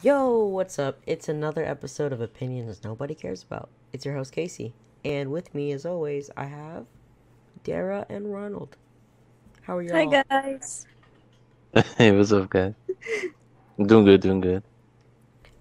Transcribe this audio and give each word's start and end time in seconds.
Yo, 0.00 0.44
what's 0.44 0.78
up? 0.78 1.00
It's 1.06 1.28
another 1.28 1.64
episode 1.64 2.12
of 2.12 2.20
Opinions 2.20 2.84
Nobody 2.84 3.16
Cares 3.16 3.42
About. 3.42 3.68
It's 3.92 4.04
your 4.04 4.14
host, 4.14 4.30
Casey. 4.30 4.72
And 5.04 5.32
with 5.32 5.52
me, 5.52 5.72
as 5.72 5.84
always, 5.84 6.30
I 6.36 6.44
have 6.44 6.86
Dara 7.64 8.06
and 8.08 8.32
Ronald. 8.32 8.76
How 9.62 9.78
are 9.78 9.82
y'all? 9.82 10.08
Hi 10.08 10.22
guys. 10.30 10.86
Hey, 11.98 12.12
what's 12.12 12.30
up, 12.30 12.48
guys? 12.48 12.74
Doing 13.84 14.04
good, 14.04 14.20
doing 14.20 14.40
good. 14.40 14.62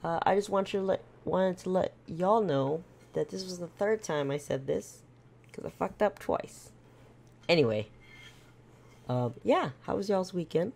Uh, 0.04 0.19
I 0.21 0.35
just 0.35 0.49
want 0.49 0.72
you 0.72 0.81
to 0.81 0.85
let, 0.85 1.01
wanted 1.26 1.58
to 1.60 1.72
let 1.72 1.94
y'all 2.06 2.42
know 2.42 2.83
that 3.13 3.29
this 3.29 3.44
was 3.44 3.58
the 3.58 3.65
third 3.65 4.04
time 4.04 4.29
I 4.29 4.38
said 4.38 4.67
this 4.67 4.99
because 5.47 5.65
I 5.65 5.72
fucked 5.72 6.04
up 6.04 6.19
twice. 6.19 6.69
Anyway, 7.49 7.88
um, 9.10 9.33
yeah, 9.44 9.72
how 9.88 9.96
was 9.96 10.10
y'all's 10.10 10.31
weekend? 10.31 10.74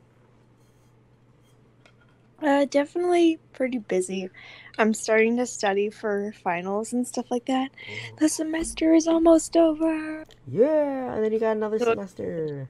Uh, 2.42 2.66
definitely 2.66 3.38
pretty 3.54 3.78
busy. 3.78 4.30
I'm 4.78 4.94
starting 4.94 5.38
to 5.38 5.46
study 5.46 5.90
for 5.90 6.34
finals 6.44 6.92
and 6.94 7.08
stuff 7.08 7.30
like 7.30 7.46
that. 7.46 7.70
The 8.18 8.28
semester 8.30 8.94
is 8.96 9.08
almost 9.08 9.56
over. 9.56 10.26
Yeah, 10.48 11.14
and 11.14 11.24
then 11.24 11.32
you 11.34 11.40
got 11.40 11.56
another 11.58 11.78
So- 11.80 11.86
semester. 11.92 12.70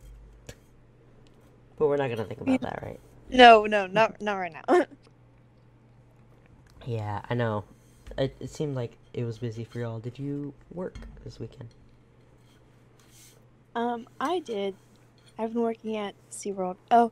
But 1.78 1.88
we're 1.88 1.98
not 1.98 2.10
gonna 2.10 2.26
think 2.26 2.42
about 2.42 2.62
that, 2.62 2.80
right? 2.84 3.00
No, 3.30 3.66
no, 3.66 3.88
not 3.88 4.22
not 4.22 4.36
right 4.36 4.54
now. 4.54 4.86
Yeah, 6.86 7.22
I 7.30 7.36
know. 7.36 7.64
It, 8.18 8.36
it 8.40 8.50
seemed 8.50 8.76
like 8.76 8.98
it 9.14 9.24
was 9.24 9.38
busy 9.38 9.64
for 9.64 9.80
y'all. 9.80 10.00
Did 10.00 10.18
you 10.18 10.52
work 10.74 10.96
this 11.24 11.40
weekend? 11.40 11.70
um, 13.76 14.08
I 14.20 14.40
did. 14.40 14.76
I've 15.38 15.54
been 15.54 15.62
working 15.62 15.96
at 15.98 16.16
SeaWorld. 16.32 16.78
Oh, 16.90 17.12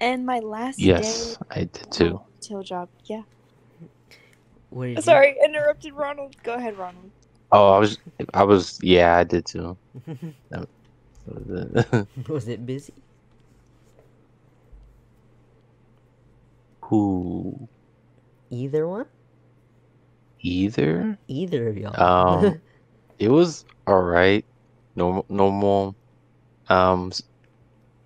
and 0.00 0.24
my 0.26 0.38
last 0.40 0.78
Yes, 0.78 1.36
day 1.36 1.44
I 1.50 1.60
did 1.64 1.86
too. 1.90 2.20
till 2.40 2.62
job. 2.62 2.88
Yeah. 3.04 3.22
What 4.70 4.88
you- 4.88 5.00
Sorry, 5.02 5.36
interrupted 5.44 5.92
Ronald. 5.94 6.34
Go 6.42 6.54
ahead, 6.54 6.76
Ronald. 6.78 7.10
Oh, 7.52 7.72
I 7.72 7.78
was, 7.78 7.98
I 8.34 8.44
was, 8.44 8.78
yeah, 8.82 9.16
I 9.16 9.24
did 9.24 9.44
too. 9.46 9.76
was 12.28 12.48
it 12.48 12.64
busy? 12.64 12.92
Who? 16.84 17.68
Either 18.50 18.86
one? 18.86 19.06
Either? 20.40 21.18
Either 21.28 21.68
of 21.68 21.76
y'all. 21.76 22.00
Um, 22.00 22.62
It 23.18 23.28
was 23.28 23.66
all 23.86 24.00
right. 24.00 24.44
Normal, 24.96 25.26
normal, 25.28 25.94
um, 26.70 27.12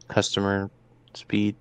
customer 0.08 0.70
speed. 1.14 1.56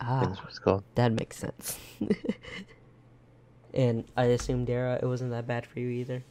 I 0.00 0.04
think 0.06 0.22
ah, 0.22 0.26
that's 0.26 0.40
what 0.40 0.48
it's 0.50 0.58
called. 0.58 0.84
that 0.94 1.12
makes 1.12 1.36
sense. 1.36 1.78
and 3.74 4.04
I 4.16 4.24
assume 4.24 4.64
Dara, 4.64 4.98
it 5.00 5.06
wasn't 5.06 5.30
that 5.30 5.46
bad 5.46 5.66
for 5.66 5.80
you 5.80 5.88
either. 5.88 6.24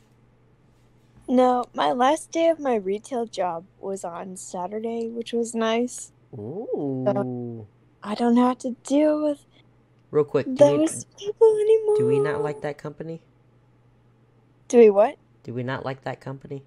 No, 1.27 1.65
my 1.73 1.91
last 1.91 2.31
day 2.31 2.49
of 2.49 2.59
my 2.59 2.75
retail 2.75 3.25
job 3.25 3.65
was 3.79 4.03
on 4.03 4.35
Saturday, 4.35 5.07
which 5.07 5.31
was 5.31 5.55
nice. 5.55 6.11
Ooh. 6.37 7.65
I 8.03 8.15
don't 8.15 8.35
have 8.37 8.57
to 8.59 8.71
deal 8.83 9.23
with 9.23 9.45
Real 10.11 10.25
quick, 10.25 10.45
do 10.45 10.51
we, 10.51 10.57
those 10.57 11.05
people 11.17 11.47
anymore. 11.59 11.97
do 11.97 12.05
we 12.05 12.19
not 12.19 12.43
like 12.43 12.61
that 12.61 12.77
company? 12.77 13.21
Do 14.67 14.77
we 14.77 14.89
what? 14.89 15.17
Do 15.43 15.53
we 15.53 15.63
not 15.63 15.85
like 15.85 16.03
that 16.03 16.19
company? 16.19 16.63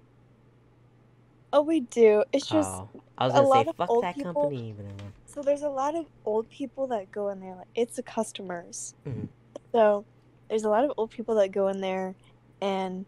Oh, 1.53 1.61
we 1.61 1.79
do. 1.79 2.23
It's 2.33 2.47
just 2.47 2.69
oh, 2.69 2.89
I 3.17 3.25
was 3.25 3.33
a 3.33 3.37
gonna 3.37 3.47
lot 3.47 3.65
say 3.65 3.69
of 3.69 3.75
fuck 3.77 3.89
old 3.89 4.03
that 4.03 4.15
people- 4.15 4.33
company. 4.33 4.73
But 4.75 4.85
never 4.85 4.97
mind. 4.97 5.13
So. 5.37 5.43
There's 5.43 5.61
a 5.61 5.69
lot 5.69 5.95
of 5.95 6.05
old 6.25 6.49
people 6.49 6.87
that 6.87 7.11
go 7.11 7.29
in 7.29 7.39
there. 7.39 7.55
Like 7.55 7.67
it's 7.75 7.95
the 7.95 8.03
customers. 8.03 8.95
Mhm. 9.05 9.27
So 9.71 10.05
there's 10.49 10.63
a 10.63 10.69
lot 10.69 10.83
of 10.83 10.91
old 10.97 11.11
people 11.11 11.35
that 11.35 11.51
go 11.51 11.67
in 11.67 11.81
there, 11.81 12.15
and 12.61 13.05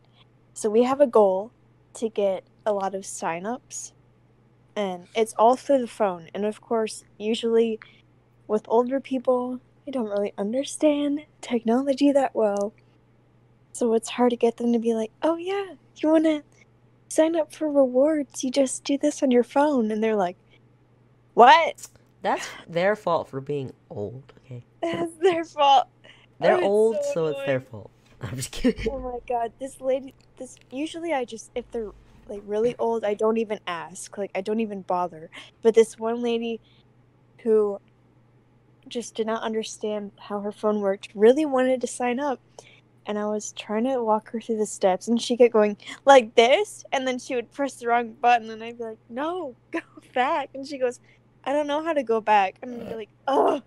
so 0.54 0.70
we 0.70 0.84
have 0.84 1.02
a 1.02 1.08
goal 1.08 1.52
to 1.96 2.10
get 2.10 2.44
a 2.66 2.74
lot 2.74 2.94
of 2.94 3.04
signups, 3.04 3.94
and 4.76 5.08
it's 5.16 5.34
all 5.38 5.56
through 5.56 5.80
the 5.80 5.88
phone. 5.88 6.30
And 6.34 6.46
of 6.46 6.62
course, 6.62 7.04
usually 7.18 7.80
with 8.48 8.66
older 8.68 9.00
people, 9.00 9.60
they 9.86 9.92
don't 9.92 10.10
really 10.10 10.34
understand 10.38 11.26
technology 11.42 12.12
that 12.12 12.36
well. 12.36 12.74
So 13.72 13.94
it's 13.94 14.10
hard 14.10 14.32
to 14.32 14.36
get 14.36 14.58
them 14.58 14.74
to 14.74 14.80
be 14.80 14.94
like, 14.94 15.12
"Oh 15.24 15.38
yeah, 15.38 15.74
you 15.96 16.10
want 16.10 16.26
to 16.26 16.44
sign 17.08 17.36
up 17.36 17.54
for 17.54 17.72
rewards? 17.72 18.44
You 18.44 18.52
just 18.52 18.84
do 18.84 18.98
this 18.98 19.24
on 19.24 19.32
your 19.32 19.44
phone." 19.44 19.92
And 19.92 20.04
they're 20.04 20.16
like, 20.16 20.38
"What? 21.34 21.88
That's 22.22 22.48
their 22.68 22.96
fault 22.96 23.30
for 23.30 23.42
being 23.42 23.72
old. 23.90 24.34
Okay, 24.46 24.64
That's 24.82 25.14
their 25.16 25.44
fault." 25.44 25.88
they're 26.40 26.58
Oh, 26.58 26.64
old, 26.64 26.96
so 27.04 27.14
so 27.14 27.28
it's 27.28 27.46
their 27.46 27.62
fault. 27.62 27.92
I'm 28.22 28.36
just 28.36 28.52
kidding. 28.52 28.92
Oh 28.92 29.00
my 29.00 29.20
god, 29.28 29.54
this 29.60 29.80
lady 29.80 30.14
this 30.38 30.58
usually 30.72 31.14
I 31.14 31.26
just 31.26 31.52
if 31.56 31.70
they're 31.72 31.92
like 32.28 32.42
really 32.46 32.76
old, 32.78 33.04
I 33.04 33.14
don't 33.14 33.38
even 33.38 33.60
ask. 33.68 34.18
Like 34.18 34.32
I 34.36 34.42
don't 34.42 34.60
even 34.60 34.82
bother. 34.82 35.30
But 35.62 35.76
this 35.76 35.98
one 35.98 36.22
lady 36.22 36.60
who 37.44 37.80
just 38.88 39.16
did 39.16 39.28
not 39.28 39.44
understand 39.44 40.12
how 40.18 40.40
her 40.42 40.52
phone 40.52 40.82
worked, 40.82 41.10
really 41.14 41.46
wanted 41.46 41.82
to 41.82 41.88
sign 41.88 42.20
up. 42.20 42.40
And 43.06 43.18
I 43.18 43.26
was 43.26 43.54
trying 43.54 43.86
to 43.86 44.04
walk 44.04 44.30
her 44.32 44.42
through 44.42 44.58
the 44.58 44.66
steps 44.66 45.08
and 45.08 45.20
she 45.20 45.36
kept 45.38 45.54
going 45.54 45.78
like 46.06 46.36
this 46.36 46.84
and 46.92 47.08
then 47.08 47.18
she 47.18 47.34
would 47.34 47.52
press 47.52 47.76
the 47.76 47.88
wrong 47.88 48.14
button 48.14 48.50
and 48.50 48.64
I'd 48.64 48.78
be 48.78 48.84
like, 48.84 48.98
No, 49.10 49.56
go 49.72 49.80
back 50.14 50.50
and 50.54 50.68
she 50.68 50.78
goes, 50.78 51.00
I 51.46 51.54
don't 51.54 51.68
know 51.68 51.84
how 51.84 51.94
to 51.94 52.04
go 52.04 52.22
back. 52.22 52.56
And 52.62 52.82
I'd 52.82 52.90
be 52.90 52.96
like, 52.96 53.10
Oh 53.28 53.62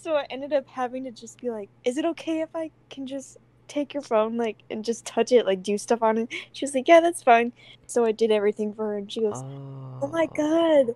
so 0.00 0.14
I 0.14 0.26
ended 0.30 0.52
up 0.52 0.66
having 0.68 1.04
to 1.04 1.10
just 1.10 1.40
be 1.40 1.50
like, 1.50 1.68
"Is 1.84 1.98
it 1.98 2.04
okay 2.04 2.40
if 2.40 2.50
I 2.54 2.70
can 2.88 3.06
just 3.06 3.36
take 3.66 3.92
your 3.92 4.02
phone, 4.02 4.36
like, 4.36 4.58
and 4.70 4.84
just 4.84 5.04
touch 5.04 5.32
it, 5.32 5.44
like, 5.44 5.62
do 5.62 5.76
stuff 5.76 6.02
on 6.02 6.18
it?" 6.18 6.28
She 6.52 6.64
was 6.64 6.74
like, 6.74 6.88
"Yeah, 6.88 7.00
that's 7.00 7.22
fine." 7.22 7.52
So 7.86 8.04
I 8.04 8.12
did 8.12 8.30
everything 8.30 8.72
for 8.74 8.86
her, 8.86 8.98
and 8.98 9.10
she 9.10 9.20
goes, 9.20 9.42
Oh, 9.44 9.98
"Oh 10.02 10.06
my 10.08 10.26
god, 10.26 10.94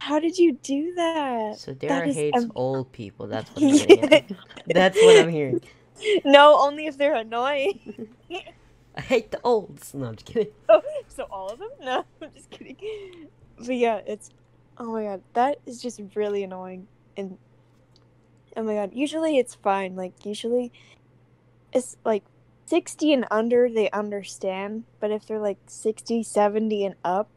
how 0.00 0.18
did 0.18 0.36
you 0.36 0.52
do 0.62 0.94
that?" 0.94 1.58
So 1.58 1.74
Dara 1.74 2.08
is 2.08 2.16
hates 2.16 2.42
am- 2.42 2.52
old 2.54 2.92
people. 2.92 3.28
That's 3.28 3.50
what 3.54 3.62
I'm 3.64 3.70
hearing. 3.70 4.36
That's 4.66 5.00
what 5.00 5.18
I'm 5.18 5.30
hearing. 5.30 5.60
no, 6.24 6.58
only 6.60 6.86
if 6.86 6.98
they're 6.98 7.14
annoying. 7.14 8.08
I 8.96 9.00
hate 9.00 9.30
the 9.30 9.40
olds. 9.44 9.94
No, 9.94 10.06
I'm 10.06 10.16
just 10.16 10.26
kidding. 10.26 10.52
Oh, 10.68 10.82
so 11.08 11.26
all 11.30 11.50
of 11.50 11.60
them? 11.60 11.70
No, 11.80 12.04
I'm 12.20 12.32
just 12.34 12.50
kidding. 12.50 12.76
But 13.56 13.76
yeah, 13.76 14.00
it's 14.06 14.30
oh 14.80 14.92
my 14.92 15.04
god, 15.04 15.22
that 15.34 15.58
is 15.66 15.80
just 15.80 16.00
really 16.16 16.42
annoying. 16.42 16.88
And 17.16 17.38
oh 18.56 18.62
my 18.64 18.74
god, 18.74 18.90
usually 18.94 19.38
it's 19.38 19.54
fine. 19.54 19.94
Like 19.94 20.24
usually 20.26 20.72
it's 21.72 21.96
like 22.04 22.24
60 22.66 23.12
and 23.12 23.26
under 23.30 23.68
they 23.68 23.90
understand, 23.90 24.84
but 24.98 25.10
if 25.12 25.26
they're 25.26 25.38
like 25.38 25.58
60, 25.66 26.22
70 26.22 26.84
and 26.84 26.94
up, 27.04 27.28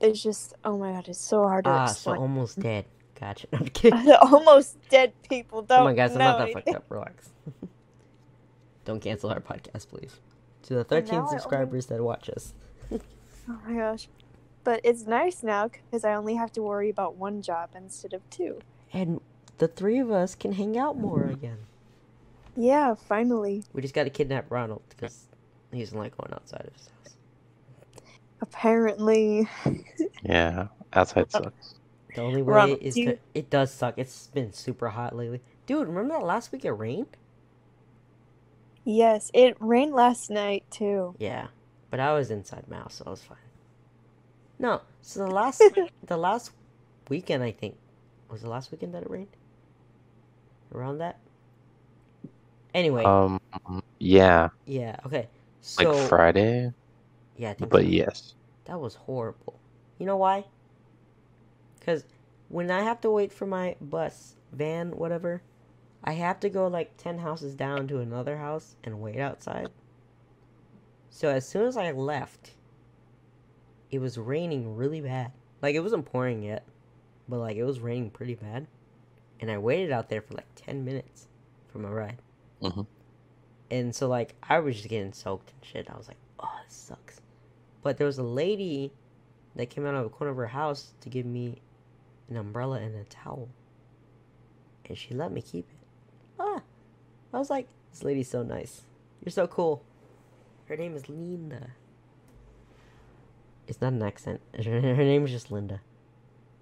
it's 0.00 0.22
just 0.22 0.54
oh 0.64 0.78
my 0.78 0.92
god, 0.92 1.08
it's 1.08 1.18
so 1.18 1.42
hard 1.42 1.64
to 1.64 1.70
Ah, 1.70 1.86
so 1.86 2.14
almost 2.16 2.58
dead. 2.60 2.86
Gotcha. 3.18 3.48
I'm 3.52 3.66
kidding. 3.66 4.04
The 4.04 4.20
almost 4.22 4.76
dead 4.88 5.12
people 5.28 5.62
don't 5.62 5.80
Oh 5.80 5.84
my 5.84 5.92
god 5.94 6.12
I'm 6.12 6.18
not 6.18 6.38
that 6.38 6.52
fucked 6.52 6.68
up. 6.68 6.84
Relax. 6.88 7.30
Don't 8.84 9.00
cancel 9.00 9.28
our 9.30 9.40
podcast, 9.40 9.88
please. 9.88 10.18
To 10.62 10.74
the 10.76 10.84
13 10.84 11.12
now 11.12 11.18
I 11.18 11.20
only- 11.26 11.30
subscribers 11.38 11.86
that 11.86 12.00
watch 12.00 12.30
us. 12.30 12.54
Oh 12.92 12.98
my 13.66 13.74
gosh. 13.74 14.08
But 14.68 14.82
it's 14.84 15.06
nice 15.06 15.42
now 15.42 15.68
because 15.68 16.04
I 16.04 16.12
only 16.12 16.34
have 16.34 16.52
to 16.52 16.60
worry 16.60 16.90
about 16.90 17.14
one 17.16 17.40
job 17.40 17.70
instead 17.74 18.12
of 18.12 18.20
two. 18.28 18.60
And 18.92 19.22
the 19.56 19.66
three 19.66 19.98
of 19.98 20.10
us 20.10 20.34
can 20.34 20.52
hang 20.52 20.76
out 20.76 20.98
more 20.98 21.24
again. 21.24 21.56
Yeah, 22.54 22.94
finally. 22.94 23.64
We 23.72 23.80
just 23.80 23.94
gotta 23.94 24.10
kidnap 24.10 24.50
Ronald 24.50 24.82
because 24.90 25.24
he 25.72 25.80
doesn't 25.80 25.96
like 25.96 26.18
going 26.18 26.34
outside 26.34 26.66
of 26.66 26.74
his 26.74 26.86
house. 26.88 27.14
Apparently. 28.42 29.48
Yeah, 30.22 30.66
outside 30.92 31.32
sucks. 31.32 31.76
The 32.14 32.20
only 32.20 32.42
way 32.42 32.52
Ronald, 32.52 32.82
is 32.82 32.92
do 32.92 33.00
you- 33.00 33.12
to. 33.12 33.18
It 33.32 33.48
does 33.48 33.72
suck. 33.72 33.94
It's 33.96 34.26
been 34.26 34.52
super 34.52 34.90
hot 34.90 35.16
lately. 35.16 35.40
Dude, 35.64 35.88
remember 35.88 36.18
that 36.18 36.26
last 36.26 36.52
week 36.52 36.66
it 36.66 36.72
rained? 36.72 37.16
Yes, 38.84 39.30
it 39.32 39.56
rained 39.60 39.94
last 39.94 40.28
night 40.28 40.64
too. 40.70 41.14
Yeah, 41.18 41.46
but 41.90 42.00
I 42.00 42.12
was 42.12 42.30
inside 42.30 42.64
my 42.68 42.76
house, 42.76 42.96
so 42.96 43.04
I 43.06 43.10
was 43.12 43.22
fine. 43.22 43.38
No, 44.58 44.82
so 45.02 45.20
the 45.26 45.30
last 45.30 45.72
the 46.02 46.16
last 46.16 46.52
weekend 47.08 47.42
I 47.42 47.52
think 47.52 47.76
was 48.30 48.42
the 48.42 48.48
last 48.50 48.70
weekend 48.70 48.94
that 48.94 49.02
it 49.02 49.10
rained. 49.10 49.36
Around 50.72 50.98
that. 50.98 51.18
Anyway, 52.74 53.04
Um, 53.04 53.38
yeah, 53.98 54.50
yeah, 54.66 54.96
okay. 55.06 55.28
like 55.78 55.92
So 55.92 55.94
Friday, 55.94 56.72
yeah, 57.36 57.50
I 57.50 57.54
think 57.54 57.72
but 57.72 57.86
yes. 57.86 58.34
that 58.64 58.80
was 58.80 58.94
horrible. 58.96 59.58
You 59.98 60.06
know 60.06 60.16
why? 60.16 60.44
Because 61.78 62.04
when 62.48 62.70
I 62.70 62.82
have 62.82 63.00
to 63.02 63.10
wait 63.10 63.32
for 63.32 63.46
my 63.46 63.76
bus, 63.80 64.36
van, 64.52 64.92
whatever, 64.96 65.42
I 66.04 66.12
have 66.12 66.40
to 66.40 66.48
go 66.50 66.66
like 66.66 66.96
10 66.96 67.18
houses 67.18 67.54
down 67.54 67.88
to 67.88 67.98
another 68.00 68.38
house 68.38 68.76
and 68.84 69.00
wait 69.00 69.18
outside. 69.18 69.70
So 71.10 71.28
as 71.30 71.46
soon 71.46 71.66
as 71.66 71.76
I 71.76 71.90
left, 71.92 72.54
it 73.90 73.98
was 74.00 74.18
raining 74.18 74.76
really 74.76 75.00
bad. 75.00 75.32
Like 75.62 75.74
it 75.74 75.80
wasn't 75.80 76.06
pouring 76.06 76.42
yet, 76.42 76.64
but 77.28 77.38
like 77.38 77.56
it 77.56 77.64
was 77.64 77.80
raining 77.80 78.10
pretty 78.10 78.34
bad. 78.34 78.66
And 79.40 79.50
I 79.50 79.58
waited 79.58 79.92
out 79.92 80.08
there 80.08 80.20
for 80.22 80.34
like 80.34 80.46
10 80.56 80.84
minutes. 80.84 81.26
for 81.68 81.78
my 81.78 81.90
ride. 81.90 82.16
Mhm. 82.62 82.86
And 83.70 83.94
so 83.94 84.08
like 84.08 84.34
I 84.42 84.58
was 84.60 84.76
just 84.76 84.88
getting 84.88 85.12
soaked 85.12 85.52
and 85.52 85.62
shit. 85.64 85.90
I 85.90 85.96
was 85.96 86.08
like, 86.08 86.16
oh, 86.40 86.50
this 86.64 86.74
sucks. 86.74 87.20
But 87.82 87.98
there 87.98 88.06
was 88.06 88.18
a 88.18 88.22
lady 88.22 88.90
that 89.54 89.68
came 89.68 89.84
out 89.86 89.94
of 89.94 90.04
the 90.04 90.08
corner 90.08 90.30
of 90.30 90.36
her 90.38 90.46
house 90.46 90.92
to 91.02 91.08
give 91.10 91.26
me 91.26 91.60
an 92.30 92.36
umbrella 92.36 92.78
and 92.80 92.94
a 92.96 93.04
towel, 93.04 93.48
and 94.86 94.96
she 94.96 95.14
let 95.14 95.30
me 95.32 95.42
keep 95.42 95.66
it. 95.68 95.76
Ah, 96.40 96.62
I 97.32 97.38
was 97.38 97.50
like, 97.50 97.68
this 97.92 98.02
lady's 98.02 98.28
so 98.30 98.42
nice. 98.42 98.82
You're 99.24 99.30
so 99.32 99.46
cool. 99.46 99.82
Her 100.66 100.76
name 100.76 100.94
is 100.96 101.08
Linda. 101.08 101.70
It's 103.68 103.80
not 103.82 103.92
an 103.92 104.02
accent. 104.02 104.40
Her, 104.56 104.80
her 104.80 105.04
name 105.04 105.24
is 105.26 105.30
just 105.30 105.52
Linda. 105.52 105.80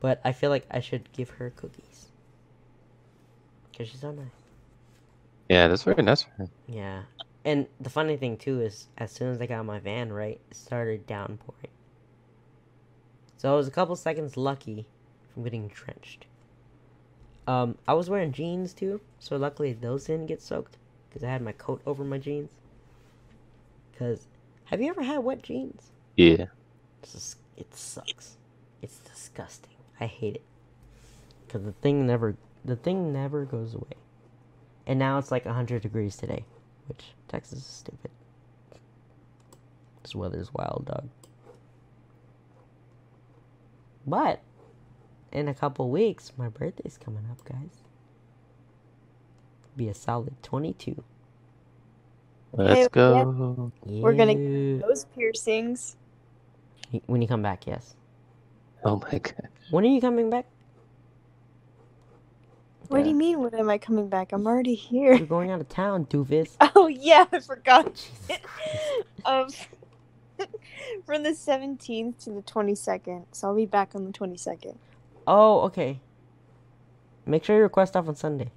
But 0.01 0.21
I 0.25 0.33
feel 0.33 0.51
like 0.51 0.67
I 0.71 0.81
should 0.81 1.11
give 1.13 1.31
her 1.31 1.51
cookies. 1.51 2.09
Because 3.71 3.89
she's 3.89 4.01
so 4.01 4.11
nice. 4.11 4.27
Yeah, 5.49 5.69
that's 5.69 5.85
very 5.85 6.03
nice. 6.03 6.27
Yeah. 6.67 7.03
And 7.45 7.67
the 7.81 7.91
funny 7.91 8.17
thing, 8.17 8.37
too, 8.37 8.61
is 8.61 8.89
as 8.99 9.13
soon 9.13 9.31
as 9.31 9.41
I 9.41 9.47
got 9.47 9.65
my 9.65 9.79
van 9.79 10.13
right, 10.13 10.41
it 10.51 10.57
started 10.57 11.07
downpouring. 11.07 11.71
So 13.37 13.53
I 13.53 13.57
was 13.57 13.69
a 13.69 13.71
couple 13.71 13.95
seconds 13.95 14.37
lucky 14.37 14.87
from 15.33 15.45
getting 15.45 15.69
drenched. 15.69 16.27
Um, 17.47 17.79
I 17.87 17.95
was 17.95 18.11
wearing 18.11 18.33
jeans, 18.33 18.73
too. 18.73 19.01
So 19.21 19.37
luckily 19.37 19.73
those 19.73 20.07
didn't 20.07 20.27
get 20.27 20.43
soaked. 20.43 20.77
Because 21.09 21.23
I 21.23 21.31
had 21.31 21.43
my 21.43 21.53
coat 21.53 21.81
over 21.87 22.03
my 22.03 22.19
jeans. 22.19 22.51
Because, 23.93 24.27
have 24.65 24.81
you 24.83 24.91
ever 24.91 25.03
had 25.03 25.19
wet 25.19 25.43
jeans? 25.43 25.93
Yeah. 26.17 26.47
It's 27.03 27.13
just, 27.13 27.37
it 27.57 27.75
sucks. 27.75 28.37
It's 28.83 28.99
disgusting. 28.99 29.73
I 30.01 30.07
hate 30.07 30.37
it. 30.37 30.43
Cause 31.49 31.63
the 31.65 31.73
thing 31.73 32.07
never, 32.07 32.37
the 32.65 32.77
thing 32.77 33.13
never 33.13 33.45
goes 33.45 33.75
away. 33.75 33.95
And 34.87 34.99
now 34.99 35.19
it's 35.19 35.31
like 35.31 35.47
hundred 35.47 35.83
degrees 35.83 36.17
today, 36.17 36.45
which 36.89 37.05
Texas 37.29 37.59
is 37.59 37.65
stupid. 37.65 38.11
This 40.03 40.15
weather's 40.15 40.53
wild, 40.53 40.87
dog. 40.87 41.09
But 44.07 44.41
in 45.33 45.49
a 45.49 45.55
couple 45.55 45.91
weeks, 45.91 46.33
my 46.37 46.49
birthday's 46.49 46.99
coming 47.03 47.25
up, 47.31 47.45
guys. 47.45 47.83
Be 49.77 49.89
a 49.89 49.95
solid 49.95 50.41
twenty-two. 50.43 51.03
Let's 52.53 52.81
yeah. 52.81 52.89
go. 52.91 53.73
We're 53.85 54.15
gonna- 54.15 54.33
Yeah. 54.35 54.87
Those 54.87 55.05
piercings. 55.07 55.97
When 57.07 57.23
you 57.23 57.29
come 57.29 57.43
back, 57.43 57.67
yes. 57.67 57.95
Oh 58.85 59.01
my 59.11 59.19
god. 59.19 59.49
When 59.71 59.85
are 59.85 59.89
you 59.89 60.01
coming 60.01 60.31
back? 60.31 60.47
What 62.89 63.03
do 63.03 63.09
you 63.09 63.17
mean? 63.17 63.41
When 63.41 63.53
am 63.55 63.69
I 63.69 63.79
coming 63.79 64.09
back? 64.09 64.33
I'm 64.33 64.47
already 64.47 64.75
here. 64.77 65.15
You're 65.15 65.27
going 65.27 65.51
out 65.51 65.61
of 65.61 65.69
town, 65.69 66.07
doofus. 66.07 66.51
Oh 66.77 66.87
yeah, 66.87 67.27
I 67.33 67.41
forgot. 67.41 68.09
Um, 69.25 69.49
from 71.05 71.25
the 71.25 71.31
17th 71.31 72.23
to 72.25 72.31
the 72.31 72.43
22nd, 72.43 73.25
so 73.33 73.49
I'll 73.49 73.57
be 73.57 73.67
back 73.67 73.97
on 73.97 74.05
the 74.05 74.13
22nd. 74.13 74.77
Oh, 75.27 75.63
okay. 75.63 75.99
Make 77.27 77.43
sure 77.43 77.57
you 77.57 77.63
request 77.63 77.97
off 77.97 78.07
on 78.07 78.15
Sunday, 78.15 78.53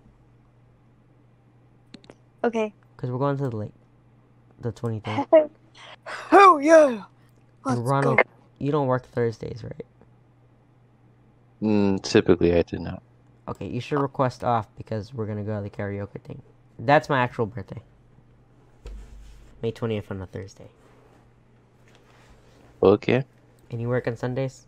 Okay. 2.44 2.72
because 2.96 3.10
we're 3.10 3.18
going 3.18 3.38
to 3.38 3.50
the 3.50 3.56
lake. 3.56 3.74
The 4.62 4.72
23rd. 4.72 5.50
oh 6.32 6.60
yeah. 6.60 7.06
Let's 7.66 7.80
Ronald, 7.82 8.18
go. 8.18 8.24
you 8.60 8.72
don't 8.72 8.88
work 8.88 9.06
Thursdays, 9.08 9.64
right? 9.64 9.86
Mm, 11.62 12.02
typically, 12.02 12.54
I 12.56 12.62
do 12.64 12.80
not. 12.80 13.04
Okay, 13.48 13.68
you 13.68 13.82
should 13.82 14.00
request 14.00 14.44
off 14.44 14.68
because 14.78 15.14
we're 15.14 15.26
gonna 15.26 15.44
go 15.44 15.58
to 15.58 15.64
the 15.64 15.70
karaoke 15.70 16.22
thing. 16.22 16.42
That's 16.78 17.10
my 17.10 17.20
actual 17.20 17.46
birthday. 17.46 17.82
May 19.62 19.72
20th 19.72 20.10
on 20.12 20.22
a 20.22 20.26
Thursday. 20.26 20.70
Okay. 22.82 23.26
And 23.72 23.82
you 23.82 23.90
work 23.90 24.08
on 24.08 24.16
Sundays? 24.16 24.68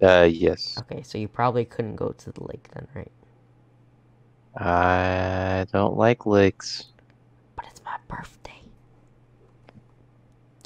Uh, 0.00 0.28
yes. 0.30 0.76
Okay, 0.78 1.02
so 1.02 1.18
you 1.18 1.26
probably 1.28 1.64
couldn't 1.64 1.96
go 1.96 2.10
to 2.10 2.32
the 2.32 2.44
lake 2.44 2.68
then, 2.72 2.86
right? 2.94 3.10
I 4.56 5.66
don't 5.72 5.96
like 5.96 6.26
lakes. 6.26 6.86
But 7.56 7.66
it's 7.70 7.82
my 7.84 7.96
birthday. 8.08 8.43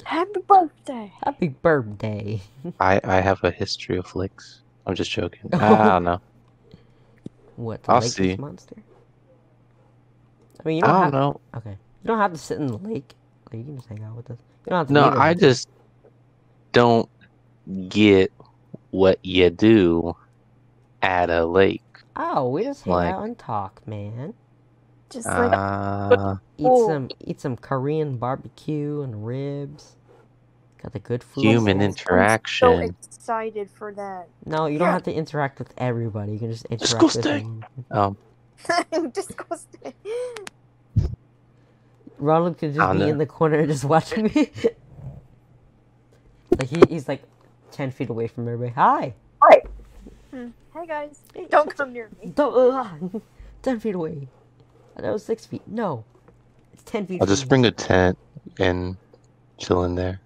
Happy 0.09 0.39
birthday. 0.47 1.13
Happy 1.23 1.49
birthday. 1.49 2.41
I 2.79 2.99
I 3.03 3.21
have 3.21 3.43
a 3.43 3.51
history 3.51 3.97
of 3.97 4.15
lakes. 4.15 4.61
I'm 4.87 4.95
just 4.95 5.11
joking. 5.11 5.41
I 5.53 5.87
don't 5.87 6.03
know. 6.03 6.19
What, 7.57 7.83
the 7.83 7.91
I'll 7.91 8.01
lake 8.01 8.11
see. 8.11 8.35
monster? 8.35 8.75
I 10.59 10.67
mean, 10.67 10.77
you 10.77 10.81
don't 10.81 10.89
I 10.95 11.03
have 11.03 11.11
don't 11.11 11.21
know. 11.21 11.41
Okay. 11.57 11.69
You 11.71 12.07
don't 12.07 12.17
have 12.17 12.31
to 12.31 12.39
sit 12.39 12.57
in 12.57 12.65
the 12.67 12.77
lake. 12.77 13.13
Like, 13.51 13.59
you 13.59 13.65
can 13.65 13.75
just 13.77 13.87
hang 13.87 14.01
out 14.03 14.15
with 14.15 14.31
us. 14.31 14.39
You 14.65 14.71
don't 14.71 14.77
have 14.79 14.87
to 14.87 14.93
No. 14.93 15.09
I 15.09 15.35
just 15.35 15.69
don't 16.71 17.07
get 17.87 18.31
what 18.89 19.19
you 19.23 19.51
do 19.51 20.15
at 21.03 21.29
a 21.29 21.45
lake. 21.45 21.83
Oh, 22.15 22.49
we 22.49 22.63
just 22.63 22.83
hang 22.83 22.93
like- 22.93 23.13
out 23.13 23.23
and 23.25 23.37
talk, 23.37 23.87
man. 23.87 24.33
Just 25.11 25.27
like 25.27 25.51
Uh, 25.53 26.35
Eat 26.57 26.65
some 26.87 27.09
eat 27.25 27.41
some 27.41 27.57
Korean 27.57 28.17
barbecue 28.17 29.01
and 29.01 29.25
ribs. 29.25 29.95
Got 30.81 30.93
the 30.93 30.99
good 30.99 31.23
food. 31.23 31.43
Human 31.43 31.81
I'm 31.81 31.93
so 32.45 32.77
excited 32.79 33.69
for 33.69 33.93
that. 33.93 34.29
No, 34.45 34.67
you 34.67 34.79
don't 34.79 34.87
have 34.87 35.03
to 35.03 35.13
interact 35.13 35.59
with 35.59 35.73
everybody. 35.77 36.33
You 36.33 36.39
can 36.39 36.51
just 36.51 36.65
interact 36.65 37.03
with 37.03 37.13
Disgusting. 37.13 37.63
them. 37.89 38.17
um, 38.95 39.09
Disgusting. 39.11 39.93
Ronald 42.17 42.57
could 42.57 42.73
just 42.73 42.91
be 42.93 42.99
know. 42.99 43.07
in 43.07 43.17
the 43.17 43.25
corner 43.25 43.65
just 43.65 43.83
watching 43.83 44.25
me. 44.25 44.51
like 46.57 46.69
he, 46.69 46.81
he's 46.89 47.07
like 47.07 47.23
ten 47.71 47.91
feet 47.91 48.09
away 48.09 48.27
from 48.27 48.47
everybody. 48.47 48.73
Hi. 48.73 49.13
Hmm. 50.31 50.47
Hey 50.73 50.85
guys, 50.85 51.19
don't 51.49 51.75
come 51.75 51.91
near 51.91 52.09
me. 52.21 52.31
Don't, 52.35 52.55
uh, 52.55 53.19
ten 53.61 53.79
feet 53.79 53.95
away. 53.95 54.27
That 54.95 55.11
was 55.11 55.25
six 55.25 55.45
feet. 55.45 55.63
No, 55.67 56.05
it's 56.73 56.83
ten 56.83 57.07
feet. 57.07 57.21
I'll 57.21 57.27
just 57.27 57.43
from 57.43 57.49
bring 57.49 57.65
a 57.65 57.71
tent 57.71 58.17
and 58.59 58.95
chill 59.57 59.83
in 59.83 59.95
there. 59.95 60.19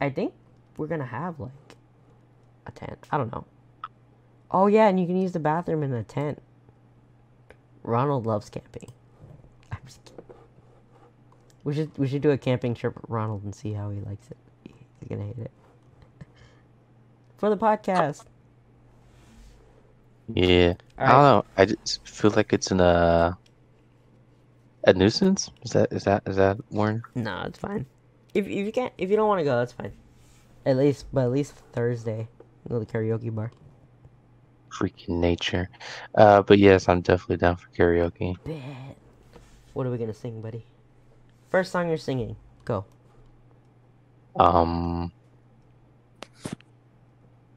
I 0.00 0.10
think 0.10 0.34
we're 0.76 0.86
gonna 0.86 1.06
have 1.06 1.40
like 1.40 1.76
a 2.66 2.72
tent. 2.72 3.06
I 3.10 3.18
don't 3.18 3.32
know. 3.32 3.44
Oh 4.50 4.66
yeah, 4.66 4.88
and 4.88 4.98
you 5.00 5.06
can 5.06 5.20
use 5.20 5.32
the 5.32 5.40
bathroom 5.40 5.82
in 5.82 5.90
the 5.90 6.02
tent. 6.02 6.40
Ronald 7.82 8.26
loves 8.26 8.48
camping. 8.50 8.88
I'm 9.70 9.78
just 9.84 10.04
kidding. 10.04 10.24
We 11.64 11.74
should 11.74 11.98
we 11.98 12.06
should 12.06 12.22
do 12.22 12.30
a 12.30 12.38
camping 12.38 12.74
trip 12.74 12.94
with 12.94 13.08
Ronald 13.08 13.44
and 13.44 13.54
see 13.54 13.72
how 13.72 13.90
he 13.90 14.00
likes 14.00 14.30
it. 14.30 14.36
He's 15.00 15.08
gonna 15.08 15.24
hate 15.24 15.38
it. 15.38 15.50
For 17.36 17.50
the 17.50 17.56
podcast. 17.56 18.24
Yeah. 20.28 20.74
I 20.96 21.12
don't 21.12 21.22
know. 21.22 21.44
I 21.56 21.64
just 21.66 22.06
feel 22.06 22.30
like 22.30 22.52
it's 22.52 22.70
an 22.70 22.80
uh 22.80 23.34
a 24.86 24.92
nuisance. 24.92 25.50
Is 25.62 25.72
that 25.72 25.92
is 25.92 26.04
that 26.04 26.22
is 26.26 26.36
that 26.36 26.58
Warren? 26.70 27.02
No, 27.14 27.42
it's 27.46 27.58
fine. 27.58 27.86
If 28.34 28.46
if 28.46 28.66
you 28.66 28.72
can't 28.72 28.92
if 28.98 29.10
you 29.10 29.16
don't 29.16 29.28
want 29.28 29.38
to 29.38 29.44
go, 29.44 29.56
that's 29.58 29.72
fine. 29.72 29.92
At 30.66 30.76
least, 30.76 31.06
but 31.12 31.24
at 31.24 31.30
least 31.30 31.54
Thursday, 31.72 32.28
go 32.68 32.78
to 32.78 32.84
the 32.84 32.90
karaoke 32.90 33.34
bar. 33.34 33.52
Freaking 34.70 35.20
nature. 35.20 35.68
Uh, 36.14 36.42
but 36.42 36.58
yes, 36.58 36.88
I'm 36.88 37.00
definitely 37.00 37.36
down 37.36 37.56
for 37.56 37.68
karaoke. 37.68 38.34
Bet. 38.44 38.96
What 39.72 39.86
are 39.86 39.90
we 39.90 39.98
gonna 39.98 40.14
sing, 40.14 40.40
buddy? 40.40 40.64
First 41.50 41.70
song 41.70 41.88
you're 41.88 41.96
singing. 41.96 42.34
Go. 42.64 42.84
Um, 44.36 45.12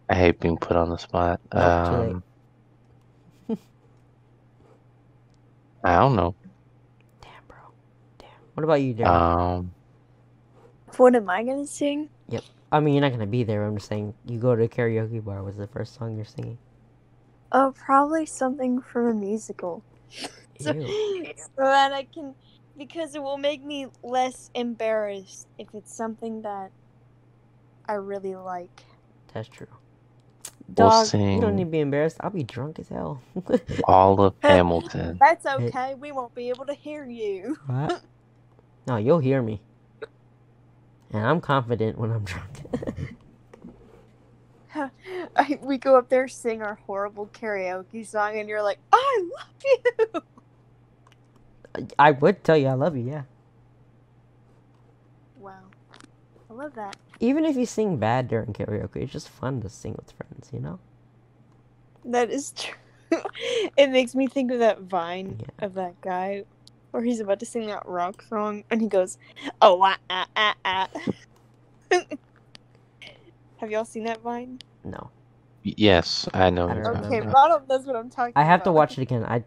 I 0.09 0.15
hate 0.15 0.39
being 0.39 0.57
put 0.57 0.77
on 0.77 0.89
the 0.89 0.97
spot. 0.97 1.41
Um, 1.51 2.23
I 5.83 5.95
don't 5.97 6.15
know. 6.15 6.35
Damn, 7.21 7.31
bro. 7.47 7.57
Damn. 8.19 8.29
What 8.53 8.63
about 8.63 8.81
you, 8.81 8.93
Darren? 8.93 9.07
Um, 9.07 9.71
What 10.97 11.15
am 11.15 11.29
I 11.29 11.43
gonna 11.43 11.67
sing? 11.67 12.09
Yep. 12.29 12.43
I 12.71 12.79
mean, 12.79 12.95
you're 12.95 13.01
not 13.01 13.11
gonna 13.11 13.27
be 13.27 13.43
there. 13.43 13.65
I'm 13.65 13.77
just 13.77 13.87
saying, 13.87 14.13
you 14.25 14.39
go 14.39 14.55
to 14.55 14.63
a 14.63 14.67
karaoke 14.67 15.23
bar. 15.23 15.43
What's 15.43 15.57
the 15.57 15.67
first 15.67 15.95
song 15.95 16.15
you're 16.15 16.25
singing? 16.25 16.57
Oh, 17.51 17.73
probably 17.77 18.25
something 18.25 18.81
from 18.81 19.07
a 19.07 19.13
musical. 19.13 19.83
So, 20.59 20.71
Ew. 20.73 21.25
so 21.37 21.63
that 21.63 21.93
I 21.93 22.03
can, 22.03 22.33
because 22.77 23.15
it 23.15 23.21
will 23.21 23.37
make 23.37 23.63
me 23.63 23.87
less 24.03 24.49
embarrassed 24.53 25.47
if 25.57 25.67
it's 25.73 25.93
something 25.93 26.41
that 26.41 26.71
I 27.87 27.93
really 27.93 28.35
like. 28.35 28.83
That's 29.33 29.47
true. 29.47 29.67
We'll 30.75 30.89
Dog, 30.89 31.13
you 31.13 31.39
don't 31.39 31.55
need 31.55 31.65
to 31.65 31.69
be 31.69 31.79
embarrassed. 31.79 32.17
I'll 32.19 32.29
be 32.29 32.43
drunk 32.43 32.79
as 32.79 32.89
hell. 32.89 33.21
all 33.85 34.19
of 34.19 34.33
Hamilton. 34.41 35.17
That's 35.19 35.45
okay. 35.45 35.95
We 35.95 36.11
won't 36.11 36.35
be 36.35 36.49
able 36.49 36.65
to 36.65 36.73
hear 36.73 37.05
you. 37.05 37.57
what? 37.67 38.01
No, 38.85 38.97
you'll 38.97 39.19
hear 39.19 39.41
me. 39.41 39.61
And 41.13 41.25
I'm 41.25 41.41
confident 41.41 41.97
when 41.97 42.11
I'm 42.11 42.23
drunk. 42.23 42.61
I, 45.35 45.59
we 45.61 45.77
go 45.77 45.97
up 45.97 46.09
there, 46.09 46.27
sing 46.27 46.61
our 46.61 46.75
horrible 46.85 47.27
karaoke 47.27 48.05
song, 48.05 48.37
and 48.39 48.47
you're 48.49 48.61
like, 48.61 48.79
"I 48.91 49.23
love 49.23 50.21
you." 51.75 51.85
I 51.99 52.11
would 52.11 52.43
tell 52.43 52.57
you 52.57 52.67
I 52.67 52.73
love 52.73 52.95
you, 52.97 53.03
yeah. 53.03 53.23
Wow, 55.39 55.63
I 56.49 56.53
love 56.53 56.73
that. 56.75 56.97
Even 57.19 57.45
if 57.45 57.55
you 57.55 57.65
sing 57.65 57.97
bad 57.97 58.27
during 58.27 58.53
karaoke, 58.53 58.97
it's 58.97 59.11
just 59.11 59.29
fun 59.29 59.61
to 59.61 59.69
sing 59.69 59.93
with 59.93 60.11
friends, 60.11 60.49
you 60.51 60.59
know? 60.59 60.79
That 62.05 62.29
is 62.29 62.51
true. 62.51 62.75
it 63.77 63.89
makes 63.89 64.13
me 64.15 64.27
think 64.27 64.51
of 64.51 64.59
that 64.59 64.81
vine 64.81 65.37
Yeah. 65.39 65.65
of 65.65 65.73
that 65.75 65.99
guy 66.01 66.43
where 66.91 67.03
he's 67.03 67.19
about 67.19 67.39
to 67.39 67.45
sing 67.45 67.67
that 67.67 67.85
rock 67.85 68.21
song, 68.21 68.63
and 68.69 68.81
he 68.81 68.87
goes, 68.87 69.17
"Oh, 69.61 69.81
ah, 69.83 69.97
ah, 70.09 70.27
ah, 70.35 70.55
ah." 70.65 70.87
Have 73.57 73.71
y'all 73.71 73.85
seen 73.85 74.03
that 74.03 74.21
vine? 74.21 74.59
No. 74.83 75.09
Yes, 75.63 76.29
I 76.33 76.49
know. 76.49 76.69
I 76.69 76.75
don't 76.75 76.83
what 76.83 76.85
you're 76.85 76.93
remember. 76.93 76.99
Okay, 76.99 77.01
talking 77.01 77.19
about. 77.21 77.33
Ronald 77.33 77.69
knows 77.69 77.85
what 77.85 77.95
I'm 77.95 78.09
talking 78.09 78.33
I 78.35 78.43
have 78.43 78.63
to 78.63 78.71
watch 78.71 78.97
it 78.97 79.01
again. 79.01 79.25
I 79.25 79.43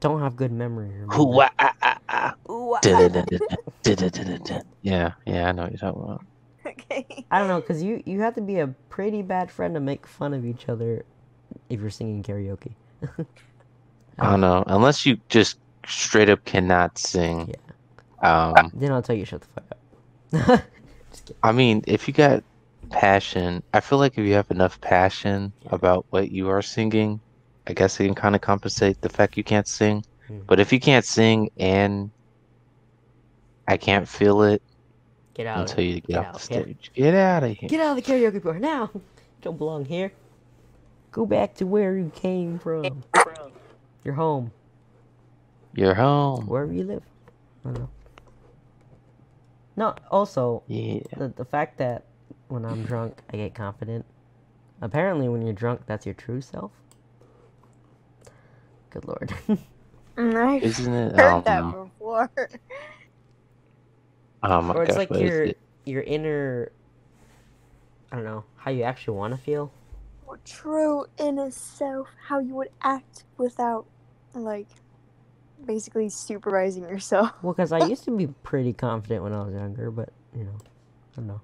don't 0.00 0.20
have 0.20 0.36
good 0.36 0.52
memory. 0.52 0.88
to 0.88 0.94
remember. 0.94 1.14
Hoo, 1.14 1.24
wah, 1.24 1.48
ah, 1.58 1.74
ah, 1.82 1.98
ah. 2.08 2.34
Ooh, 2.50 2.74
ah. 2.74 2.80
Yeah, 4.82 5.12
yeah, 5.26 5.48
I 5.48 5.52
know 5.52 5.62
what 5.62 5.72
you're 5.72 5.78
talking 5.78 6.02
about. 6.02 6.24
Okay. 6.64 7.26
I 7.28 7.40
don't 7.40 7.48
know, 7.48 7.60
because 7.60 7.82
you, 7.82 8.04
you 8.06 8.20
have 8.20 8.36
to 8.36 8.40
be 8.40 8.60
a 8.60 8.68
pretty 8.88 9.22
bad 9.22 9.50
friend 9.50 9.74
to 9.74 9.80
make 9.80 10.06
fun 10.06 10.32
of 10.32 10.46
each 10.46 10.68
other 10.68 11.04
if 11.68 11.80
you're 11.80 11.90
singing 11.90 12.22
karaoke. 12.22 12.74
I 14.18 14.30
don't 14.30 14.40
know. 14.40 14.62
Unless 14.68 15.04
you 15.04 15.18
just 15.28 15.58
straight 15.86 16.28
up 16.28 16.44
cannot 16.44 16.98
sing. 16.98 17.54
Yeah. 18.22 18.54
Um, 18.54 18.70
Then 18.74 18.92
I'll 18.92 19.02
tell 19.02 19.16
you 19.16 19.24
shut 19.24 19.42
the 19.42 19.48
fuck 19.48 20.52
up. 20.52 20.62
I 21.42 21.52
mean, 21.52 21.82
if 21.86 22.06
you 22.08 22.14
got 22.14 22.42
passion, 22.90 23.62
I 23.74 23.80
feel 23.80 23.98
like 23.98 24.16
if 24.18 24.24
you 24.24 24.34
have 24.34 24.50
enough 24.50 24.80
passion 24.80 25.52
Yeah. 25.62 25.70
about 25.72 26.06
what 26.10 26.30
you 26.30 26.48
are 26.48 26.62
singing, 26.62 27.20
I 27.66 27.72
guess 27.72 27.98
it 28.00 28.04
can 28.06 28.14
kind 28.14 28.34
of 28.34 28.40
compensate 28.40 29.00
the 29.00 29.08
fact 29.08 29.36
you 29.36 29.44
can't 29.44 29.66
sing. 29.68 30.04
Hmm. 30.28 30.38
But 30.46 30.60
if 30.60 30.72
you 30.72 30.80
can't 30.80 31.04
sing 31.04 31.50
and 31.58 32.10
I 33.68 33.76
can't 33.76 34.08
feel 34.08 34.42
it, 34.42 34.62
Get 35.34 35.46
out. 35.46 35.66
tell 35.68 35.82
you 35.82 35.94
to 35.94 36.00
get, 36.00 36.08
Get 36.08 36.18
off 36.18 36.26
out, 36.26 36.40
the 36.40 36.54
yeah. 36.54 36.62
stage. 36.62 36.90
Get 36.94 37.14
out 37.14 37.42
of 37.44 37.56
here. 37.56 37.68
Get 37.68 37.80
out 37.80 37.96
of 37.98 38.04
the 38.04 38.12
karaoke 38.12 38.42
bar 38.42 38.58
now. 38.58 38.90
You 38.94 39.00
don't 39.42 39.58
belong 39.58 39.84
here. 39.84 40.12
Go 41.10 41.26
back 41.26 41.54
to 41.56 41.66
where 41.66 41.96
you 41.96 42.10
came 42.14 42.58
from. 42.58 43.02
Your 44.04 44.14
home. 44.14 44.50
You're 45.74 45.94
home. 45.94 46.46
Wherever 46.46 46.72
you 46.72 46.84
live. 46.84 47.02
I 47.64 47.68
don't 47.68 47.78
know. 47.80 47.88
No, 49.76 49.94
also, 50.10 50.62
Yeah. 50.66 51.00
the, 51.16 51.28
the 51.28 51.44
fact 51.44 51.78
that 51.78 52.04
when 52.48 52.64
I'm 52.64 52.84
drunk, 52.84 53.22
I 53.32 53.36
get 53.38 53.54
confident. 53.54 54.04
Apparently, 54.80 55.28
when 55.28 55.42
you're 55.42 55.54
drunk, 55.54 55.82
that's 55.86 56.06
your 56.06 56.14
true 56.14 56.40
self. 56.40 56.72
Good 58.90 59.06
lord. 59.06 59.34
Mm, 60.16 60.36
I've 60.36 60.62
Isn't 60.62 60.92
it? 60.94 61.16
heard 61.16 61.44
that 61.44 61.60
Um, 61.60 61.70
before. 61.70 62.30
oh 64.42 64.62
my 64.62 64.74
or 64.74 64.84
it's 64.84 64.96
gosh, 64.96 64.96
like 64.96 65.10
your 65.10 65.44
it? 65.44 65.58
your 65.84 66.02
inner. 66.02 66.72
I 68.12 68.16
don't 68.16 68.24
know 68.24 68.44
how 68.56 68.70
you 68.70 68.82
actually 68.82 69.16
want 69.16 69.34
to 69.34 69.40
feel. 69.40 69.72
Your 70.26 70.38
true 70.44 71.06
inner 71.18 71.50
self, 71.50 72.08
how 72.28 72.38
you 72.40 72.54
would 72.56 72.70
act 72.82 73.24
without, 73.38 73.86
like, 74.34 74.68
basically 75.66 76.08
supervising 76.08 76.84
yourself. 76.84 77.32
Well, 77.42 77.52
because 77.54 77.72
I 77.72 77.80
used 77.80 78.04
to 78.04 78.16
be 78.16 78.26
pretty 78.28 78.72
confident 78.72 79.22
when 79.22 79.32
I 79.32 79.42
was 79.44 79.54
younger, 79.54 79.90
but 79.90 80.10
you 80.36 80.44
know, 80.44 80.56
I 81.12 81.16
don't 81.16 81.26
know. 81.26 81.40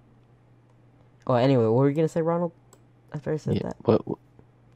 Oh, 1.26 1.34
anyway, 1.34 1.64
what 1.64 1.74
were 1.74 1.88
you 1.88 1.94
gonna 1.94 2.08
say, 2.08 2.22
Ronald? 2.22 2.52
After 3.12 3.32
I 3.32 3.36
said 3.36 3.58
Yeah, 3.58 3.62
that, 3.62 3.76
what 3.84 4.02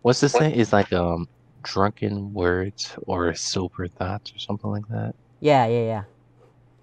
what's 0.02 0.20
this 0.20 0.36
thing? 0.36 0.54
Is 0.54 0.72
like 0.72 0.92
um 0.92 1.26
drunken 1.64 2.32
words 2.34 2.96
or 3.06 3.34
sober 3.34 3.88
thoughts 3.88 4.34
or 4.34 4.38
something 4.40 4.70
like 4.70 4.86
that. 4.88 5.14
yeah, 5.40 5.66
yeah, 5.66 5.84
yeah. 5.84 6.04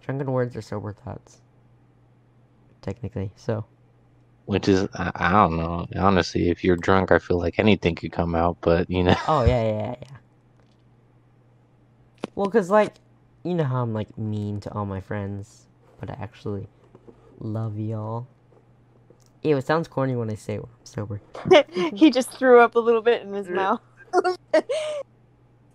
Drunken 0.01 0.31
words 0.31 0.55
or 0.55 0.61
sober 0.61 0.93
thoughts. 0.93 1.41
Technically, 2.81 3.31
so 3.35 3.65
Which 4.45 4.67
is 4.67 4.87
I, 4.95 5.11
I 5.15 5.31
don't 5.31 5.55
know. 5.57 5.85
Honestly, 5.95 6.49
if 6.49 6.63
you're 6.63 6.75
drunk, 6.75 7.11
I 7.11 7.19
feel 7.19 7.37
like 7.39 7.57
anything 7.57 7.95
could 7.95 8.11
come 8.11 8.35
out. 8.35 8.57
But 8.61 8.89
you 8.89 9.03
know, 9.03 9.15
Oh 9.27 9.43
yeah, 9.43 9.63
yeah, 9.63 9.71
yeah, 9.91 9.95
yeah. 10.01 10.17
Well, 12.39 12.49
cause 12.49 12.69
like, 12.69 12.93
you 13.43 13.53
know 13.53 13.65
how 13.65 13.81
I'm 13.81 13.93
like 13.93 14.17
mean 14.17 14.61
to 14.61 14.71
all 14.73 14.85
my 14.85 15.01
friends, 15.01 15.65
but 15.99 16.09
I 16.09 16.13
actually 16.13 16.67
love 17.37 17.77
y'all. 17.77 18.27
Ew, 19.43 19.57
it 19.57 19.67
sounds 19.67 19.89
corny 19.89 20.15
when 20.15 20.29
I 20.29 20.35
say 20.35 20.53
it 20.53 20.61
when 20.61 20.69
I'm 20.71 20.85
sober. 20.85 21.21
he 21.95 22.09
just 22.09 22.31
threw 22.31 22.61
up 22.61 22.75
a 22.75 22.79
little 22.79 23.01
bit 23.01 23.23
in 23.23 23.33
his 23.33 23.49
mouth. 23.49 23.81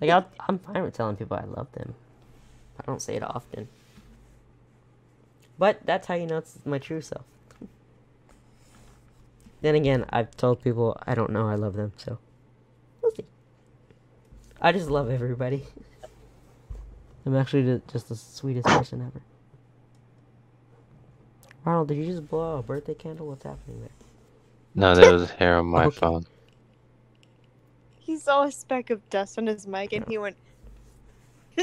Like 0.01 0.11
I'll, 0.11 0.27
I'm 0.49 0.59
fine 0.59 0.83
with 0.83 0.95
telling 0.95 1.17
people 1.17 1.37
I 1.37 1.45
love 1.45 1.71
them. 1.73 1.95
I 2.81 2.83
don't 2.87 3.01
say 3.01 3.17
it 3.17 3.23
often. 3.23 3.69
But 5.59 5.85
that's 5.85 6.07
how 6.07 6.15
you 6.15 6.27
know 6.27 6.39
it's 6.39 6.59
my 6.65 6.79
true 6.79 7.03
self. 7.03 7.25
Then 9.61 9.75
again, 9.75 10.07
I've 10.09 10.35
told 10.37 10.63
people 10.63 10.97
I 11.07 11.15
don't 11.15 11.31
know 11.31 11.47
I 11.47 11.57
love 11.57 11.75
them, 11.75 11.93
so 11.97 12.19
we'll 13.03 13.13
see. 13.13 13.27
I 14.63 14.73
just 14.73 14.89
love 14.89 15.11
everybody. 15.11 15.65
I'm 17.27 17.37
actually 17.37 17.81
just 17.93 18.09
the 18.09 18.17
sweetest 18.17 18.67
person 18.67 19.01
ever. 19.01 19.23
Ronald, 21.65 21.89
did 21.89 21.99
you 21.99 22.07
just 22.07 22.29
blow 22.29 22.57
out 22.57 22.61
a 22.61 22.63
birthday 22.63 22.95
candle? 22.95 23.29
What's 23.29 23.45
happening 23.45 23.81
there? 23.81 23.91
no, 24.75 24.95
there 24.95 25.13
was 25.13 25.31
hair 25.33 25.59
on 25.59 25.67
my 25.67 25.87
Okay. 25.87 26.01
phone. 26.01 26.25
he 27.99 28.19
saw 28.19 28.43
a 28.45 28.53
speck 28.53 28.91
of 28.91 29.09
dust 29.11 29.39
on 29.39 29.47
his 29.47 29.67
mic 29.67 29.93
and 29.93 30.05
he 30.09 30.19
went, 30.19 30.37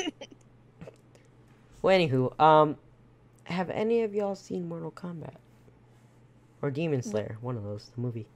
Well, 1.81 1.97
anywho, 1.99 2.39
um, 2.39 2.77
have 3.45 3.69
any 3.69 4.01
of 4.01 4.13
y'all 4.15 4.35
seen 4.35 4.67
Mortal 4.67 4.91
Kombat 4.91 5.35
or 6.61 6.71
Demon 6.71 7.01
Slayer? 7.01 7.37
One 7.41 7.57
of 7.57 7.63
those, 7.63 7.91
the 7.95 8.01
movie. 8.01 8.27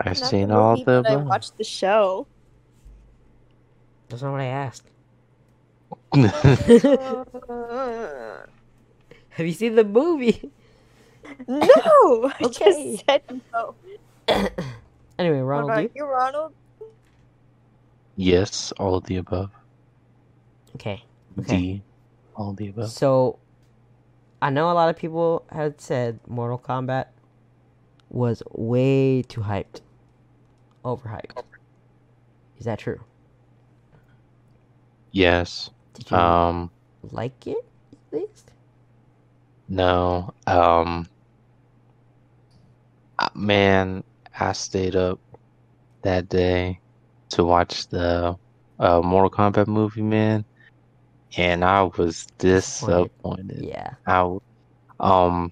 I've 0.00 0.18
"Not 0.18 0.30
seen 0.30 0.48
the 0.48 0.54
all 0.54 0.76
movie, 0.76 0.84
the 0.84 0.98
I 1.04 1.16
above. 1.16 1.28
watched 1.28 1.56
the 1.58 1.64
show. 1.64 2.28
That's 4.08 4.22
not 4.22 4.32
what 4.32 4.40
I 4.40 4.46
asked. 4.46 4.90
Have 9.30 9.46
you 9.46 9.52
seen 9.52 9.74
the 9.76 9.84
movie? 9.84 10.52
no, 11.48 12.32
I 12.40 12.44
Okay. 12.44 12.50
just 12.50 13.06
said 13.06 13.22
no. 13.52 13.76
anyway, 15.18 15.40
What 15.50 15.62
Ronald, 15.62 15.70
about 15.70 15.84
you? 15.84 15.90
you, 15.94 16.04
Ronald? 16.06 16.52
yes, 18.16 18.72
all 18.78 18.96
of 18.96 19.04
the 19.04 19.16
above. 19.16 19.50
Okay. 20.76 21.04
Okay. 21.40 21.66
The 21.66 21.80
all 22.36 22.50
of 22.50 22.56
the 22.56 22.68
above. 22.68 22.92
So, 22.92 23.38
I 24.42 24.50
know 24.50 24.70
a 24.70 24.74
lot 24.74 24.88
of 24.90 24.96
people 24.96 25.44
had 25.50 25.80
said 25.80 26.20
Mortal 26.26 26.58
Kombat 26.58 27.06
was 28.10 28.42
way 28.52 29.22
too 29.22 29.42
hyped, 29.42 29.80
overhyped. 30.84 31.44
Is 32.58 32.66
that 32.66 32.78
true? 32.78 33.00
Yes. 35.12 35.70
Did 35.94 36.10
you 36.10 36.16
Um. 36.16 36.70
like 37.02 37.46
it 37.46 37.64
at 37.92 38.12
least? 38.12 38.52
No. 39.68 40.30
Um. 40.46 41.06
uh, 43.18 43.28
Man, 43.34 44.02
I 44.38 44.52
stayed 44.52 44.96
up 44.96 45.20
that 46.02 46.28
day 46.28 46.80
to 47.30 47.44
watch 47.44 47.88
the 47.88 48.36
uh, 48.78 49.02
Mortal 49.02 49.30
Kombat 49.30 49.66
movie, 49.68 50.02
man, 50.02 50.44
and 51.36 51.64
I 51.64 51.84
was 51.98 52.26
Disappointed. 52.38 53.64
Yeah. 53.64 53.94
I, 54.06 54.20
um, 55.00 55.50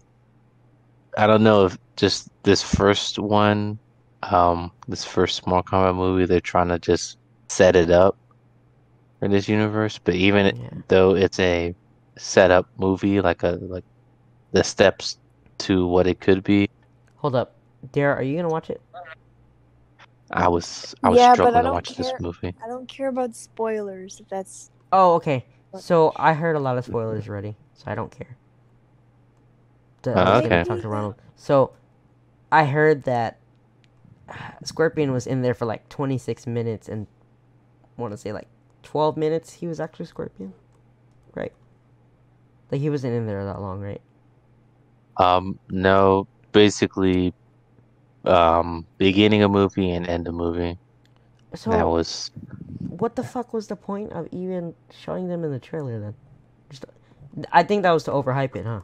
I 1.16 1.26
don't 1.26 1.42
know 1.44 1.66
if 1.66 1.76
just 1.96 2.28
this 2.44 2.62
first 2.62 3.18
one, 3.18 3.78
um, 4.22 4.70
this 4.88 5.04
first 5.04 5.46
Mortal 5.46 5.64
Kombat 5.64 5.96
movie, 5.96 6.26
they're 6.26 6.40
trying 6.40 6.68
to 6.68 6.78
just 6.78 7.16
set 7.48 7.76
it 7.76 7.90
up 7.90 8.16
for 9.22 9.28
this 9.28 9.48
universe, 9.48 10.00
but 10.02 10.16
even 10.16 10.46
Yeah. 10.46 10.70
though 10.88 11.14
it's 11.14 11.38
a 11.38 11.72
setup 12.18 12.66
movie, 12.76 13.20
like 13.20 13.44
a 13.44 13.52
like 13.62 13.84
the 14.52 14.64
steps 14.64 15.16
to 15.60 15.86
what 15.86 16.08
it 16.08 16.18
could 16.20 16.42
be, 16.42 16.68
Hold 17.18 17.36
up, 17.36 17.54
Dara, 17.92 18.16
are 18.16 18.22
you 18.22 18.36
gonna 18.36 18.48
watch 18.48 18.68
it? 18.68 18.80
I 20.32 20.48
was 20.48 20.92
I 21.04 21.10
was 21.10 21.20
Yeah, 21.20 21.36
but 21.36 21.44
I 21.46 21.50
struggling 21.52 21.62
to 21.62 21.68
don't 21.68 21.74
watch 21.74 21.94
this 21.94 22.08
care. 22.08 22.18
movie. 22.18 22.52
I 22.64 22.66
don't 22.66 22.88
care 22.88 23.08
about 23.08 23.36
spoilers. 23.36 24.18
If 24.18 24.28
that's 24.28 24.70
Oh, 24.90 25.14
okay. 25.14 25.46
So 25.78 26.12
I 26.16 26.34
heard 26.34 26.56
a 26.56 26.60
lot 26.60 26.78
of 26.78 26.84
spoilers 26.84 27.28
already, 27.28 27.56
so 27.74 27.84
I 27.86 27.94
don't 27.94 28.10
care. 28.10 28.36
D- 30.02 30.10
oh, 30.10 30.14
I 30.16 30.24
Oh, 30.24 30.38
okay. 30.38 30.64
Talk 30.64 30.80
to 30.80 30.88
Ronald. 30.88 31.14
So 31.36 31.72
I 32.50 32.64
heard 32.64 33.04
that 33.04 33.38
Scorpion 34.64 35.12
was 35.12 35.26
in 35.26 35.42
there 35.42 35.54
for 35.54 35.64
like 35.64 35.88
26 35.88 36.46
minutes, 36.46 36.88
and 36.88 37.06
want 37.96 38.12
to 38.12 38.16
say 38.18 38.32
like 38.32 38.48
12 38.82 39.16
minutes 39.16 39.54
he 39.54 39.66
was 39.66 39.80
actually 39.80 40.06
Scorpion, 40.06 40.54
right? 41.34 41.52
Like 42.70 42.80
he 42.80 42.90
wasn't 42.90 43.14
in 43.14 43.26
there 43.26 43.44
that 43.44 43.60
long, 43.60 43.80
right? 43.80 44.00
Um, 45.18 45.58
no, 45.70 46.26
basically, 46.52 47.32
um 48.26 48.86
beginning 48.98 49.42
a 49.42 49.48
movie 49.48 49.90
and 49.90 50.08
end 50.08 50.28
a 50.28 50.32
movie. 50.32 50.78
So 51.54 51.70
that 51.70 51.84
was 51.86 52.30
what 52.88 53.16
the 53.16 53.22
fuck 53.22 53.52
was 53.52 53.68
the 53.68 53.76
point 53.76 54.12
of 54.12 54.28
even 54.32 54.74
showing 54.90 55.28
them 55.28 55.44
in 55.44 55.50
the 55.50 55.58
trailer 55.58 55.98
then? 56.00 56.14
Just, 56.70 56.86
I 57.52 57.62
think 57.62 57.82
that 57.82 57.92
was 57.92 58.04
to 58.04 58.10
overhype 58.10 58.56
it, 58.56 58.64
huh? 58.66 58.80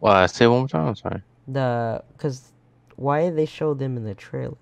well. 0.00 0.12
I 0.14 0.26
say 0.26 0.44
it 0.46 0.48
one 0.48 0.60
more 0.60 0.68
time. 0.68 0.88
I'm 0.88 0.96
sorry. 0.96 1.22
The 1.46 2.02
because 2.12 2.52
why 2.96 3.22
did 3.22 3.36
they 3.36 3.46
show 3.46 3.74
them 3.74 3.96
in 3.96 4.04
the 4.04 4.14
trailer? 4.14 4.56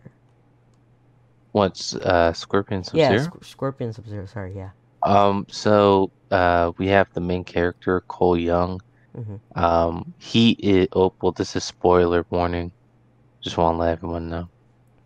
What's 1.52 1.95
uh 1.95 2.33
Scorpion 2.33 2.85
Sub 2.85 2.97
Yeah, 2.97 3.09
Zero? 3.11 3.23
Sc- 3.23 3.45
Scorpion 3.45 3.93
Sub 3.93 4.07
Zero. 4.07 4.26
Sorry, 4.26 4.55
yeah. 4.55 4.71
Um. 5.02 5.47
So 5.49 6.11
uh, 6.31 6.73
we 6.78 6.88
have 6.88 7.09
the 7.14 7.21
main 7.21 7.45
character 7.45 8.02
Cole 8.09 8.37
Young. 8.37 8.81
Mhm. 9.17 9.40
Um. 9.57 10.14
He 10.19 10.50
is. 10.61 10.88
Oh 10.93 11.12
well. 11.23 11.33
This 11.33 11.57
is 11.57 11.64
spoiler 11.64 12.25
warning. 12.31 12.73
Just 13.43 13.57
want 13.57 13.76
to 13.76 13.81
let 13.81 13.93
everyone 13.93 14.28
know 14.28 14.49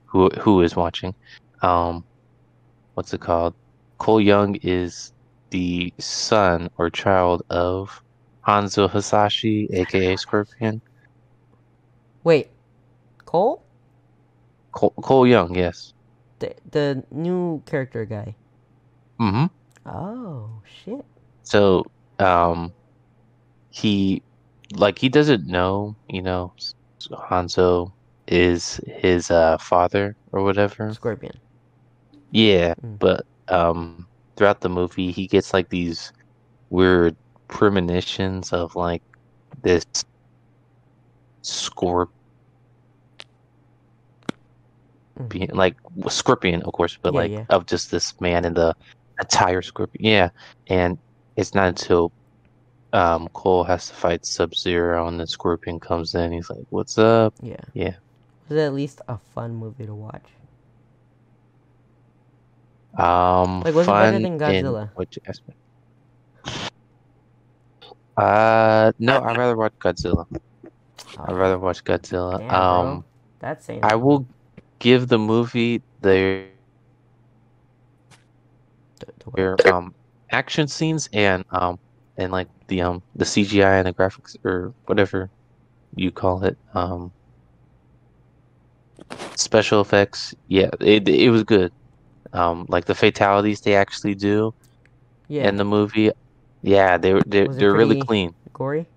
who 0.07 0.31
who 0.41 0.63
is 0.63 0.75
watching. 0.77 1.15
Um. 1.63 2.05
What's 2.95 3.15
it 3.15 3.21
called? 3.21 3.55
Cole 3.99 4.21
Young 4.21 4.57
is 4.63 5.13
the 5.51 5.93
son 5.99 6.69
or 6.77 6.91
child 6.91 7.43
of 7.51 8.03
Hanzo 8.47 8.91
Hasashi, 8.91 9.69
aka 9.73 10.17
Scorpion. 10.25 10.83
Wait, 12.25 12.49
Cole, 13.25 13.63
Cole, 14.73 14.93
Cole 15.03 15.27
Young, 15.27 15.55
yes. 15.55 15.93
The 16.43 16.55
the 16.73 17.05
new 17.13 17.63
character 17.67 18.05
guy. 18.05 18.37
Mm-hmm. 19.21 19.47
Oh 19.87 20.63
shit. 20.65 21.05
So, 21.43 21.85
um, 22.19 22.75
he, 23.71 24.23
like, 24.75 24.99
he 24.99 25.09
doesn't 25.09 25.47
know, 25.47 25.97
you 26.09 26.23
know, 26.23 26.55
Hanzo 27.31 27.93
is 28.27 28.81
his 28.87 29.31
uh 29.31 29.59
father 29.59 30.17
or 30.33 30.43
whatever. 30.45 30.99
Scorpion. 30.99 31.41
Yeah, 32.31 32.75
Mm. 32.85 32.99
but 33.01 33.23
um, 33.49 34.09
throughout 34.37 34.61
the 34.61 34.69
movie, 34.71 35.13
he 35.13 35.27
gets 35.29 35.53
like 35.55 35.69
these 35.71 36.13
weird 36.71 37.17
premonitions 37.49 38.53
of 38.53 38.75
like 38.77 39.03
this 39.63 39.87
scorpion, 41.43 42.22
Mm. 45.29 45.55
like 45.55 45.76
scorpion, 46.09 46.62
of 46.62 46.73
course, 46.73 46.99
but 47.00 47.12
Yeah, 47.14 47.21
like 47.21 47.31
yeah. 47.31 47.45
of 47.50 47.67
just 47.67 47.91
this 47.91 48.19
man 48.21 48.45
in 48.45 48.55
the 48.55 48.75
entire 49.21 49.62
scorpion. 49.62 50.05
Yeah, 50.05 50.29
and 50.69 50.99
it's 51.37 51.55
not 51.55 51.69
until 51.69 52.12
um 52.93 53.29
Cole 53.33 53.64
has 53.64 53.88
to 53.88 53.95
fight 53.95 54.26
Sub 54.26 54.55
Zero 54.55 55.07
and 55.09 55.19
the 55.21 55.26
scorpion 55.26 55.81
comes 55.81 56.14
in. 56.14 56.33
He's 56.33 56.50
like, 56.50 56.64
"What's 56.71 56.99
up?" 56.99 57.35
Yeah. 57.43 57.57
Yeah. 57.75 57.95
Was 58.49 58.59
at 58.59 58.75
least 58.75 59.00
a 59.09 59.17
fun 59.35 59.55
movie 59.55 59.87
to 59.87 59.95
watch? 59.95 60.25
Um, 62.99 63.62
Like, 63.62 63.75
was 63.75 63.88
it 63.88 63.91
better 63.91 64.19
than 64.19 64.38
Godzilla? 64.38 64.91
which 64.97 65.19
aspect? 65.26 65.57
Uh, 68.17 68.93
no, 68.99 69.23
I'd 69.23 69.38
rather 69.38 69.57
watch 69.57 69.73
Godzilla. 69.79 70.26
I'd 71.19 71.33
rather 71.35 71.59
watch 71.59 71.83
Godzilla. 71.85 72.38
Damn, 72.38 72.49
bro. 72.49 72.59
um, 72.59 73.05
That's 73.38 73.64
saying. 73.64 73.81
I 73.83 73.95
will 73.95 74.26
give 74.83 75.09
the 75.09 75.19
movie 75.19 75.85
their 76.03 76.51
to- 79.01 79.12
to 79.21 79.31
what? 79.31 79.37
their 79.37 79.57
um 79.73 79.95
action 80.33 80.67
scenes 80.69 81.09
and 81.12 81.45
um 81.51 81.79
and 82.17 82.33
like 82.33 82.49
the 82.69 82.81
um 82.83 83.03
the 83.15 83.25
CGI 83.25 83.79
and 83.79 83.87
the 83.87 83.95
graphics 83.95 84.37
or 84.45 84.75
whatever 84.87 85.31
you 85.95 86.11
call 86.11 86.45
it 86.45 86.59
um 86.75 87.12
special 89.37 89.81
effects. 89.81 90.35
Yeah, 90.49 90.71
it 90.81 91.09
it 91.09 91.31
was 91.31 91.45
good. 91.45 91.73
Um, 92.33 92.67
like 92.69 92.85
the 92.87 92.95
fatalities 92.95 93.61
they 93.61 93.75
actually 93.75 94.15
do. 94.15 94.53
Yeah. 95.29 95.49
in 95.49 95.57
the 95.57 95.65
movie. 95.65 96.11
Yeah, 96.62 96.99
they 96.99 97.15
were 97.15 97.23
they're, 97.27 97.49
they're 97.49 97.75
really 97.75 97.97
clean. 97.97 98.35
Gory. 98.52 98.89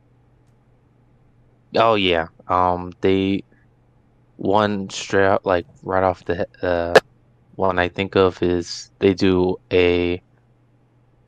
Oh 1.75 1.95
yeah. 1.95 2.27
Um 2.47 2.91
they 3.01 3.43
one 4.37 4.89
straight 4.89 5.25
out 5.25 5.45
like 5.45 5.65
right 5.83 6.03
off 6.03 6.23
the 6.25 6.47
uh 6.61 6.99
one 7.55 7.79
I 7.79 7.89
think 7.89 8.15
of 8.15 8.41
is 8.41 8.91
they 8.99 9.13
do 9.13 9.57
a 9.71 10.21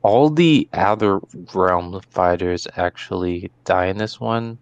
all 0.06 0.30
the 0.30 0.68
other 0.72 1.18
realm 1.52 2.00
fighters 2.10 2.68
actually 2.76 3.50
die 3.64 3.86
in 3.86 3.98
this 3.98 4.20
one. 4.20 4.56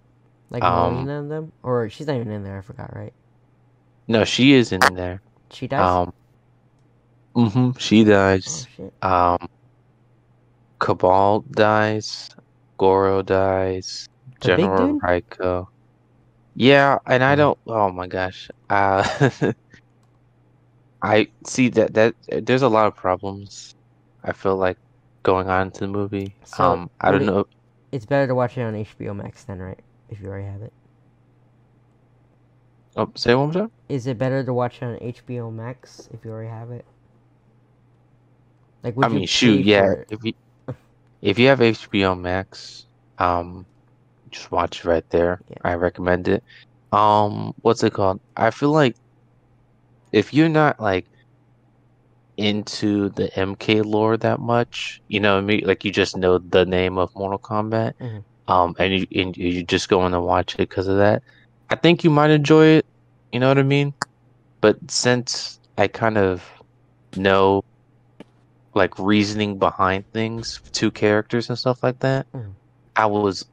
Like 0.48 0.62
um, 0.62 1.04
Mileena 1.06 1.18
and 1.20 1.30
them, 1.30 1.52
or 1.62 1.90
she's 1.90 2.06
not 2.06 2.16
even 2.16 2.32
in 2.32 2.42
there. 2.44 2.56
I 2.58 2.62
forgot. 2.62 2.96
Right? 2.96 3.12
No, 4.08 4.24
she 4.24 4.54
is 4.54 4.72
in 4.72 4.80
there. 4.94 5.20
She 5.50 5.66
dies. 5.68 5.80
Um, 6.08 6.12
mm-hmm, 7.36 7.78
she 7.78 8.02
oh 8.02 8.08
dies. 8.08 8.66
shit. 8.74 8.92
Um, 9.02 9.48
Kabal 10.80 11.44
dies. 11.50 12.30
Goro 12.78 13.22
dies. 13.22 14.08
The 14.40 14.48
General? 14.48 14.98
Reiko. 15.00 15.66
Yeah, 16.54 16.98
and 17.06 17.22
I 17.22 17.34
Oh. 17.34 17.36
don't. 17.36 17.58
Oh 17.66 17.90
my 17.92 18.06
gosh. 18.06 18.48
Uh, 18.70 19.04
I 21.02 21.28
see 21.46 21.68
that 21.70 21.92
that 21.94 22.14
there's 22.46 22.62
a 22.62 22.68
lot 22.68 22.86
of 22.86 22.96
problems. 22.96 23.74
I 24.22 24.32
feel 24.32 24.56
like 24.56 24.78
going 25.24 25.48
on 25.50 25.72
to 25.72 25.80
the 25.80 25.88
movie. 25.88 26.36
So, 26.44 26.62
um, 26.62 26.90
I 27.00 27.10
don't 27.10 27.26
know. 27.26 27.46
It's 27.90 28.06
better 28.06 28.28
to 28.28 28.34
watch 28.34 28.56
it 28.56 28.62
on 28.62 28.74
HBO 28.74 29.16
Max 29.16 29.42
then, 29.42 29.58
right? 29.58 29.78
If 30.08 30.20
you 30.20 30.28
already 30.28 30.46
have 30.46 30.62
it. 30.62 30.72
Oh, 32.96 33.10
say 33.16 33.32
it 33.32 33.34
one 33.34 33.46
more 33.46 33.54
time. 33.54 33.70
Is 33.88 34.06
it 34.06 34.18
better 34.18 34.44
to 34.44 34.54
watch 34.54 34.76
it 34.80 34.84
on 34.84 34.96
HBO 34.98 35.52
Max 35.52 36.08
if 36.12 36.24
you 36.24 36.30
already 36.30 36.50
have 36.50 36.70
it? 36.70 36.84
Like, 38.84 38.96
would 38.96 39.06
I 39.06 39.08
mean, 39.08 39.26
shoot, 39.26 39.64
yeah. 39.64 39.94
If 40.10 40.22
you 40.22 40.34
if 41.22 41.38
you 41.38 41.48
have 41.48 41.60
HBO 41.60 42.20
Max, 42.20 42.86
um, 43.18 43.64
just 44.30 44.52
watch 44.52 44.80
it 44.80 44.84
right 44.84 45.08
there. 45.10 45.40
Yeah. 45.48 45.56
I 45.64 45.74
recommend 45.74 46.28
it. 46.28 46.44
Um, 46.92 47.54
what's 47.62 47.82
it 47.82 47.94
called? 47.94 48.20
I 48.36 48.50
feel 48.50 48.70
like 48.70 48.94
if 50.12 50.34
you're 50.34 50.50
not 50.50 50.78
like 50.78 51.06
into 52.36 53.10
the 53.10 53.28
MK 53.38 53.82
lore 53.84 54.16
that 54.18 54.40
much, 54.40 55.00
you 55.08 55.20
know, 55.20 55.34
what 55.34 55.42
I 55.42 55.46
mean, 55.46 55.62
like 55.66 55.84
you 55.84 55.92
just 55.92 56.16
know 56.16 56.38
the 56.38 56.64
name 56.66 56.98
of 56.98 57.14
Mortal 57.14 57.38
Kombat, 57.38 57.94
Mhm. 58.00 58.24
um, 58.48 58.74
and 58.78 58.92
you 58.92 59.06
and 59.14 59.36
you 59.36 59.62
just 59.62 59.88
going 59.88 60.12
to 60.12 60.20
watch 60.20 60.54
it 60.54 60.58
because 60.58 60.88
of 60.88 60.96
that. 60.98 61.22
I 61.70 61.76
think 61.76 62.04
you 62.04 62.10
might 62.10 62.30
enjoy 62.30 62.66
it. 62.66 62.86
You 63.32 63.40
know 63.40 63.48
what 63.48 63.58
I 63.58 63.62
mean? 63.62 63.94
But 64.60 64.78
since 64.90 65.58
I 65.78 65.88
kind 65.88 66.18
of 66.18 66.42
know 67.16 67.62
like 68.74 68.98
reasoning 68.98 69.58
behind 69.58 70.04
things, 70.12 70.60
two 70.72 70.90
characters 70.90 71.48
and 71.48 71.58
stuff 71.58 71.82
like 71.82 72.00
that, 72.00 72.26
Mhm. 72.32 72.54
I 72.96 73.06
was 73.06 73.44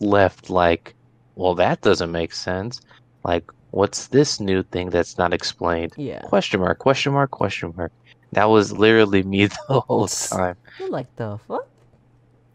left 0.00 0.50
like, 0.50 0.94
well, 1.36 1.54
that 1.54 1.80
doesn't 1.80 2.12
make 2.12 2.32
sense. 2.34 2.80
Like, 3.24 3.44
what's 3.70 4.08
this 4.08 4.40
new 4.40 4.62
thing 4.62 4.90
that's 4.90 5.16
not 5.16 5.32
explained? 5.32 5.92
Yeah. 5.96 6.20
Question 6.20 6.60
mark, 6.60 6.78
question 6.78 7.12
mark, 7.12 7.30
question 7.30 7.72
mark. 7.76 7.92
That 8.32 8.46
was 8.46 8.72
literally 8.72 9.22
me 9.22 9.46
the 9.68 9.80
whole 9.80 10.08
time. 10.08 10.56
You're 10.78 10.90
like, 10.90 11.14
the 11.16 11.38
fuck? 11.38 11.68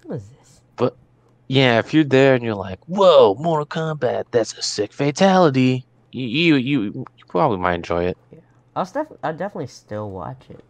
What 0.03 0.15
is 0.15 0.29
this? 0.29 0.61
But 0.77 0.97
yeah, 1.47 1.79
if 1.79 1.93
you're 1.93 2.03
there 2.03 2.35
and 2.35 2.43
you're 2.43 2.55
like, 2.55 2.79
whoa, 2.87 3.35
Mortal 3.39 3.65
Kombat, 3.67 4.25
that's 4.31 4.57
a 4.57 4.61
sick 4.61 4.93
fatality. 4.93 5.85
You 6.11 6.27
you 6.27 6.55
you, 6.55 6.83
you 6.93 7.05
probably 7.29 7.57
might 7.57 7.75
enjoy 7.75 8.05
it. 8.05 8.17
I'll 8.75 8.85
def- 8.85 9.11
I'll 9.23 9.35
definitely 9.35 9.67
still 9.67 10.09
watch 10.09 10.49
it. 10.49 10.63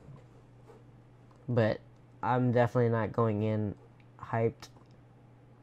But 1.50 1.80
I'm 2.24 2.52
definitely 2.52 2.90
not 2.90 3.12
going 3.12 3.44
in 3.44 3.76
hyped 4.20 4.70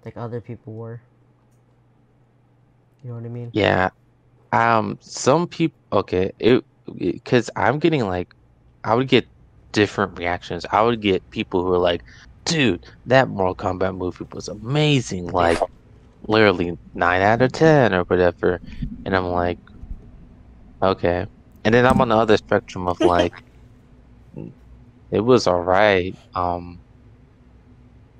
like 0.04 0.16
other 0.16 0.40
people 0.40 0.74
were. 0.74 1.00
You 3.02 3.11
know 3.11 3.16
what 3.16 3.24
I 3.24 3.28
mean? 3.28 3.52
Yeah. 3.52 3.90
Um, 4.52 4.98
some 5.02 5.48
people, 5.48 5.76
okay, 5.92 6.33
it, 6.40 6.64
because 6.98 7.50
I'm 7.57 7.78
getting 7.80 8.07
like, 8.07 8.35
I 8.85 8.94
would 8.94 9.09
get 9.09 9.28
different 9.75 10.19
reactions. 10.19 10.67
I 10.73 10.83
would 10.83 11.03
get 11.03 11.29
people 11.31 11.65
who 11.65 11.75
are 11.75 11.79
like, 11.79 12.03
dude, 12.47 12.87
that 13.07 13.29
Mortal 13.29 13.57
Kombat 13.57 13.97
movie 13.99 14.27
was 14.33 14.49
amazing. 14.49 15.29
Like, 15.29 15.59
literally 16.29 16.79
9 16.95 17.23
out 17.23 17.43
of 17.43 17.53
10 17.53 17.95
or 17.95 18.05
whatever. 18.05 18.61
And 19.07 19.17
I'm 19.17 19.27
like, 19.29 19.59
okay. 20.83 21.27
And 21.65 21.75
then 21.75 21.87
I'm 21.87 22.01
on 22.01 22.09
the 22.09 22.17
other 22.17 22.39
spectrum 22.39 22.89
of 22.89 23.01
like, 23.03 23.35
it 25.11 25.21
was 25.21 25.47
alright. 25.47 26.17
Um, 26.35 26.81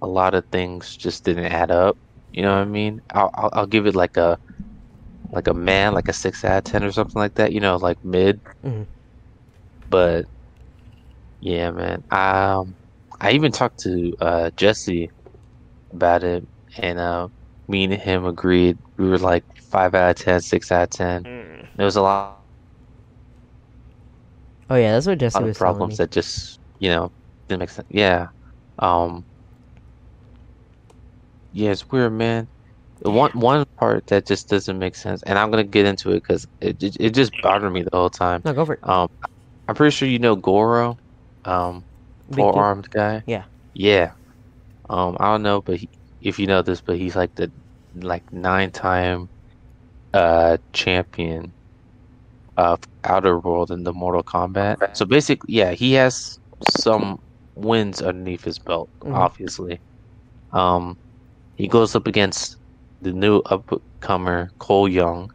a 0.03 0.07
lot 0.07 0.35
of 0.35 0.45
things 0.53 0.97
just 0.97 1.25
didn't 1.25 1.47
add 1.47 1.71
up. 1.71 1.97
You 2.33 2.43
know 2.43 2.53
what 2.53 2.63
I 2.63 2.65
mean? 2.67 3.01
I'll 3.13 3.31
I'll, 3.35 3.51
I'll 3.53 3.67
give 3.67 3.87
it 3.87 3.97
like 3.97 4.17
a 4.17 4.39
like 5.33 5.49
a 5.49 5.55
man, 5.55 5.95
like 5.95 6.09
a 6.09 6.13
six 6.13 6.45
out 6.45 6.59
of 6.59 6.65
ten 6.65 6.85
or 6.85 6.93
something 6.93 7.19
like 7.21 7.35
that. 7.35 7.53
You 7.53 7.61
know, 7.61 7.77
like 7.77 7.99
mid. 8.05 8.41
Mhm. 8.65 8.87
But 9.91 10.27
yeah, 11.45 11.73
man. 11.73 12.03
Um, 12.11 12.77
I 13.21 13.33
even 13.33 13.53
talked 13.53 13.81
to 13.81 14.15
uh 14.21 14.51
Jesse 14.59 15.11
about 15.93 16.25
it, 16.25 16.49
and 16.79 16.99
uh, 17.01 17.29
me 17.69 17.85
and 17.85 17.95
him 17.95 18.27
agreed. 18.27 18.79
We 18.99 19.09
were 19.11 19.19
like 19.19 19.45
five 19.71 19.95
out 19.95 20.11
of 20.13 20.17
ten, 20.25 20.41
six 20.43 20.73
out 20.73 20.85
of 20.85 20.91
ten. 20.91 21.29
There 21.77 21.87
was 21.87 21.97
a 21.97 22.03
lot, 22.03 22.41
Oh 24.71 24.77
yeah, 24.77 24.93
that's 24.93 25.07
what 25.07 25.19
Jesse 25.19 25.43
lot 25.43 25.45
of 25.45 25.53
was 25.53 25.61
telling 25.61 25.89
problems 25.89 25.97
that 25.97 26.11
just 26.11 26.61
you 26.79 26.89
know 26.89 27.13
didn't 27.49 27.61
make 27.61 27.71
sense. 27.71 27.87
Yeah. 27.91 28.29
Um. 28.79 29.27
Yeah, 31.53 31.71
it's 31.73 31.89
weird, 31.91 32.13
man. 32.13 32.49
The 33.01 33.11
One 33.11 33.31
one 33.33 33.65
part 33.79 34.07
that 34.09 34.27
just 34.27 34.49
doesn't 34.49 34.79
make 34.79 34.97
sense, 34.97 35.23
and 35.25 35.39
I'm 35.39 35.51
gonna 35.51 35.65
get 35.65 35.87
into 35.87 36.11
it 36.13 36.23
because 36.27 36.47
it, 36.61 36.83
it 36.83 36.97
it 37.01 37.11
just 37.15 37.33
bothered 37.41 37.73
me 37.73 37.83
the 37.83 37.91
whole 37.97 38.11
time. 38.11 38.45
No, 38.45 38.53
go 38.55 38.65
for 38.67 38.75
it. 38.75 38.81
Um, 38.83 39.09
I'm 39.69 39.75
pretty 39.77 39.93
sure 39.95 40.09
you 40.09 40.19
know 40.19 40.37
Goro, 40.37 40.97
um, 41.45 41.85
four 42.33 42.55
armed 42.55 42.89
guy. 42.91 43.23
Yeah. 43.27 43.45
Yeah. 43.75 44.13
Um, 44.89 45.17
I 45.21 45.27
don't 45.33 45.43
know, 45.43 45.63
but 45.63 45.77
he, 45.79 45.89
if 46.21 46.39
you 46.39 46.47
know 46.47 46.63
this, 46.63 46.81
but 46.81 46.97
he's 46.99 47.17
like 47.17 47.35
the 47.37 47.53
like 47.95 48.25
nine 48.33 48.71
time 48.71 49.31
uh 50.13 50.57
champion 50.73 51.55
of 52.57 52.79
Outer 53.05 53.39
World 53.39 53.71
in 53.71 53.85
the 53.85 53.93
Mortal 53.93 54.23
Kombat. 54.23 54.77
So 54.93 55.05
basically, 55.05 55.55
yeah, 55.55 55.73
he 55.73 55.93
has 55.95 56.39
some 56.63 57.19
wins 57.55 58.01
underneath 58.03 58.45
his 58.45 58.59
belt, 58.59 58.91
Mhm. 59.03 59.15
obviously. 59.15 59.81
Um, 60.53 60.99
he 61.57 61.69
goes 61.69 61.95
up 61.95 62.07
against 62.07 62.57
the 63.01 63.13
new 63.13 63.43
upcomer 63.43 64.49
Cole 64.59 64.89
Young. 64.89 65.31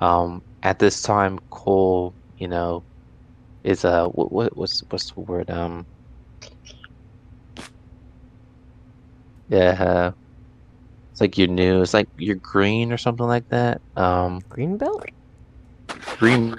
Um, 0.00 0.42
at 0.62 0.78
this 0.78 1.02
time, 1.02 1.38
Cole, 1.50 2.14
you 2.36 2.48
know, 2.48 2.84
is 3.64 3.84
uh 3.84 4.06
what, 4.08 4.32
what 4.32 4.56
what's 4.56 4.82
what's 4.88 5.12
the 5.12 5.20
word? 5.20 5.50
Um, 5.50 5.86
yeah, 9.48 9.82
uh, 9.82 10.12
it's 11.12 11.20
like 11.20 11.36
you're 11.38 11.48
new. 11.48 11.82
It's 11.82 11.94
like 11.94 12.08
you're 12.18 12.38
green 12.42 12.92
or 12.92 12.98
something 12.98 13.26
like 13.26 13.46
that. 13.48 13.80
Um, 13.96 14.40
Green 14.48 14.76
belt? 14.76 15.04
green 16.18 16.54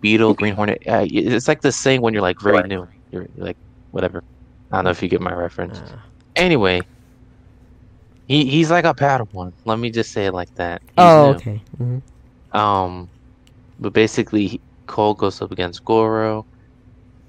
beetle, 0.00 0.34
green 0.34 0.54
hornet. 0.54 0.78
Uh, 0.86 1.06
it's 1.08 1.48
like 1.48 1.60
the 1.60 1.72
same 1.72 2.02
when 2.02 2.12
you're 2.12 2.22
like 2.22 2.40
very 2.40 2.62
new. 2.68 2.86
You're, 3.10 3.26
you're 3.34 3.46
like 3.46 3.56
whatever. 3.90 4.22
I 4.70 4.76
don't 4.76 4.84
know 4.84 4.90
if 4.90 5.02
you 5.02 5.08
get 5.08 5.20
my 5.20 5.32
reference. 5.32 5.80
Uh, 5.80 5.96
Anyway, 6.36 6.80
he 8.26 8.46
he's 8.46 8.70
like 8.70 8.84
a 8.84 8.94
Padawan. 8.94 9.52
Let 9.64 9.78
me 9.78 9.90
just 9.90 10.12
say 10.12 10.26
it 10.26 10.32
like 10.34 10.52
that. 10.56 10.82
He's 10.96 11.04
oh, 11.04 11.20
new. 11.20 11.32
okay. 11.32 11.62
hmm 11.76 11.98
Um, 12.52 13.10
but 13.80 13.94
basically, 13.94 14.62
Cole 14.88 15.14
goes 15.14 15.42
up 15.42 15.52
against 15.52 15.84
Goro, 15.84 16.46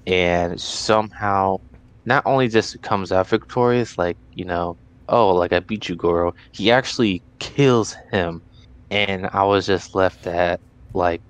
and 0.06 0.60
somehow, 0.60 1.58
not 2.06 2.24
only 2.26 2.48
just 2.48 2.80
comes 2.82 3.12
out 3.12 3.28
victorious, 3.28 3.98
like 3.98 4.18
you 4.34 4.44
know, 4.44 4.78
oh, 5.08 5.34
like 5.34 5.52
I 5.52 5.60
beat 5.60 5.88
you, 5.88 5.96
Goro. 5.96 6.32
He 6.54 6.70
actually 6.72 7.24
kills 7.40 7.96
him, 8.12 8.42
and 8.90 9.28
I 9.32 9.44
was 9.44 9.66
just 9.66 9.94
left 9.94 10.26
at 10.26 10.60
like, 10.94 11.22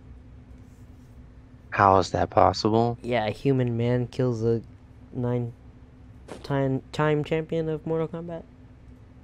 how 1.70 1.98
is 1.98 2.10
that 2.10 2.30
possible? 2.30 2.98
Yeah, 3.02 3.26
a 3.26 3.30
human 3.30 3.76
man 3.76 4.06
kills 4.06 4.42
a 4.44 4.62
nine 5.12 5.54
time 6.42 6.82
time 6.92 7.24
champion 7.24 7.68
of 7.68 7.86
Mortal 7.86 8.08
Kombat. 8.08 8.44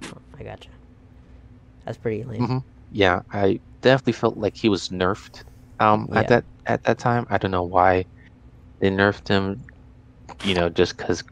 Oh, 0.05 0.19
I 0.39 0.43
gotcha. 0.43 0.69
That's 1.85 1.97
pretty 1.97 2.23
lame. 2.23 2.49
Mhm. 2.49 2.63
Yeah, 2.89 3.21
I 3.31 3.61
definitely 3.81 4.13
felt 4.13 4.37
like 4.37 4.55
he 4.57 4.69
was 4.69 4.87
nerfed. 4.89 5.43
Um, 5.79 6.07
Yeah. 6.09 6.15
at 6.15 6.27
that 6.27 6.45
at 6.67 6.83
that 6.83 6.99
time, 6.99 7.25
I 7.29 7.37
don't 7.37 7.51
know 7.51 7.63
why 7.65 8.05
they 8.81 8.89
nerfed 8.91 9.29
him. 9.29 9.65
You 10.43 10.55
know, 10.55 10.69
just 10.69 10.97
because 10.97 11.23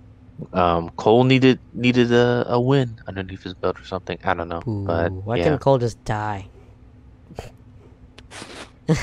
um 0.54 0.90
Cole 0.98 1.24
needed 1.26 1.60
needed 1.74 2.12
a, 2.14 2.46
a 2.50 2.62
win 2.62 2.98
underneath 3.08 3.44
his 3.44 3.56
belt 3.56 3.80
or 3.80 3.86
something. 3.86 4.18
I 4.24 4.34
don't 4.36 4.50
know, 4.50 4.64
but 4.86 5.14
why 5.24 5.38
yeah, 5.38 5.40
can't 5.40 5.62
Cole 5.62 5.78
just 5.78 6.04
die? 6.06 6.50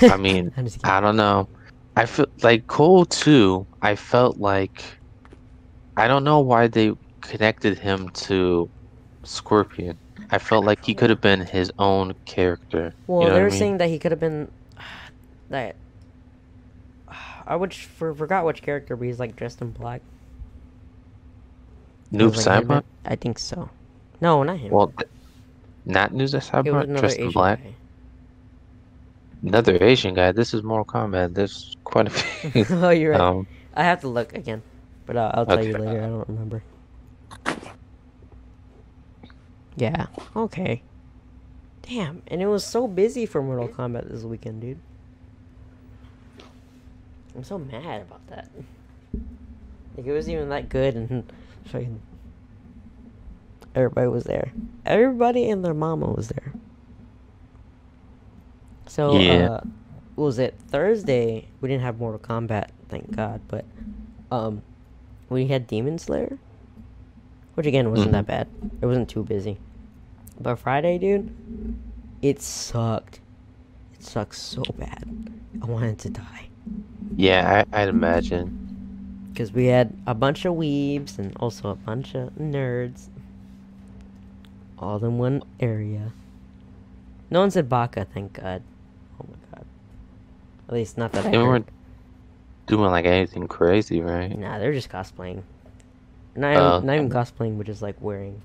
I 0.07 0.17
mean, 0.17 0.51
I'm 0.57 0.65
just 0.65 0.79
kidding. 0.79 0.95
I 0.95 1.01
don't 1.01 1.17
know. 1.17 1.51
I 1.97 2.07
feel 2.07 2.27
like 2.43 2.67
Cole 2.67 3.05
too. 3.07 3.69
I 3.83 3.97
felt 3.97 4.39
like 4.39 4.99
I 5.97 6.07
don't 6.09 6.25
know 6.25 6.41
why 6.41 6.69
they 6.69 6.93
connected 7.23 7.79
him 7.79 8.11
to 8.27 8.71
Scorpion. 9.25 10.01
I 10.31 10.39
felt 10.39 10.65
like 10.65 10.85
he 10.85 10.95
could 10.95 11.11
have 11.11 11.21
been 11.23 11.41
his 11.43 11.73
own 11.79 12.15
character. 12.27 12.95
Well, 13.07 13.21
you 13.21 13.27
know 13.27 13.33
they 13.33 13.43
were 13.43 13.51
I 13.51 13.51
mean? 13.51 13.59
saying 13.59 13.79
that 13.79 13.89
he 13.91 13.99
could 13.99 14.13
have 14.13 14.21
been 14.21 14.51
that. 15.55 15.77
I 17.47 17.57
would 17.57 17.73
for, 17.73 18.15
forgot 18.15 18.45
which 18.45 18.63
character, 18.63 18.97
but 18.97 19.05
he's 19.07 19.19
like 19.21 19.37
dressed 19.37 19.63
in 19.63 19.71
black. 19.71 20.03
Noob 22.13 22.37
like. 22.37 22.45
Saibot? 22.47 22.85
I 23.05 23.17
think 23.17 23.39
so. 23.39 23.71
No, 24.21 24.43
not 24.43 24.59
him. 24.59 24.71
Well, 24.71 24.93
not 25.85 26.13
Noob 26.13 26.31
Saibot, 26.35 26.85
another 26.85 27.01
dressed 27.01 27.17
in 27.17 27.23
Asian 27.29 27.33
black. 27.33 27.63
guy. 27.63 27.75
Another 29.43 29.83
Asian 29.83 30.15
guy. 30.15 30.33
This 30.33 30.55
is 30.55 30.63
Mortal 30.63 30.85
Kombat. 30.87 31.35
There's 31.35 31.77
quite 31.85 32.07
a 32.07 32.11
few. 32.11 32.65
oh, 32.71 32.91
you're 32.91 33.13
right. 33.13 33.21
um, 33.21 33.47
I 33.75 33.83
have 33.85 34.01
to 34.01 34.09
look 34.09 34.33
again, 34.35 34.63
but 35.07 35.17
uh, 35.17 35.31
I'll 35.35 35.47
tell 35.47 35.63
you 35.63 35.75
Okay. 35.75 35.85
later. 35.85 36.03
I 36.03 36.07
don't 36.07 36.29
remember. 36.29 36.63
Yeah. 39.77 40.07
Okay. 40.37 40.83
Damn, 41.83 42.23
and 42.29 42.41
it 42.41 42.47
was 42.47 42.65
so 42.65 42.87
busy 42.89 43.27
for 43.27 43.43
Mortal 43.43 43.69
Kombat 43.69 44.11
this 44.11 44.23
weekend, 44.23 44.63
dude. 44.63 44.79
I'm 47.35 47.45
so 47.45 47.59
mad 47.59 48.03
about 48.03 48.27
that. 48.29 48.49
Like 49.97 50.07
it 50.07 50.13
wasn't 50.13 50.35
even 50.37 50.49
that 50.51 50.69
good, 50.69 50.95
and 50.95 51.33
fucking 51.67 52.01
everybody 53.75 54.09
was 54.09 54.25
there. 54.25 54.53
Everybody 54.87 55.49
and 55.51 55.65
their 55.65 55.75
mama 55.75 56.07
was 56.07 56.29
there. 56.29 56.53
So, 58.87 59.19
Yeah. 59.19 59.47
uh, 59.47 59.61
what 60.15 60.25
was 60.27 60.39
it 60.39 60.55
Thursday? 60.69 61.49
We 61.61 61.69
didn't 61.69 61.83
have 61.83 61.99
Mortal 61.99 62.21
Kombat, 62.21 62.69
thank 62.89 63.11
God, 63.15 63.41
but 63.49 63.65
um, 64.31 64.63
we 65.29 65.47
had 65.49 65.67
Demon 65.67 65.99
Slayer, 65.99 66.39
which 67.55 67.67
again 67.67 67.91
wasn't 67.91 68.13
that 68.13 68.27
bad. 68.27 68.49
It 68.81 68.87
wasn't 68.87 69.09
too 69.09 69.25
busy. 69.25 69.59
But 70.41 70.57
Friday, 70.57 70.99
dude, 70.99 71.35
it 72.23 72.41
sucked. 72.43 73.21
It 73.95 74.05
sucked 74.05 74.35
so 74.37 74.63
bad. 74.77 75.05
I 75.63 75.67
wanted 75.67 75.99
to 76.01 76.11
die 76.11 76.49
yeah, 77.17 77.65
I, 77.73 77.83
I'd 77.83 77.89
imagine. 77.89 78.53
because 79.33 79.53
we 79.53 79.67
had 79.67 79.93
a 80.07 80.15
bunch 80.15 80.45
of 80.45 80.55
weebs 80.55 81.19
and 81.19 81.37
also 81.39 81.71
a 81.71 81.75
bunch 81.75 82.15
of 82.15 82.31
nerds, 82.35 83.09
all 84.79 85.05
in 85.05 85.19
one 85.19 85.43
area. 85.61 86.13
No 87.31 87.41
one 87.41 87.51
said 87.51 87.69
Baka, 87.69 88.05
thank 88.05 88.35
God. 88.35 88.63
Oh 89.21 89.27
my 89.29 89.37
God. 89.57 89.67
At 90.69 90.75
least 90.75 90.99
not 90.99 91.13
that 91.13 91.27
I 91.27 91.31
They 91.31 91.39
heard. 91.39 91.47
weren't 91.49 91.69
doing 92.67 92.91
like 92.91 93.07
anything 93.07 93.49
crazy, 93.49 94.01
right? 94.01 94.37
Nah, 94.37 94.59
they're 94.59 94.73
just 94.73 94.89
cosplaying. 94.91 95.43
Not 96.37 96.53
even, 96.55 96.63
Oh, 96.63 96.81
not 96.81 96.95
even 96.95 97.11
cosplaying, 97.11 97.57
but 97.59 97.67
just 97.67 97.83
like 97.83 97.97
wearing 98.01 98.43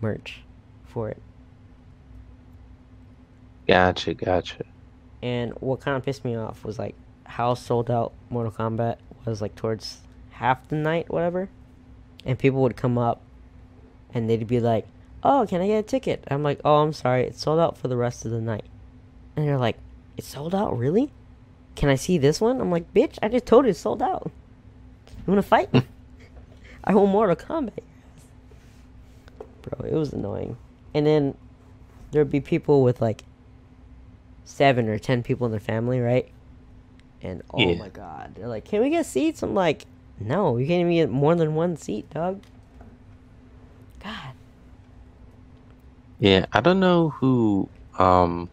merch 0.00 0.42
for 0.86 1.08
it. 1.08 1.22
Gotcha, 3.68 4.14
gotcha. 4.14 4.64
And 5.22 5.52
what 5.60 5.80
kind 5.80 5.96
of 5.96 6.04
pissed 6.04 6.24
me 6.24 6.36
off 6.36 6.64
was 6.64 6.78
like 6.78 6.94
how 7.28 7.54
sold 7.54 7.90
out 7.90 8.12
Mortal 8.30 8.50
Kombat 8.50 8.96
was 9.24 9.42
like 9.42 9.54
towards 9.54 9.98
half 10.30 10.66
the 10.68 10.76
night, 10.76 11.10
whatever. 11.10 11.48
And 12.24 12.38
people 12.38 12.62
would 12.62 12.76
come 12.76 12.98
up 12.98 13.20
and 14.12 14.28
they'd 14.28 14.46
be 14.46 14.60
like, 14.60 14.86
Oh, 15.22 15.46
can 15.48 15.60
I 15.60 15.66
get 15.66 15.78
a 15.78 15.82
ticket? 15.82 16.24
I'm 16.30 16.42
like, 16.42 16.60
Oh, 16.64 16.76
I'm 16.76 16.92
sorry, 16.92 17.24
it's 17.24 17.40
sold 17.40 17.60
out 17.60 17.76
for 17.76 17.88
the 17.88 17.96
rest 17.96 18.24
of 18.24 18.30
the 18.30 18.40
night. 18.40 18.64
And 19.36 19.46
they're 19.46 19.58
like, 19.58 19.76
It's 20.16 20.26
sold 20.26 20.54
out, 20.54 20.76
really? 20.76 21.12
Can 21.76 21.88
I 21.88 21.94
see 21.94 22.18
this 22.18 22.40
one? 22.40 22.60
I'm 22.60 22.70
like, 22.70 22.92
Bitch, 22.94 23.18
I 23.22 23.28
just 23.28 23.46
told 23.46 23.66
you 23.66 23.70
it's 23.70 23.80
sold 23.80 24.02
out. 24.02 24.30
You 25.18 25.24
wanna 25.26 25.42
fight? 25.42 25.68
I 26.84 26.94
want 26.94 27.10
Mortal 27.10 27.36
Kombat. 27.36 27.84
Bro, 29.62 29.86
it 29.86 29.94
was 29.94 30.12
annoying. 30.12 30.56
And 30.94 31.06
then 31.06 31.36
there'd 32.10 32.30
be 32.30 32.40
people 32.40 32.82
with 32.82 33.02
like 33.02 33.24
seven 34.44 34.88
or 34.88 34.98
ten 34.98 35.22
people 35.22 35.44
in 35.44 35.50
their 35.50 35.60
family, 35.60 36.00
right? 36.00 36.30
And 37.22 37.42
oh 37.52 37.72
Yeah. 37.72 37.74
my 37.74 37.88
god, 37.88 38.34
they're 38.34 38.48
like, 38.48 38.64
"Can 38.64 38.80
we 38.82 38.90
get 38.90 39.06
seats?" 39.06 39.42
I'm 39.42 39.54
like, 39.54 39.86
"No, 40.20 40.56
you 40.56 40.66
can't 40.66 40.80
even 40.80 40.92
get 40.94 41.10
more 41.10 41.34
than 41.34 41.54
one 41.54 41.76
seat, 41.76 42.08
dog." 42.10 42.42
God, 44.02 44.34
Yeah, 46.18 46.46
I 46.52 46.60
don't 46.60 46.80
know 46.80 47.10
who. 47.20 47.70
Um, 47.98 48.50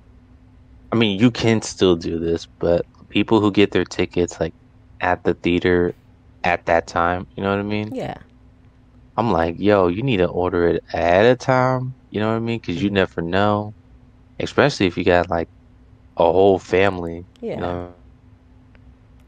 I 0.91 0.95
mean, 0.95 1.19
you 1.19 1.31
can 1.31 1.61
still 1.61 1.95
do 1.95 2.19
this, 2.19 2.47
but 2.59 2.85
people 3.09 3.39
who 3.41 3.51
get 3.51 3.71
their 3.71 3.85
tickets 3.85 4.39
like 4.39 4.55
at 5.01 5.23
the 5.23 5.33
theater 5.35 5.95
at 6.43 6.65
that 6.67 6.87
time. 6.87 7.27
You 7.35 7.43
know 7.43 7.49
what 7.51 7.59
I 7.59 7.63
mean? 7.63 7.93
Yeah. 7.93 8.17
I'm 9.17 9.31
like, 9.31 9.55
yo, 9.59 9.87
you 9.87 10.03
need 10.03 10.17
to 10.17 10.27
order 10.27 10.67
it 10.67 10.81
ahead 10.93 11.25
of 11.25 11.39
time. 11.39 11.95
You 12.09 12.19
know 12.19 12.29
what 12.29 12.35
I 12.37 12.39
mean? 12.39 12.59
Because 12.59 12.81
you 12.81 12.89
never 12.89 13.21
know, 13.21 13.73
especially 14.39 14.87
if 14.87 14.97
you 14.97 15.03
got 15.05 15.29
like 15.29 15.49
a 16.17 16.23
whole 16.23 16.59
family. 16.59 17.27
Yeah. 17.41 17.53
You 17.53 17.61
know, 17.61 17.95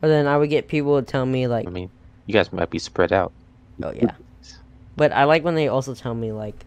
Or 0.02 0.10
then 0.10 0.28
I 0.28 0.38
would 0.38 0.50
get 0.50 0.68
people 0.68 1.00
to 1.00 1.06
tell 1.06 1.26
me 1.26 1.48
like, 1.48 1.68
I 1.68 1.70
mean, 1.70 1.90
you 2.26 2.34
guys 2.34 2.54
might 2.54 2.70
be 2.70 2.80
spread 2.80 3.12
out. 3.12 3.32
oh 3.82 3.92
yeah. 3.92 4.12
But 4.96 5.12
I 5.12 5.26
like 5.26 5.44
when 5.44 5.56
they 5.56 5.68
also 5.68 5.94
tell 5.94 6.14
me 6.14 6.32
like, 6.32 6.66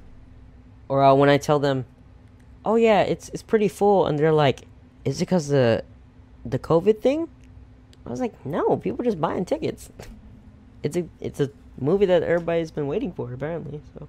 or 0.88 1.02
uh, 1.02 1.14
when 1.14 1.28
I 1.28 1.38
tell 1.38 1.58
them, 1.58 1.84
oh 2.64 2.76
yeah, 2.76 3.02
it's 3.02 3.28
it's 3.30 3.42
pretty 3.42 3.68
full, 3.68 4.06
and 4.06 4.18
they're 4.18 4.32
like, 4.32 4.62
is 5.04 5.20
it 5.20 5.26
because 5.26 5.48
the 5.48 5.84
the 6.44 6.58
COVID 6.58 7.00
thing? 7.00 7.28
I 8.06 8.10
was 8.10 8.20
like, 8.20 8.44
no, 8.46 8.76
people 8.76 9.04
just 9.04 9.20
buying 9.20 9.44
tickets. 9.44 9.90
It's 10.82 10.96
a 10.96 11.06
it's 11.20 11.38
a 11.40 11.50
movie 11.78 12.06
that 12.06 12.22
everybody's 12.22 12.70
been 12.70 12.86
waiting 12.86 13.12
for 13.12 13.34
apparently. 13.34 13.82
So, 13.92 14.08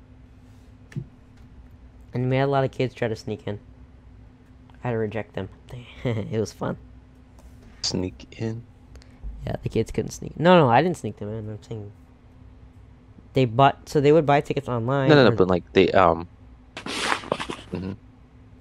and 2.13 2.29
we 2.29 2.37
had 2.37 2.45
a 2.45 2.47
lot 2.47 2.63
of 2.63 2.71
kids 2.71 2.93
try 2.93 3.09
to 3.09 3.15
sneak 3.17 3.45
in. 3.45 3.59
I 4.81 4.87
had 4.87 4.91
to 4.91 4.97
reject 4.97 5.33
them. 5.33 5.49
it 6.05 6.39
was 6.39 6.53
fun. 6.53 6.77
Sneak 7.81 8.25
in. 8.39 8.63
Yeah, 9.45 9.55
the 9.63 9.69
kids 9.69 9.91
couldn't 9.91 10.11
sneak. 10.11 10.39
No, 10.39 10.57
no, 10.59 10.69
I 10.69 10.81
didn't 10.81 10.97
sneak 10.97 11.17
them 11.17 11.29
in. 11.29 11.49
I'm 11.49 11.63
saying 11.63 11.91
they 13.33 13.45
bought. 13.45 13.89
So 13.89 13.99
they 14.01 14.11
would 14.11 14.25
buy 14.25 14.41
tickets 14.41 14.67
online. 14.69 15.09
No, 15.09 15.15
no, 15.15 15.29
no. 15.29 15.35
But 15.35 15.47
like 15.47 15.63
they 15.73 15.89
um. 15.91 16.27
mhm. 17.71 17.95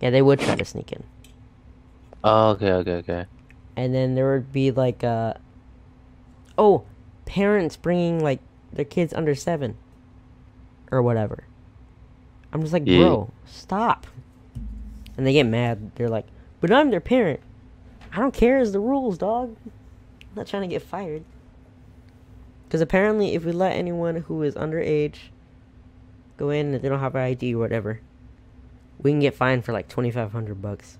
yeah, 0.01 0.11
they 0.11 0.23
would 0.23 0.41
try 0.41 0.55
to 0.57 0.65
sneak 0.65 0.93
in. 0.93 1.03
Oh, 2.23 2.51
okay, 2.51 2.73
okay, 2.73 2.93
okay. 2.97 3.25
and 3.77 3.95
then 3.95 4.15
there 4.15 4.33
would 4.33 4.53
be 4.53 4.71
like 4.71 5.03
uh 5.05 5.33
oh 6.59 6.85
parents 7.25 7.77
bringing 7.77 8.23
like 8.23 8.41
their 8.73 8.85
kids 8.85 9.15
under 9.15 9.35
seven 9.35 9.77
or 10.91 11.01
whatever 11.01 11.45
i'm 12.53 12.61
just 12.61 12.73
like 12.75 12.83
Yeah. 12.85 12.99
bro 12.99 13.31
stop 13.47 14.07
and 15.17 15.27
they 15.27 15.33
get 15.33 15.47
mad 15.47 15.93
they're 15.95 16.11
like 16.11 16.27
but 16.61 16.71
i'm 16.71 16.91
their 16.91 17.01
parent 17.01 17.41
i 18.13 18.19
don't 18.19 18.35
care 18.35 18.59
it's 18.59 18.73
the 18.73 18.81
rules 18.81 19.17
dog 19.17 19.57
not 20.41 20.49
trying 20.49 20.63
to 20.63 20.69
get 20.69 20.83
fired 20.83 21.25
because 22.65 22.81
apparently 22.81 23.35
if 23.35 23.45
we 23.45 23.53
let 23.53 23.73
anyone 23.77 24.17
who 24.17 24.43
is 24.43 24.55
underage 24.57 25.31
go 26.39 26.51
in 26.51 26.75
and 26.75 26.83
they 26.83 26.89
don't 26.89 27.01
have 27.01 27.15
an 27.15 27.23
id 27.23 27.55
or 27.55 27.59
whatever 27.59 28.01
we 29.01 29.13
can 29.13 29.21
get 29.21 29.35
fined 29.35 29.65
for 29.65 29.73
like 29.73 29.89
2500 29.89 30.63
bucks 30.63 30.99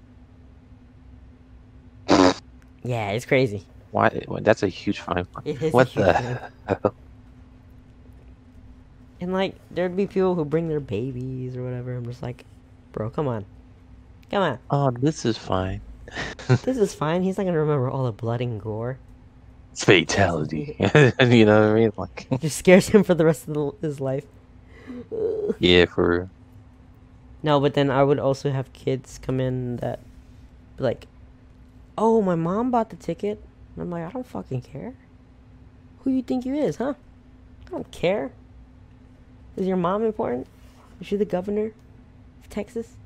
yeah 2.83 3.11
it's 3.11 3.27
crazy 3.27 3.67
Why? 3.93 4.11
That's 4.43 4.63
a 4.63 4.69
huge 4.69 5.01
fine. 5.01 5.27
What 5.71 5.95
the? 5.97 6.41
And 9.21 9.33
like, 9.33 9.57
there'd 9.71 9.97
be 9.97 10.07
people 10.07 10.35
who 10.35 10.45
bring 10.45 10.69
their 10.69 10.81
babies 10.81 11.57
or 11.57 11.65
whatever. 11.65 11.97
I'm 11.97 12.07
just 12.07 12.23
like, 12.23 12.47
bro, 12.93 13.11
come 13.11 13.29
on, 13.29 13.47
come 14.31 14.43
on. 14.43 14.59
Oh, 14.71 14.91
this 14.93 15.25
is 15.25 15.39
fine. 15.39 15.83
This 16.65 16.79
is 16.79 16.95
fine. 16.95 17.23
He's 17.23 17.39
not 17.39 17.45
gonna 17.47 17.61
remember 17.61 17.91
all 17.91 18.05
the 18.05 18.13
blood 18.13 18.41
and 18.41 18.61
gore. 18.61 19.01
It's 19.73 19.85
fatality. 19.85 20.77
you 20.79 20.87
know 21.47 21.61
what 21.61 21.71
I 21.71 21.75
mean? 21.75 21.93
Like, 21.97 22.27
It 22.33 22.41
just 22.41 22.59
scares 22.59 22.89
him 22.89 23.05
for 23.05 23.15
the 23.15 23.25
rest 23.25 23.49
of 23.49 23.55
the, 23.55 23.73
his 23.83 24.01
life. 24.01 24.27
yeah, 25.59 25.87
for 25.87 26.11
real. 26.11 26.31
No, 27.43 27.61
but 27.61 27.75
then 27.75 27.91
I 27.91 28.03
would 28.03 28.19
also 28.19 28.51
have 28.51 28.73
kids 28.73 29.19
come 29.23 29.41
in 29.41 29.77
that, 29.79 30.01
like, 30.79 31.07
oh, 31.97 32.21
my 32.23 32.35
mom 32.35 32.71
bought 32.71 32.91
the 32.91 32.97
ticket. 32.97 33.43
And 33.75 33.83
I'm 33.83 33.91
like, 33.91 34.05
I 34.05 34.11
don't 34.11 34.27
fucking 34.27 34.63
care. 34.63 34.95
Who 36.01 36.11
you 36.11 36.23
think 36.23 36.45
you 36.45 36.55
is, 36.55 36.77
huh? 36.77 36.95
I 37.67 37.71
don't 37.71 37.91
care. 37.93 38.33
Is 39.57 39.67
your 39.67 39.77
mom 39.77 40.05
important? 40.05 40.47
Is 41.01 41.07
she 41.07 41.17
the 41.17 41.25
governor 41.25 41.73
of 42.43 42.49
Texas? 42.51 42.97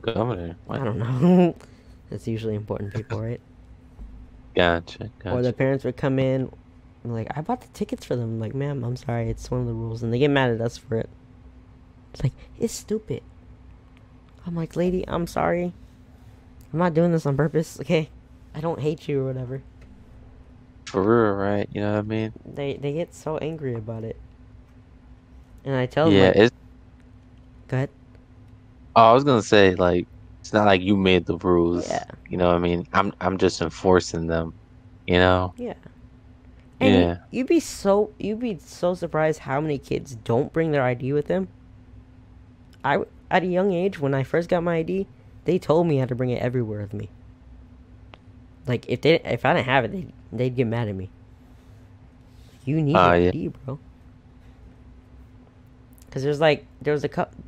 governor. 0.00 0.56
I 0.68 0.78
don't 0.78 0.98
know. 0.98 1.54
That's 2.10 2.26
usually 2.28 2.54
important 2.54 2.94
people, 2.94 3.20
right? 3.20 3.40
Gotcha. 4.54 5.10
Or 5.24 5.42
the 5.42 5.52
parents 5.52 5.84
would 5.84 5.96
come 5.96 6.18
in 6.18 6.50
and 7.04 7.14
like, 7.14 7.28
I 7.36 7.40
bought 7.40 7.60
the 7.60 7.68
tickets 7.68 8.04
for 8.04 8.16
them. 8.16 8.24
I'm 8.24 8.40
like, 8.40 8.54
ma'am, 8.54 8.84
I'm 8.84 8.96
sorry, 8.96 9.30
it's 9.30 9.50
one 9.50 9.60
of 9.60 9.66
the 9.66 9.72
rules, 9.72 10.02
and 10.02 10.12
they 10.12 10.18
get 10.18 10.30
mad 10.30 10.50
at 10.50 10.60
us 10.60 10.76
for 10.76 10.96
it. 10.96 11.08
It's 12.12 12.22
like 12.22 12.32
it's 12.58 12.74
stupid. 12.74 13.22
I'm 14.46 14.56
like, 14.56 14.74
lady, 14.76 15.04
I'm 15.06 15.26
sorry. 15.26 15.72
I'm 16.72 16.78
not 16.78 16.94
doing 16.94 17.12
this 17.12 17.26
on 17.26 17.36
purpose. 17.36 17.78
Okay, 17.80 18.10
I 18.54 18.60
don't 18.60 18.80
hate 18.80 19.08
you 19.08 19.22
or 19.22 19.26
whatever. 19.26 19.62
For 20.86 21.02
real, 21.02 21.34
right? 21.36 21.68
You 21.72 21.80
know 21.82 21.92
what 21.92 21.98
I 21.98 22.02
mean? 22.02 22.32
They 22.44 22.74
they 22.74 22.92
get 22.92 23.14
so 23.14 23.38
angry 23.38 23.74
about 23.74 24.02
it, 24.04 24.16
and 25.64 25.74
I 25.76 25.86
tell 25.86 26.06
them, 26.06 26.14
Yeah. 26.14 26.26
like, 26.28 26.36
It's. 26.36 26.56
go 27.68 27.76
ahead. 27.76 27.90
Oh, 28.96 29.10
I 29.10 29.12
was 29.12 29.22
gonna 29.24 29.42
say 29.42 29.74
like 29.76 30.08
it's 30.40 30.52
not 30.52 30.66
like 30.66 30.80
you 30.80 30.96
made 30.96 31.26
the 31.26 31.36
rules. 31.38 31.88
Yeah. 31.88 32.04
You 32.28 32.36
know 32.38 32.48
what 32.48 32.56
I 32.56 32.58
mean? 32.60 32.86
I'm 32.92 33.12
I'm 33.20 33.38
just 33.38 33.60
enforcing 33.60 34.26
them. 34.26 34.54
You 35.06 35.18
know? 35.18 35.54
Yeah. 35.56 35.74
And 36.80 36.94
Yeah. 36.94 37.16
you'd 37.30 37.46
be 37.46 37.60
so 37.60 38.10
you'd 38.18 38.40
be 38.40 38.58
so 38.58 38.94
surprised 38.94 39.40
how 39.40 39.60
many 39.60 39.78
kids 39.78 40.14
don't 40.16 40.52
bring 40.52 40.72
their 40.72 40.82
ID 40.82 41.12
with 41.12 41.26
them. 41.26 41.48
I 42.82 43.00
at 43.30 43.42
a 43.42 43.46
young 43.46 43.72
age 43.72 44.00
when 44.00 44.14
I 44.14 44.22
first 44.22 44.48
got 44.48 44.62
my 44.62 44.76
ID, 44.76 45.06
they 45.44 45.58
told 45.58 45.86
me 45.86 45.98
I 45.98 46.00
had 46.00 46.08
to 46.08 46.14
bring 46.14 46.30
it 46.30 46.42
everywhere 46.42 46.80
with 46.80 46.94
me. 46.94 47.10
Like 48.66 48.88
if 48.88 49.02
they 49.02 49.20
if 49.20 49.44
I 49.44 49.54
didn't 49.54 49.66
have 49.66 49.84
it, 49.84 49.92
they 49.92 50.06
they'd 50.32 50.56
get 50.56 50.66
mad 50.66 50.88
at 50.88 50.94
me. 50.94 51.10
You 52.64 52.80
need 52.80 52.96
ah, 52.96 53.12
your 53.12 53.22
yeah. 53.24 53.28
ID, 53.28 53.48
bro. 53.48 53.78
Cause 56.10 56.22
there's 56.22 56.40
like 56.40 56.66
there 56.80 56.92
was 56.92 57.04
a 57.04 57.08
couple. 57.08 57.38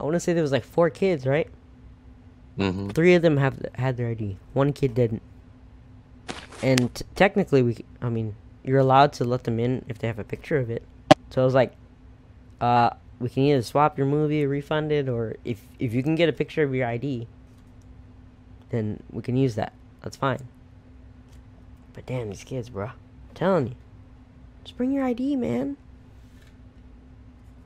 I 0.00 0.04
want 0.04 0.14
to 0.14 0.20
say 0.20 0.32
there 0.32 0.42
was 0.42 0.52
like 0.52 0.64
four 0.64 0.90
kids, 0.90 1.26
right? 1.26 1.48
Mm-hmm. 2.58 2.88
Three 2.90 3.14
of 3.14 3.22
them 3.22 3.36
have 3.36 3.64
had 3.76 3.96
their 3.96 4.08
ID. 4.08 4.36
One 4.52 4.72
kid 4.72 4.94
didn't. 4.94 5.22
And 6.62 6.92
t- 6.94 7.04
technically, 7.14 7.62
we, 7.62 7.84
I 8.02 8.08
mean, 8.08 8.34
you're 8.64 8.80
allowed 8.80 9.12
to 9.14 9.24
let 9.24 9.44
them 9.44 9.60
in 9.60 9.84
if 9.88 9.98
they 9.98 10.08
have 10.08 10.18
a 10.18 10.24
picture 10.24 10.56
of 10.58 10.68
it. 10.70 10.82
So 11.30 11.40
I 11.40 11.44
was 11.44 11.54
like, 11.54 11.72
uh, 12.60 12.90
we 13.20 13.28
can 13.28 13.44
either 13.44 13.62
swap 13.62 13.96
your 13.96 14.06
movie, 14.06 14.44
refund 14.46 14.90
it, 14.90 15.08
or 15.08 15.36
if 15.44 15.60
if 15.78 15.94
you 15.94 16.02
can 16.02 16.14
get 16.16 16.28
a 16.28 16.32
picture 16.32 16.62
of 16.64 16.74
your 16.74 16.86
ID, 16.86 17.26
then 18.70 19.02
we 19.10 19.22
can 19.22 19.36
use 19.36 19.54
that. 19.54 19.72
That's 20.02 20.16
fine. 20.16 20.40
But 21.94 22.06
damn, 22.06 22.28
these 22.28 22.44
kids, 22.44 22.70
bro. 22.70 22.86
I'm 22.86 22.94
telling 23.34 23.66
you, 23.68 23.74
just 24.64 24.76
bring 24.76 24.92
your 24.92 25.04
ID, 25.04 25.36
man. 25.36 25.76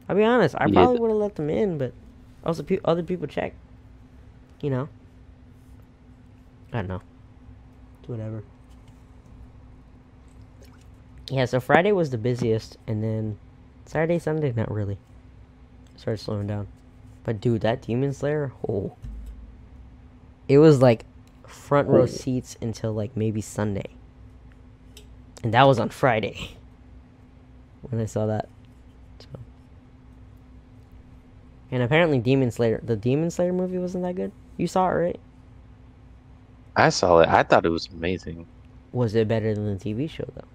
I'll 0.08 0.16
be 0.16 0.24
honest. 0.24 0.54
I 0.58 0.66
Yeah. 0.66 0.72
probably 0.74 0.98
would 1.00 1.10
have 1.10 1.18
let 1.18 1.34
them 1.36 1.48
in, 1.50 1.78
but 1.78 1.92
also 2.44 2.62
pe- 2.62 2.80
other 2.84 3.02
people 3.02 3.26
check. 3.26 3.54
You 4.62 4.70
know. 4.70 4.88
I 6.72 6.78
don't 6.78 6.88
know. 6.88 7.02
It's 8.00 8.08
whatever. 8.08 8.42
Yeah, 11.28 11.44
so 11.44 11.60
Friday 11.60 11.92
was 11.92 12.10
the 12.10 12.18
busiest, 12.18 12.78
and 12.86 13.02
then 13.02 13.38
Saturday, 13.86 14.18
Sunday, 14.18 14.52
not 14.56 14.70
really. 14.70 14.98
Started 15.96 16.18
slowing 16.22 16.46
down. 16.46 16.68
But 17.24 17.40
dude, 17.40 17.60
that 17.62 17.82
Demon 17.82 18.12
Slayer, 18.12 18.52
oh. 18.68 18.96
It 20.48 20.58
was 20.58 20.82
like 20.82 21.04
front 21.46 21.88
row 21.88 22.02
Oh. 22.02 22.06
seats 22.06 22.56
until 22.60 22.92
like 22.92 23.16
maybe 23.16 23.40
Sunday. 23.40 23.90
And 25.44 25.52
that 25.54 25.64
was 25.64 25.78
on 25.78 25.90
Friday. 25.90 26.56
When 27.90 28.00
I 28.00 28.04
saw 28.04 28.26
that. 28.26 28.48
So. 29.18 29.26
And 31.72 31.82
apparently 31.82 32.20
Demon 32.20 32.52
Slayer, 32.52 32.80
the 32.80 32.94
Demon 32.94 33.28
Slayer 33.30 33.52
movie 33.52 33.76
wasn't 33.78 34.04
that 34.04 34.14
good. 34.14 34.30
You 34.56 34.66
saw 34.66 34.88
it, 34.88 34.92
right? 34.92 35.20
I 36.76 36.90
saw 36.90 37.20
it. 37.20 37.28
I 37.30 37.42
thought 37.44 37.64
it 37.66 37.70
was 37.70 37.88
amazing. 37.90 38.46
Was 38.92 39.14
it 39.14 39.28
better 39.28 39.54
than 39.54 39.72
the 39.72 39.78
TV 39.78 40.06
show 40.06 40.24
though? 40.34 40.48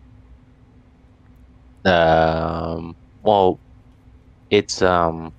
Um. 1.85 2.97
Well, 3.23 3.61
it's 4.49 4.81
um. 4.81 5.33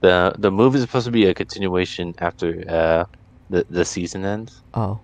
The 0.00 0.34
the 0.38 0.50
movie 0.50 0.78
is 0.78 0.82
supposed 0.84 1.06
to 1.06 1.12
be 1.12 1.26
a 1.26 1.34
continuation 1.34 2.14
after 2.18 2.64
uh 2.68 3.04
the 3.48 3.64
the 3.68 3.84
season 3.84 4.24
ends. 4.24 4.62
Oh. 4.74 5.00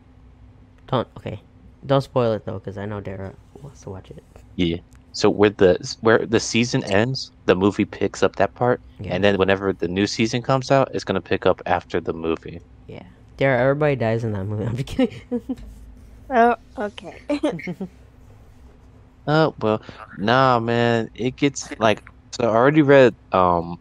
Don't 0.89 1.09
okay. 1.19 1.43
Don't 1.87 2.03
spoil 2.03 2.33
it 2.35 2.45
though, 2.47 2.59
because 2.59 2.79
I 2.79 2.87
know 2.87 3.01
Dara 3.01 3.35
wants 3.55 3.83
to 3.83 3.91
watch 3.91 4.11
it. 4.11 4.25
Yeah. 4.57 4.79
So 5.15 5.31
where 5.31 5.51
the 5.51 5.79
where 6.01 6.27
the 6.27 6.41
season 6.41 6.85
ends, 6.85 7.31
the 7.47 7.57
movie 7.57 7.87
picks 7.87 8.23
up 8.23 8.37
that 8.37 8.55
part, 8.55 8.83
Yeah. 9.01 9.15
and 9.15 9.25
then 9.25 9.39
whenever 9.39 9.73
the 9.73 9.89
new 9.89 10.07
season 10.07 10.43
comes 10.43 10.71
out, 10.71 10.89
it's 10.95 11.05
gonna 11.05 11.23
pick 11.23 11.47
up 11.47 11.63
after 11.67 12.01
the 12.01 12.13
movie. 12.15 12.61
Yeah. 12.87 13.07
Dara, 13.39 13.61
everybody 13.61 13.97
dies 13.97 14.25
in 14.25 14.33
that 14.33 14.45
movie. 14.45 14.65
I'm 14.69 14.77
just 14.77 14.89
kidding. 14.89 15.23
Oh, 16.31 16.57
okay. 16.79 17.21
Oh 19.27 19.55
well, 19.61 19.83
nah, 20.19 20.61
man. 20.61 21.09
It 21.15 21.37
gets 21.37 21.69
like 21.79 22.03
so. 22.41 22.49
I 22.51 22.55
already 22.55 22.83
read 22.83 23.17
um 23.33 23.79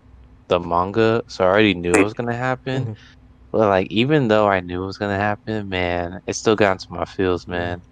the 0.50 0.60
manga, 0.60 1.24
so 1.28 1.44
I 1.46 1.48
already 1.48 1.74
knew 1.74 1.98
it 2.00 2.04
was 2.04 2.14
gonna 2.14 2.36
happen. 2.36 2.88
Mhm. 2.88 2.98
But 3.52 3.70
like, 3.70 3.88
even 3.92 4.28
though 4.30 4.48
I 4.48 4.62
knew 4.62 4.84
it 4.84 4.88
was 4.88 4.98
gonna 4.98 5.18
happen, 5.18 5.70
man, 5.70 6.22
it 6.28 6.36
still 6.36 6.56
got 6.56 6.74
into 6.74 6.88
my 6.92 7.06
feels, 7.06 7.48
man. 7.48 7.84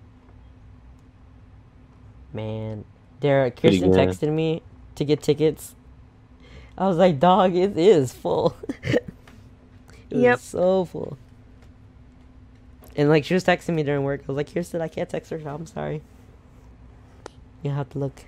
Man, 2.34 2.86
there, 3.22 3.50
Pretty 3.52 3.80
Kirsten 3.80 3.92
good. 3.92 4.10
texted 4.10 4.32
me 4.34 4.62
to 4.96 5.06
get 5.06 5.22
tickets. 5.22 5.76
I 6.78 6.88
was 6.88 6.98
like, 6.98 7.20
dog, 7.20 7.56
it 7.56 7.78
is 7.78 8.14
full. 8.14 8.56
it 8.84 9.04
was 10.12 10.22
Yep. 10.22 10.40
so 10.40 10.86
full. 10.86 11.18
And 12.96 13.08
like, 13.10 13.24
she 13.24 13.34
was 13.34 13.44
texting 13.44 13.76
me 13.76 13.84
during 13.84 14.04
work. 14.04 14.22
I 14.22 14.24
was 14.28 14.36
like, 14.38 14.54
Kirsten, 14.54 14.82
I 14.82 14.88
can't 14.90 15.10
text 15.10 15.32
her. 15.32 15.40
so 15.40 15.48
I'm 15.50 15.66
sorry. 15.66 16.02
You 17.64 17.72
have 17.72 17.90
to 17.92 18.00
look. 18.00 18.26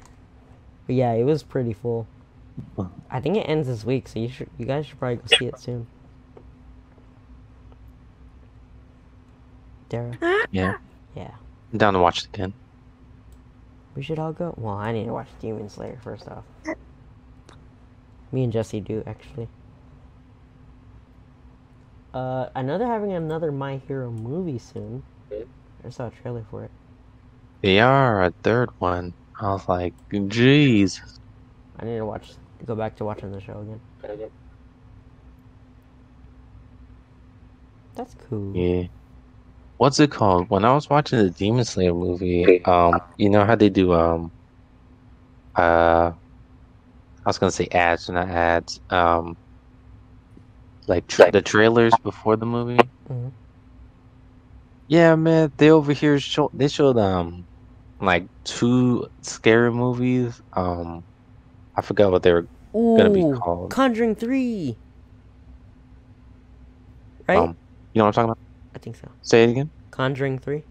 But 0.87 0.95
yeah, 0.95 1.11
it 1.13 1.23
was 1.23 1.43
pretty 1.43 1.73
full. 1.73 2.07
I 3.09 3.19
think 3.19 3.35
it 3.37 3.41
ends 3.41 3.67
this 3.67 3.83
week, 3.83 4.07
so 4.07 4.19
you 4.19 4.29
should, 4.29 4.49
you 4.57 4.65
guys 4.65 4.85
should 4.85 4.99
probably 4.99 5.15
go 5.17 5.23
see 5.25 5.45
it 5.47 5.59
soon. 5.59 5.87
Dara, 9.89 10.17
ah. 10.21 10.45
Yeah. 10.51 10.77
yeah, 11.15 11.31
I'm 11.71 11.77
down 11.77 11.93
to 11.93 11.99
watch 11.99 12.19
it 12.19 12.25
again. 12.33 12.53
We 13.95 14.01
should 14.03 14.19
all 14.19 14.33
go. 14.33 14.53
Well, 14.57 14.75
I 14.75 14.91
need 14.91 15.05
to 15.05 15.13
watch 15.13 15.27
Demon 15.39 15.69
Slayer 15.69 15.99
first 16.03 16.27
off. 16.27 16.43
Me 18.31 18.43
and 18.43 18.51
Jesse 18.51 18.79
do 18.81 19.03
actually. 19.05 19.47
Uh, 22.13 22.49
I 22.55 22.61
know 22.61 22.77
they're 22.77 22.87
having 22.87 23.13
another 23.13 23.51
My 23.51 23.77
Hero 23.87 24.11
movie 24.11 24.59
soon. 24.59 25.03
I 25.85 25.89
saw 25.89 26.07
a 26.07 26.11
trailer 26.11 26.45
for 26.49 26.63
it. 26.63 26.71
They 27.61 27.79
are 27.79 28.23
a 28.23 28.31
third 28.43 28.69
one. 28.79 29.13
I 29.39 29.51
was 29.51 29.67
like, 29.67 29.93
jeez. 30.11 30.99
I 31.79 31.85
need 31.85 31.97
to 31.97 32.05
watch, 32.05 32.33
go 32.65 32.75
back 32.75 32.95
to 32.97 33.05
watching 33.05 33.31
the 33.31 33.41
show 33.41 33.59
again. 33.59 34.29
That's 37.95 38.15
cool. 38.29 38.55
Yeah. 38.55 38.87
What's 39.83 39.99
it 39.99 40.11
called? 40.11 40.49
When 40.49 40.63
I 40.63 40.73
was 40.73 40.89
watching 40.89 41.19
the 41.19 41.29
Demon 41.29 41.65
Slayer 41.65 41.93
movie, 41.93 42.61
um, 42.63 43.01
you 43.17 43.29
know 43.29 43.43
how 43.43 43.55
they 43.57 43.67
do 43.69 43.91
um 43.91 44.31
uh 45.57 46.13
I 47.25 47.29
was 47.29 47.37
gonna 47.37 47.51
say 47.51 47.67
ads, 47.69 48.07
and 48.07 48.15
not 48.15 48.29
ads. 48.29 48.79
Um 48.89 49.35
like 50.87 51.05
tra- 51.07 51.29
the 51.31 51.41
trailers 51.41 51.97
before 51.97 52.37
the 52.37 52.45
movie. 52.45 52.89
Mhm. 53.09 53.33
Yeah, 54.87 55.15
man, 55.15 55.51
they 55.57 55.69
over 55.69 55.91
here 55.91 56.17
show 56.17 56.49
they 56.53 56.69
showed 56.69 56.97
um 56.97 57.45
like 57.99 58.25
two 58.45 59.05
scary 59.21 59.69
movies. 59.73 60.39
Um 60.55 61.03
I 61.75 61.81
forgot 61.81 62.09
what 62.09 62.23
they 62.23 62.31
were 62.31 62.47
gonna 62.95 63.09
be 63.09 63.25
called. 63.25 63.71
Conjuring 63.71 64.15
Three. 64.15 64.77
Right? 67.27 67.37
Um, 67.37 67.57
you 67.93 67.99
know 67.99 68.05
what 68.05 68.07
I'm 68.07 68.13
talking 68.13 68.29
about? 68.29 68.52
I 68.83 68.85
think 68.85 68.97
so. 68.97 69.13
Say 69.21 69.43
it 69.43 69.49
again. 69.51 69.71
Conjuring 69.91 70.39
Three. 70.39 70.65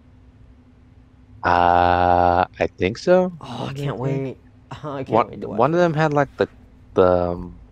Uh 1.45 2.45
I 2.61 2.67
think 2.79 2.99
so. 2.99 3.33
Oh, 3.41 3.67
I 3.67 3.73
can't 3.75 3.99
wait. 3.99 4.39
Oh, 4.85 4.93
I 4.95 5.05
can't 5.05 5.27
One, 5.27 5.27
wait 5.27 5.41
to 5.43 5.49
watch. 5.49 5.59
one 5.59 5.75
of 5.75 5.81
them 5.81 5.95
had 5.95 6.13
like 6.13 6.29
the 6.39 6.49
the 6.95 7.33
um, 7.33 7.63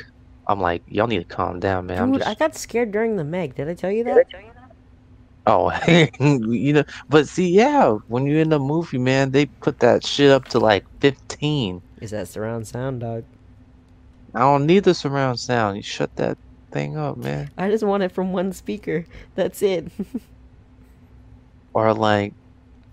I'm 0.48 0.60
like, 0.60 0.84
y'all 0.88 1.08
need 1.08 1.20
to 1.20 1.36
calm 1.36 1.60
down, 1.60 1.88
man. 1.88 2.02
I'm 2.02 2.12
Dude, 2.12 2.22
just, 2.22 2.30
I 2.30 2.36
got 2.36 2.56
scared 2.56 2.92
during 2.92 3.16
the 3.16 3.24
Meg. 3.24 3.56
Did 3.56 3.70
I 3.70 3.74
tell 3.74 3.92
you 3.92 4.04
that? 4.06 4.28
oh, 5.48 5.72
you 6.20 6.74
know. 6.74 6.84
But 7.10 7.28
see, 7.28 7.50
yeah, 7.50 7.92
when 8.08 8.26
you're 8.26 8.42
in 8.42 8.50
the 8.50 8.60
movie, 8.60 8.98
man, 8.98 9.32
they 9.32 9.46
put 9.46 9.80
that 9.80 10.06
shit 10.06 10.32
up 10.32 10.46
to 10.50 10.60
like 10.60 10.86
15. 11.00 11.82
Is 12.02 12.12
that 12.12 12.28
surround 12.28 12.68
sound, 12.68 13.02
dog? 13.02 13.24
I 14.34 14.40
don't 14.40 14.66
need 14.66 14.84
the 14.84 14.94
surround 14.94 15.40
sound. 15.40 15.78
You 15.78 15.84
shut 15.84 16.16
that 16.16 16.38
thing 16.72 16.98
up, 16.98 17.18
man. 17.18 17.52
I 17.58 17.70
just 17.70 17.84
want 17.84 18.04
it 18.04 18.12
from 18.12 18.34
one 18.34 18.54
speaker. 18.54 19.06
That's 19.36 19.62
it. 19.62 19.92
or 21.74 21.94
like 21.94 22.34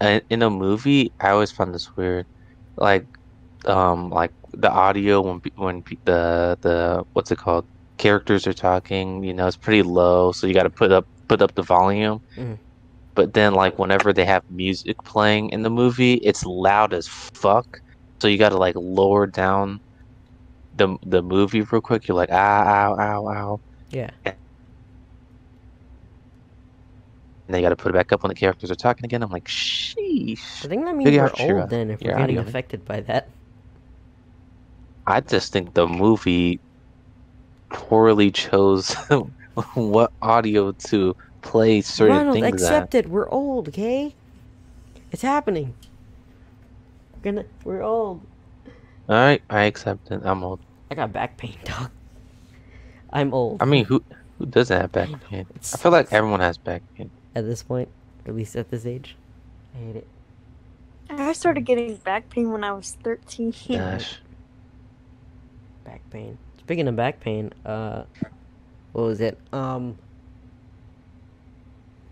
uh, 0.01 0.21
in 0.31 0.43
a 0.43 0.51
movie 0.51 1.13
i 1.21 1.31
always 1.31 1.51
find 1.51 1.75
this 1.75 1.97
weird 1.97 2.27
like 2.77 3.07
um 3.66 4.11
like 4.11 4.33
the 4.53 4.71
audio 4.71 5.21
when 5.23 5.40
when 5.57 5.83
the 6.05 6.57
the 6.62 7.05
what's 7.14 7.31
it 7.31 7.38
called? 7.38 7.66
Characters 7.99 8.47
are 8.47 8.53
talking 8.55 9.23
you 9.25 9.35
know 9.35 9.47
it's 9.49 9.57
pretty 9.57 9.83
low 9.83 10.33
so 10.33 10.47
you 10.47 10.55
got 10.55 10.64
to 10.64 10.71
put 10.71 10.92
up 10.92 11.05
put 11.29 11.42
up 11.42 11.55
the 11.55 11.62
volume. 11.62 12.21
Mhm. 12.38 12.59
but 13.16 13.35
then 13.35 13.55
like 13.55 13.79
whenever 13.79 14.12
they 14.12 14.25
have 14.25 14.42
music 14.51 14.97
playing 15.05 15.51
in 15.51 15.62
the 15.62 15.71
movie 15.71 16.14
it's 16.16 16.44
loud 16.44 16.94
as 16.94 17.09
fuck. 17.35 17.66
So 18.23 18.29
you 18.29 18.38
got 18.38 18.51
to 18.51 18.59
like 18.59 18.75
lower 18.77 19.27
down 19.27 19.81
the 20.73 20.97
the 21.03 21.23
movie 21.23 21.62
real 21.62 21.81
quick. 21.83 22.09
You're 22.09 22.16
like 22.16 22.31
ah 22.33 22.94
ow 22.94 22.97
ow 23.01 23.29
ow. 23.29 23.61
Yeah. 23.90 24.11
and 27.47 27.55
then 27.55 27.62
you 27.62 27.66
got 27.66 27.71
to 27.71 27.77
put 27.77 27.90
it 27.90 27.94
back 27.94 28.12
up 28.12 28.23
when 28.23 28.29
the 28.29 28.35
characters 28.35 28.71
are 28.71 28.75
talking 28.77 29.05
again. 29.05 29.23
I'm 29.23 29.31
like 29.31 29.47
sheesh. 29.49 30.64
I 30.64 30.68
think 30.68 30.85
that 30.85 30.97
means 30.97 31.09
Figure 31.09 31.23
we're 31.25 31.33
old 31.38 31.71
then 31.71 31.90
if 31.90 32.01
we're 32.03 32.11
your 32.11 32.18
getting 32.18 32.38
audio, 32.38 32.42
affected 32.42 32.85
by 32.85 33.01
that. 33.03 33.38
I 35.09 35.21
just 35.21 35.53
think 35.55 35.73
the 35.73 35.88
movie 35.88 36.61
poorly 37.71 38.31
chose 38.31 38.92
what 39.75 40.12
audio 40.21 40.73
to 40.73 41.16
play 41.40 41.81
certain 41.81 42.14
Ronald, 42.14 42.35
things 42.35 42.62
accept 42.62 42.94
it. 42.94 43.09
We're 43.09 43.29
old, 43.31 43.68
okay? 43.68 44.14
It's 45.11 45.23
happening. 45.23 45.75
We're 47.14 47.33
gonna. 47.33 47.44
We're 47.64 47.83
old. 47.83 48.21
All 49.09 49.16
right, 49.16 49.40
I 49.49 49.62
accept 49.62 50.11
it. 50.11 50.21
I'm 50.25 50.44
old. 50.44 50.61
I 50.90 50.94
got 50.94 51.11
back 51.11 51.38
pain, 51.38 51.57
dog. 51.64 51.90
I'm 53.11 53.33
old. 53.33 53.62
I 53.62 53.64
mean, 53.64 53.87
who 53.87 54.05
who 54.38 54.44
doesn't 54.44 54.79
have 54.79 54.92
back 54.92 55.09
pain? 55.25 55.47
It 55.55 55.71
I 55.73 55.79
feel 55.79 55.90
like 55.90 56.12
everyone 56.12 56.40
has 56.40 56.59
back 56.59 56.83
pain. 56.94 57.11
at 57.35 57.47
this 57.47 57.62
point, 57.62 57.88
at 58.27 58.37
least 58.37 58.57
at 58.57 58.71
this 58.71 58.85
age, 58.85 59.16
I 59.75 59.79
hate 59.79 59.97
it. 59.97 60.07
I 61.09 61.33
started 61.33 61.62
getting 61.62 61.97
back 61.97 62.29
pain 62.29 62.53
when 62.53 62.62
I 62.62 62.73
was 62.73 62.99
13. 63.03 63.55
Gosh, 63.68 64.18
Back 65.88 66.11
pain. 66.11 66.37
Speaking 66.59 66.87
of 66.87 66.96
back 66.96 67.18
pain, 67.20 67.51
uh, 67.64 68.05
what 68.92 69.05
was 69.05 69.20
it? 69.22 69.38
Um, 69.55 69.96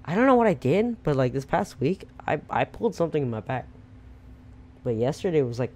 I 0.04 0.14
don't 0.14 0.26
know 0.26 0.34
what 0.34 0.46
I 0.46 0.54
did, 0.54 1.02
but 1.02 1.14
like 1.14 1.34
this 1.34 1.44
past 1.44 1.78
week, 1.78 2.08
I 2.26 2.40
I 2.48 2.64
pulled 2.64 2.94
something 2.94 3.22
in 3.22 3.28
my 3.30 3.40
back. 3.40 3.66
But 4.82 4.94
yesterday 4.96 5.42
was 5.42 5.58
like, 5.58 5.74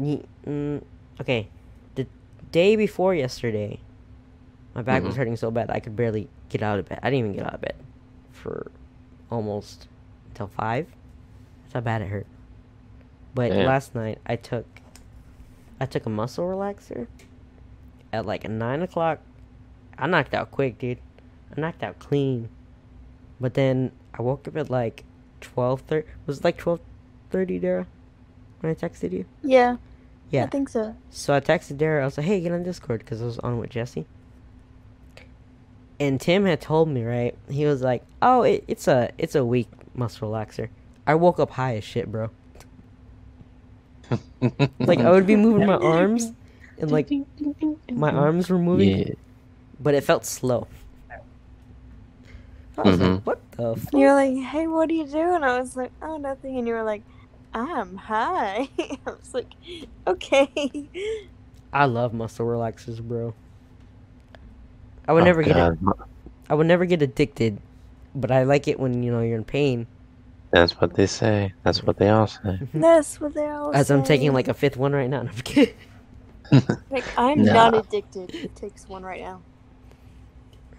mm, 0.00 0.82
okay, 1.20 1.48
the 1.94 2.06
day 2.50 2.74
before 2.74 3.14
yesterday, 3.14 3.78
my 4.74 4.82
back 4.82 5.04
was 5.04 5.14
Mhm. 5.14 5.18
hurting 5.18 5.36
so 5.36 5.50
bad 5.50 5.70
I 5.70 5.78
could 5.78 5.94
barely 5.94 6.28
get 6.48 6.62
out 6.62 6.78
of 6.80 6.88
bed. 6.88 6.98
I 7.02 7.10
didn't 7.10 7.26
even 7.26 7.32
get 7.34 7.46
out 7.46 7.54
of 7.54 7.60
bed 7.60 7.76
for 8.32 8.72
almost 9.30 9.86
until 10.30 10.48
five. 10.48 10.88
That's 11.62 11.74
how 11.74 11.80
bad 11.80 12.02
it 12.02 12.08
hurt. 12.08 12.26
But 13.34 13.50
Damn. 13.50 13.66
last 13.66 13.94
night 13.94 14.18
I 14.26 14.34
took 14.36 14.66
I 15.82 15.86
took 15.86 16.06
a 16.06 16.10
muscle 16.10 16.44
relaxer 16.44 17.08
at 18.12 18.24
like 18.24 18.48
nine 18.48 18.82
o'clock. 18.82 19.18
I 19.98 20.06
knocked 20.06 20.32
out 20.32 20.52
quick, 20.52 20.78
dude. 20.78 20.98
I 21.56 21.60
knocked 21.60 21.82
out 21.82 21.98
clean. 21.98 22.48
But 23.40 23.54
then 23.54 23.90
I 24.14 24.22
woke 24.22 24.46
up 24.46 24.56
at 24.56 24.70
like 24.70 25.02
twelve 25.40 25.80
thirty. 25.80 26.06
Was 26.24 26.38
it 26.38 26.44
like 26.44 26.56
twelve 26.56 26.78
thirty, 27.30 27.58
Dara? 27.58 27.88
When 28.60 28.70
I 28.70 28.76
texted 28.76 29.10
you. 29.10 29.24
Yeah. 29.42 29.78
Yeah. 30.30 30.44
I 30.44 30.46
think 30.46 30.68
so. 30.68 30.94
So 31.10 31.34
I 31.34 31.40
texted 31.40 31.78
Dara. 31.78 32.02
I 32.02 32.04
was 32.04 32.16
like, 32.16 32.26
"Hey, 32.26 32.40
get 32.40 32.52
on 32.52 32.62
Discord," 32.62 33.00
because 33.00 33.20
I 33.20 33.24
was 33.24 33.40
on 33.40 33.58
with 33.58 33.70
Jesse. 33.70 34.06
And 35.98 36.20
Tim 36.20 36.46
had 36.46 36.60
told 36.60 36.90
me, 36.90 37.02
right? 37.02 37.36
He 37.50 37.66
was 37.66 37.82
like, 37.82 38.04
"Oh, 38.22 38.42
it, 38.42 38.62
it's 38.68 38.86
a 38.86 39.10
it's 39.18 39.34
a 39.34 39.44
weak 39.44 39.68
muscle 39.96 40.30
relaxer." 40.30 40.68
I 41.08 41.16
woke 41.16 41.40
up 41.40 41.50
high 41.50 41.74
as 41.78 41.82
shit, 41.82 42.06
bro. 42.12 42.30
Like 44.80 45.00
I 45.00 45.10
would 45.10 45.26
be 45.26 45.36
moving 45.36 45.66
my 45.66 45.76
arms, 45.76 46.32
and 46.78 46.90
like 46.90 47.08
my 47.92 48.10
arms 48.10 48.50
were 48.50 48.58
moving, 48.58 48.88
yeah, 49.06 49.14
but 49.80 49.94
it 49.94 50.02
felt 50.04 50.24
slow. 50.26 50.66
I 52.78 52.82
was 52.82 52.98
like, 53.00 53.10
Mhm. 53.10 53.24
"What 53.24 53.40
the?" 53.52 53.76
Fuck? 53.76 53.92
You're 53.92 54.14
like, 54.14 54.34
hey, 54.36 54.66
what 54.66 54.88
are 54.90 54.94
you 54.94 55.06
doing? 55.06 55.42
I 55.44 55.60
was 55.60 55.76
like, 55.76 55.92
oh, 56.00 56.16
nothing. 56.16 56.56
And 56.58 56.66
you 56.66 56.72
were 56.74 56.82
like, 56.82 57.02
I'm 57.52 57.96
high. 57.96 58.68
I 58.78 58.96
was 59.10 59.34
like, 59.34 59.52
okay. 60.06 60.48
I 61.72 61.84
love 61.84 62.14
muscle 62.14 62.46
relaxers, 62.46 63.00
bro. 63.00 63.34
I 65.06 65.12
would 65.12 65.22
Oh, 65.22 65.26
never 65.26 65.42
get 65.42 65.56
it. 65.56 65.84
God. 65.84 66.08
I 66.48 66.54
would 66.54 66.66
never 66.66 66.86
get 66.86 67.02
addicted, 67.02 67.58
but 68.14 68.30
I 68.30 68.44
like 68.44 68.66
it 68.68 68.80
when 68.80 69.02
you 69.02 69.12
know 69.12 69.20
you're 69.20 69.36
in 69.36 69.44
pain. 69.44 69.86
That's 70.52 70.80
what 70.80 70.94
they 70.94 71.06
say. 71.06 71.54
That's 71.64 71.82
what 71.84 71.98
they 71.98 72.10
all 72.10 72.28
say. 72.28 72.60
That's 72.74 73.20
what 73.20 73.34
they 73.34 73.48
all 73.48 73.74
say. 73.74 73.78
As 73.80 73.90
I'm 73.90 74.02
taking 74.04 74.32
like 74.34 74.48
a 74.48 74.54
fifth 74.54 74.76
one 74.76 74.92
right 74.92 75.10
now. 75.10 75.20
and 75.20 75.30
I'm 75.30 75.36
kidding. 75.44 75.74
Like, 76.90 77.08
I'm 77.16 77.42
Nah. 77.44 77.54
not 77.54 77.74
addicted. 77.74 78.32
It 78.42 78.54
takes 78.56 78.88
one 78.88 79.02
right 79.04 79.20
now. 79.20 79.42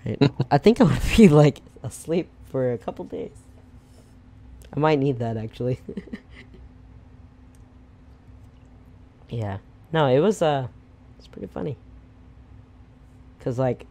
Right. 0.05 0.21
I 0.51 0.57
think 0.59 0.81
I 0.81 0.85
would 0.85 1.01
be 1.17 1.29
like 1.29 1.61
asleep 1.83 2.29
for 2.45 2.71
a 2.73 2.77
couple 2.77 3.05
days. 3.05 3.45
I 4.75 4.79
might 4.79 4.99
need 4.99 5.19
that 5.19 5.37
actually. 5.37 5.79
yeah. 9.29 9.59
No, 9.91 10.07
it 10.07 10.19
was 10.19 10.41
uh 10.41 10.67
it's 11.17 11.27
pretty 11.27 11.47
funny. 11.47 11.77
Cuz 13.39 13.59
like 13.59 13.87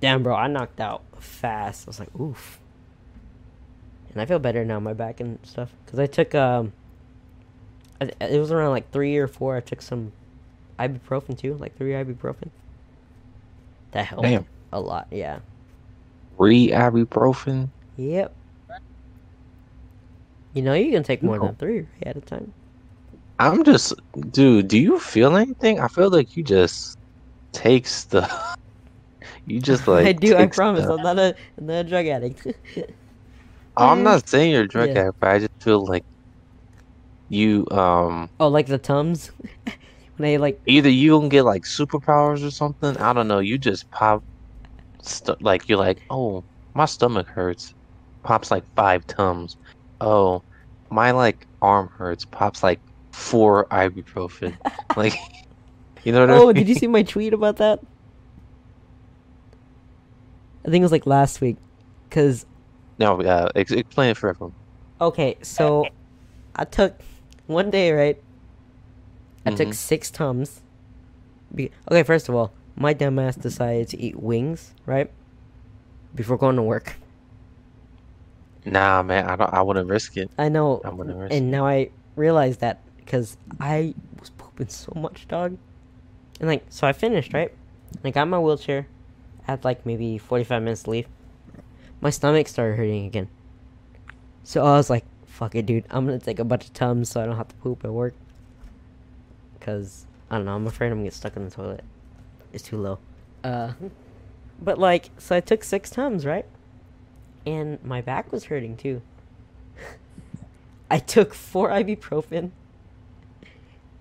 damn 0.00 0.22
bro, 0.22 0.34
I 0.36 0.48
knocked 0.48 0.80
out 0.80 1.02
fast. 1.18 1.86
I 1.86 1.90
was 1.90 2.00
like, 2.00 2.14
"Oof." 2.20 2.60
And 4.12 4.20
I 4.20 4.26
feel 4.26 4.38
better 4.38 4.64
now 4.64 4.80
my 4.80 4.92
back 4.92 5.20
and 5.20 5.38
stuff 5.44 5.72
cuz 5.86 5.98
I 5.98 6.06
took 6.06 6.34
um 6.34 6.72
I, 8.00 8.10
it 8.20 8.38
was 8.38 8.50
around 8.50 8.70
like 8.70 8.90
3 8.90 9.16
or 9.18 9.28
4 9.28 9.56
I 9.56 9.60
took 9.60 9.82
some 9.82 10.12
ibuprofen 10.78 11.36
too, 11.38 11.54
like 11.54 11.76
3 11.76 11.92
ibuprofen. 11.92 12.48
That 13.92 14.06
helped 14.06 14.22
Damn. 14.24 14.46
a 14.72 14.80
lot, 14.80 15.08
yeah. 15.10 15.40
Re 16.38 16.68
ibuprofen. 16.70 17.68
Yep. 17.96 18.34
You 20.54 20.62
know 20.62 20.74
you 20.74 20.90
can 20.90 21.02
take 21.02 21.22
more 21.22 21.38
No. 21.38 21.46
than 21.46 21.56
three 21.56 21.86
at 22.04 22.16
a 22.16 22.20
time. 22.20 22.52
I'm 23.38 23.64
just, 23.64 23.94
dude. 24.30 24.68
Do 24.68 24.78
you 24.78 24.98
feel 24.98 25.36
anything? 25.36 25.80
I 25.80 25.88
feel 25.88 26.10
like 26.10 26.36
you 26.36 26.42
just 26.42 26.98
take 27.52 27.86
stuff. 27.86 28.56
You 29.46 29.60
just 29.60 29.86
like. 29.88 30.06
I 30.06 30.12
do. 30.12 30.36
I 30.36 30.46
promise. 30.46 30.84
stuff. 30.84 30.98
I'm 30.98 31.04
not 31.04 31.18
a, 31.18 31.34
I'm 31.58 31.66
not 31.66 31.74
a 31.74 31.84
drug 31.84 32.06
addict. 32.06 32.46
I'm 33.84 34.02
not 34.02 34.28
saying 34.28 34.52
you're 34.52 34.62
a 34.62 34.68
drug. 34.68 34.90
Yeah. 34.90 35.00
addict, 35.00 35.20
but 35.20 35.28
I 35.28 35.38
just 35.40 35.52
feel 35.60 35.84
like 35.86 36.04
you 37.28 37.66
um 37.70 38.28
oh, 38.40 38.48
like 38.48 38.66
the 38.66 38.78
tums. 38.78 39.30
when 40.20 40.30
I 40.30 40.36
like, 40.36 40.60
either 40.66 40.90
you 40.90 41.18
can 41.18 41.28
get 41.28 41.44
like 41.44 41.62
superpowers 41.62 42.46
or 42.46 42.50
something. 42.50 42.96
I 42.98 43.12
don't 43.12 43.26
know. 43.26 43.38
You 43.38 43.56
just 43.56 43.90
pop, 43.90 44.22
stu- 45.02 45.36
like 45.40 45.68
you're 45.68 45.78
like, 45.78 46.02
oh, 46.10 46.44
my 46.74 46.84
stomach 46.84 47.26
hurts. 47.26 47.74
Pops 48.22 48.50
like 48.50 48.64
five 48.76 49.06
tums. 49.06 49.56
Oh, 50.00 50.42
my 50.90 51.10
like 51.12 51.46
arm 51.62 51.88
hurts. 51.88 52.26
Pops 52.26 52.62
like 52.62 52.80
four 53.12 53.64
ibuprofen. 53.66 54.56
like, 54.96 55.14
you 56.04 56.12
know 56.12 56.20
what 56.20 56.30
I 56.30 56.34
mean? 56.34 56.42
oh, 56.42 56.52
did 56.52 56.68
you 56.68 56.74
see 56.74 56.86
my 56.86 57.02
tweet 57.02 57.32
about 57.32 57.56
that? 57.56 57.80
I 60.66 60.70
think 60.70 60.82
it 60.82 60.84
was 60.84 60.92
like 60.92 61.06
last 61.06 61.40
week, 61.40 61.56
cause 62.10 62.44
No, 63.00 63.20
uh, 63.22 63.48
ex- 63.56 63.72
explain 63.72 64.10
it 64.10 64.16
for 64.18 64.28
everyone. 64.28 64.52
okay, 65.00 65.36
so 65.42 65.86
I 66.54 66.64
took 66.64 67.00
one 67.46 67.70
day 67.70 67.92
right. 67.92 68.20
I 69.46 69.50
took 69.52 69.68
Mhm. 69.68 69.74
six 69.74 70.10
tums. 70.10 70.60
Be- 71.54 71.70
okay, 71.90 72.02
first 72.02 72.28
of 72.28 72.34
all, 72.34 72.52
my 72.76 72.92
dumbass 72.92 73.40
decided 73.40 73.88
to 73.88 73.98
eat 73.98 74.20
wings 74.20 74.74
right 74.84 75.10
before 76.14 76.36
going 76.36 76.56
to 76.56 76.62
work. 76.62 76.96
Nah, 78.66 79.02
man, 79.02 79.24
I 79.24 79.36
don't. 79.36 79.52
I 79.54 79.62
wouldn't 79.62 79.88
risk 79.88 80.18
it. 80.18 80.30
I 80.38 80.50
know, 80.50 80.82
I 80.84 80.90
wouldn't 80.90 81.16
risk. 81.16 81.32
and 81.34 81.50
now 81.50 81.66
I 81.66 81.88
realize 82.16 82.58
that 82.58 82.80
because 82.98 83.38
I 83.58 83.94
was 84.20 84.28
pooping 84.30 84.68
so 84.68 84.92
much, 84.94 85.26
dog. 85.26 85.56
And 86.38 86.48
like, 86.48 86.64
so 86.68 86.86
I 86.86 86.92
finished 86.92 87.32
right. 87.32 87.52
I 88.04 88.10
got 88.10 88.28
my 88.28 88.38
wheelchair. 88.38 88.86
I 89.48 89.52
had 89.52 89.64
like 89.64 89.86
maybe 89.86 90.18
forty-five 90.18 90.62
minutes 90.62 90.82
to 90.82 90.90
leave. 90.90 91.08
My 92.00 92.10
stomach 92.10 92.48
started 92.48 92.76
hurting 92.76 93.06
again. 93.06 93.28
So 94.42 94.64
I 94.64 94.76
was 94.76 94.88
like, 94.90 95.04
"Fuck 95.26 95.54
it, 95.54 95.66
dude! 95.66 95.84
I'm 95.90 96.06
gonna 96.06 96.18
take 96.18 96.38
a 96.38 96.44
bunch 96.44 96.66
of 96.66 96.72
tums 96.72 97.10
so 97.10 97.22
I 97.22 97.26
don't 97.26 97.36
have 97.36 97.48
to 97.48 97.54
poop 97.56 97.84
at 97.84 97.92
work." 97.92 98.14
Cause 99.60 100.06
I 100.30 100.36
don't 100.36 100.46
know. 100.46 100.54
I'm 100.54 100.66
afraid 100.66 100.88
I'm 100.88 100.98
gonna 100.98 101.04
get 101.04 101.14
stuck 101.14 101.36
in 101.36 101.44
the 101.44 101.50
toilet. 101.50 101.84
It's 102.52 102.64
too 102.64 102.78
low. 102.78 102.98
Uh, 103.44 103.72
but 104.60 104.78
like, 104.78 105.10
so 105.18 105.36
I 105.36 105.40
took 105.40 105.62
six 105.64 105.90
tums, 105.90 106.24
right? 106.24 106.46
And 107.46 107.82
my 107.84 108.00
back 108.00 108.32
was 108.32 108.44
hurting 108.44 108.76
too. 108.76 109.02
I 110.90 110.98
took 110.98 111.34
four 111.34 111.68
ibuprofen, 111.70 112.50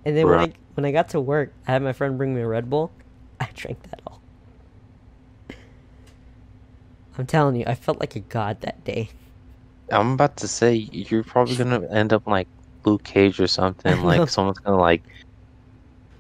and 0.06 0.18
then 0.18 0.28
when 0.28 0.40
I 0.40 0.54
when 0.76 0.86
I 0.86 0.92
got 0.92 1.10
to 1.10 1.20
work, 1.20 1.52
I 1.68 1.74
had 1.74 1.82
my 1.82 1.94
friend 1.94 2.18
bring 2.18 2.34
me 2.34 2.42
a 2.42 2.48
Red 2.48 2.70
Bull. 2.70 2.92
I 3.40 3.50
drank 3.54 3.84
that 3.90 4.02
all. 4.08 4.22
I'm 7.20 7.26
telling 7.28 7.58
you, 7.58 7.66
I 7.68 7.76
felt 7.76 8.00
like 8.00 8.16
a 8.16 8.22
god 8.22 8.62
that 8.62 8.86
day. 8.86 9.10
I'm 9.92 10.14
about 10.14 10.38
to 10.38 10.48
say 10.48 10.74
you're 10.74 11.24
probably 11.24 11.58
gonna 11.58 11.86
end 11.92 12.14
up 12.14 12.26
like 12.26 12.48
Luke 12.86 13.04
Cage 13.04 13.42
or 13.42 13.48
something. 13.48 14.02
Like 14.04 14.30
someone's 14.30 14.60
gonna 14.60 14.80
like 14.80 15.04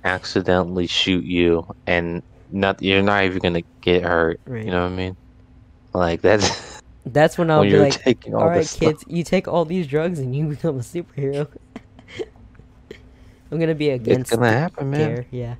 accidentally 0.03 0.87
shoot 0.87 1.23
you, 1.23 1.65
and 1.87 2.21
not 2.51 2.81
you're 2.81 3.01
not 3.01 3.23
even 3.23 3.39
gonna 3.39 3.63
get 3.81 4.03
hurt. 4.03 4.41
Right. 4.45 4.65
You 4.65 4.71
know 4.71 4.83
what 4.83 4.91
I 4.91 4.95
mean? 4.95 5.15
Like 5.93 6.21
that's 6.21 6.81
That's 7.05 7.37
when 7.37 7.49
I'll 7.49 7.61
when 7.61 7.69
be 7.69 7.77
like, 7.79 7.93
taking 8.03 8.35
all 8.35 8.41
"All 8.41 8.49
right, 8.49 8.57
this 8.59 8.71
stuff. 8.71 8.97
kids, 8.99 9.05
you 9.07 9.23
take 9.23 9.47
all 9.47 9.63
these 9.63 9.87
drugs 9.87 10.19
and 10.19 10.35
you 10.35 10.47
become 10.47 10.75
a 10.77 10.81
superhero." 10.81 11.47
I'm 13.51 13.59
gonna 13.59 13.73
be 13.73 13.89
against 13.89 14.31
It's 14.33 14.35
gonna 14.35 14.51
happen, 14.51 14.91
man. 14.91 15.15
care, 15.15 15.25
Yeah. 15.31 15.55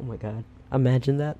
Oh 0.00 0.04
my 0.04 0.16
god! 0.16 0.44
Imagine 0.72 1.18
that. 1.18 1.36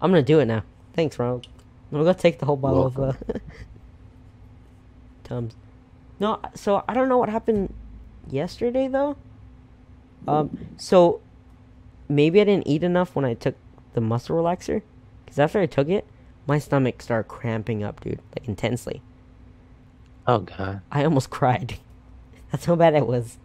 I'm 0.00 0.10
gonna 0.10 0.22
do 0.22 0.38
it 0.40 0.46
now. 0.46 0.62
Thanks, 0.94 1.18
Ronald. 1.18 1.46
I'm 1.92 1.98
gonna 1.98 2.14
take 2.14 2.38
the 2.38 2.46
whole 2.46 2.56
bottle 2.56 2.86
of 2.86 2.98
uh, 2.98 3.12
Tums. 5.24 5.54
No, 6.18 6.40
so 6.54 6.84
I 6.88 6.94
don't 6.94 7.08
know 7.08 7.18
what 7.18 7.28
happened 7.28 7.72
yesterday 8.30 8.88
though. 8.88 9.16
Um, 10.26 10.66
so 10.76 11.20
maybe 12.08 12.40
I 12.40 12.44
didn't 12.44 12.66
eat 12.66 12.82
enough 12.82 13.14
when 13.14 13.24
I 13.24 13.34
took 13.34 13.54
the 13.94 14.00
muscle 14.00 14.36
relaxer, 14.36 14.82
because 15.24 15.38
after 15.38 15.60
I 15.60 15.66
took 15.66 15.88
it, 15.88 16.04
my 16.46 16.58
stomach 16.58 17.02
started 17.02 17.28
cramping 17.28 17.82
up, 17.82 18.00
dude, 18.00 18.20
like 18.34 18.48
intensely. 18.48 19.02
Oh 20.26 20.40
god. 20.40 20.80
I 20.90 21.04
almost 21.04 21.30
cried. 21.30 21.78
That's 22.50 22.64
how 22.64 22.76
bad 22.76 22.94
it 22.94 23.06
was. 23.06 23.38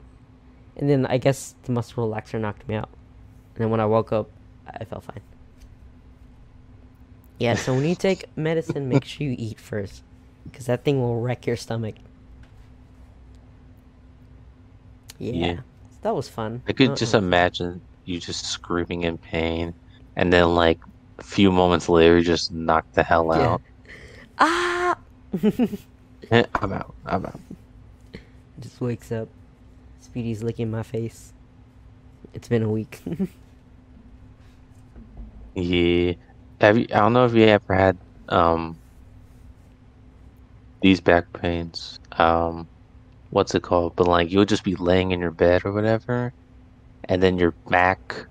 And 0.77 0.89
then 0.89 1.05
I 1.05 1.17
guess 1.17 1.55
the 1.63 1.71
muscle 1.71 2.07
relaxer 2.07 2.39
knocked 2.39 2.67
me 2.67 2.75
out. 2.75 2.89
And 3.55 3.63
then 3.63 3.69
when 3.69 3.79
I 3.79 3.85
woke 3.85 4.11
up, 4.11 4.29
I 4.67 4.85
felt 4.85 5.03
fine. 5.03 5.21
Yeah, 7.41 7.55
so 7.55 7.73
when 7.73 7.85
you 7.85 7.95
take 7.95 8.25
medicine, 8.37 8.87
make 8.87 9.03
sure 9.03 9.25
you 9.25 9.35
eat 9.35 9.59
first. 9.59 10.03
Because 10.43 10.67
that 10.67 10.83
thing 10.83 11.01
will 11.01 11.19
wreck 11.19 11.47
your 11.47 11.55
stomach. 11.55 11.95
Yeah. 15.17 15.33
Yeah. 15.33 15.59
That 16.03 16.15
was 16.15 16.29
fun. 16.29 16.61
I 16.67 16.73
could 16.73 16.91
Uh, 16.91 16.95
just 16.95 17.15
uh, 17.15 17.17
imagine 17.17 17.81
you 18.05 18.19
just 18.19 18.45
screaming 18.45 19.03
in 19.03 19.17
pain, 19.17 19.73
and 20.15 20.31
then 20.31 20.53
like 20.53 20.79
a 21.17 21.23
few 21.23 21.51
moments 21.51 21.89
later, 21.89 22.17
you 22.19 22.23
just 22.23 22.51
knock 22.51 22.85
the 22.93 23.01
hell 23.01 23.33
Yeah. 23.33 23.57
out. 23.57 23.61
Ah! 24.37 24.97
I'm 26.31 26.73
out. 26.73 26.93
I'm 27.07 27.25
out. 27.25 27.39
just 28.59 28.79
wakes 28.81 29.11
up. 29.11 29.29
Speedy's 29.99 30.43
licking 30.43 30.69
my 30.69 30.83
face. 30.83 31.33
It's 32.35 32.47
been 32.47 32.61
a 32.61 32.69
week. 32.69 33.01
Yeah. 35.55 36.13
Have 36.61 36.77
you? 36.77 36.85
I 36.93 36.99
don't 36.99 37.13
know 37.13 37.25
if 37.25 37.33
you 37.33 37.43
ever 37.43 37.73
had 37.75 37.97
um 38.29 38.79
these 40.81 41.01
back 41.01 41.25
pains. 41.33 41.99
Um, 42.17 42.69
what's 43.29 43.55
it 43.55 43.63
called? 43.63 43.95
But 43.97 44.07
like 44.07 44.31
you'll 44.31 44.45
just 44.45 44.63
be 44.63 44.75
laying 44.75 45.11
in 45.11 45.19
your 45.21 45.31
bed 45.31 45.63
or 45.65 45.73
whatever, 45.73 46.33
and 47.09 47.23
then 47.23 47.37
your 47.39 47.55
back 47.69 48.27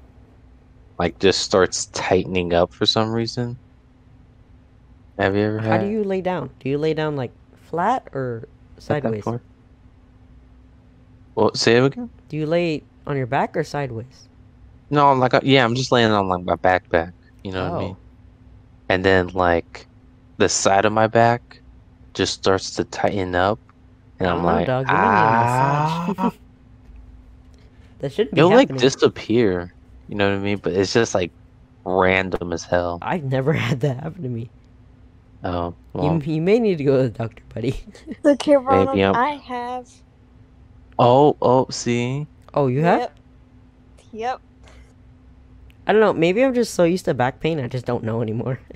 like 0.98 1.18
just 1.18 1.40
starts 1.40 1.86
tightening 1.88 2.54
up 2.54 2.72
for 2.72 2.86
some 2.86 3.10
reason. 3.12 3.60
Have 5.18 5.36
you 5.36 5.42
ever 5.42 5.60
How 5.60 5.76
had? 5.76 5.80
do 5.80 5.86
you 5.86 6.04
lay 6.04 6.20
down? 6.20 6.50
Do 6.60 6.68
you 6.68 6.78
lay 6.78 6.94
down 6.94 7.16
like 7.16 7.32
flat 7.56 8.08
or 8.12 8.48
sideways? 8.78 9.26
Well, 11.34 11.52
say 11.54 11.76
it 11.76 11.84
again. 11.84 12.10
Do 12.28 12.36
you 12.36 12.46
lay 12.46 12.84
on 13.06 13.16
your 13.16 13.26
back 13.26 13.56
or 13.56 13.64
sideways? 13.64 14.28
No, 14.90 15.12
like 15.14 15.34
uh, 15.34 15.40
yeah, 15.44 15.64
I'm 15.64 15.74
just 15.74 15.92
laying 15.92 16.10
on 16.10 16.28
like 16.28 16.44
my 16.44 16.56
backpack. 16.56 17.12
You 17.44 17.52
know 17.52 17.64
what 17.64 17.74
I 17.74 17.76
mean? 17.78 17.96
Oh. 18.90 18.94
And 18.94 19.04
then 19.04 19.28
like 19.28 19.86
the 20.38 20.48
side 20.48 20.84
of 20.84 20.92
my 20.92 21.06
back 21.06 21.60
just 22.14 22.34
starts 22.34 22.74
to 22.74 22.84
tighten 22.84 23.34
up, 23.34 23.60
and 24.18 24.28
I 24.28 24.32
I'm 24.32 24.38
don't 24.38 24.46
like, 24.46 24.66
dog. 24.66 24.88
You 24.88 24.94
need 24.94 25.24
a 25.24 25.30
massage. 25.30 26.14
ah, 26.18 26.32
that 28.00 28.12
shouldn't 28.12 28.34
be 28.34 28.40
it'll 28.40 28.50
like 28.50 28.74
disappear. 28.76 29.72
You 30.08 30.16
know 30.16 30.28
what 30.28 30.36
I 30.36 30.42
mean? 30.42 30.58
But 30.58 30.72
it's 30.72 30.92
just 30.92 31.14
like 31.14 31.32
random 31.84 32.52
as 32.52 32.64
hell. 32.64 32.98
I've 33.02 33.24
never 33.24 33.52
had 33.66 33.80
that 33.80 34.02
happen 34.02 34.22
to 34.22 34.28
me. 34.28 34.50
Oh, 35.42 35.74
well, 35.94 36.20
You, 36.26 36.34
you 36.34 36.42
may 36.42 36.58
need 36.58 36.78
to 36.78 36.84
go 36.84 36.96
to 36.98 37.04
the 37.04 37.08
doctor, 37.08 37.42
buddy. 37.54 37.82
Okay, 38.24 38.56
Ronald, 38.56 38.98
I'm- 38.98 39.14
I 39.14 39.30
have. 39.36 39.88
oh, 40.98 41.36
oh, 41.40 41.66
see, 41.70 42.26
Oh, 42.52 42.66
you 42.66 42.80
have? 42.82 43.10
Yep. 44.12 44.40
Yep. 45.86 45.88
I 45.88 45.92
don't 45.92 46.00
know. 46.00 46.12
Maybe 46.12 46.44
I'm 46.44 46.54
just 46.54 46.74
so 46.74 46.84
used 46.84 47.04
to 47.06 47.14
back 47.14 47.40
pain, 47.40 47.60
I 47.60 47.68
just 47.68 47.86
don't 47.86 48.04
know 48.04 48.22
anymore. 48.22 48.60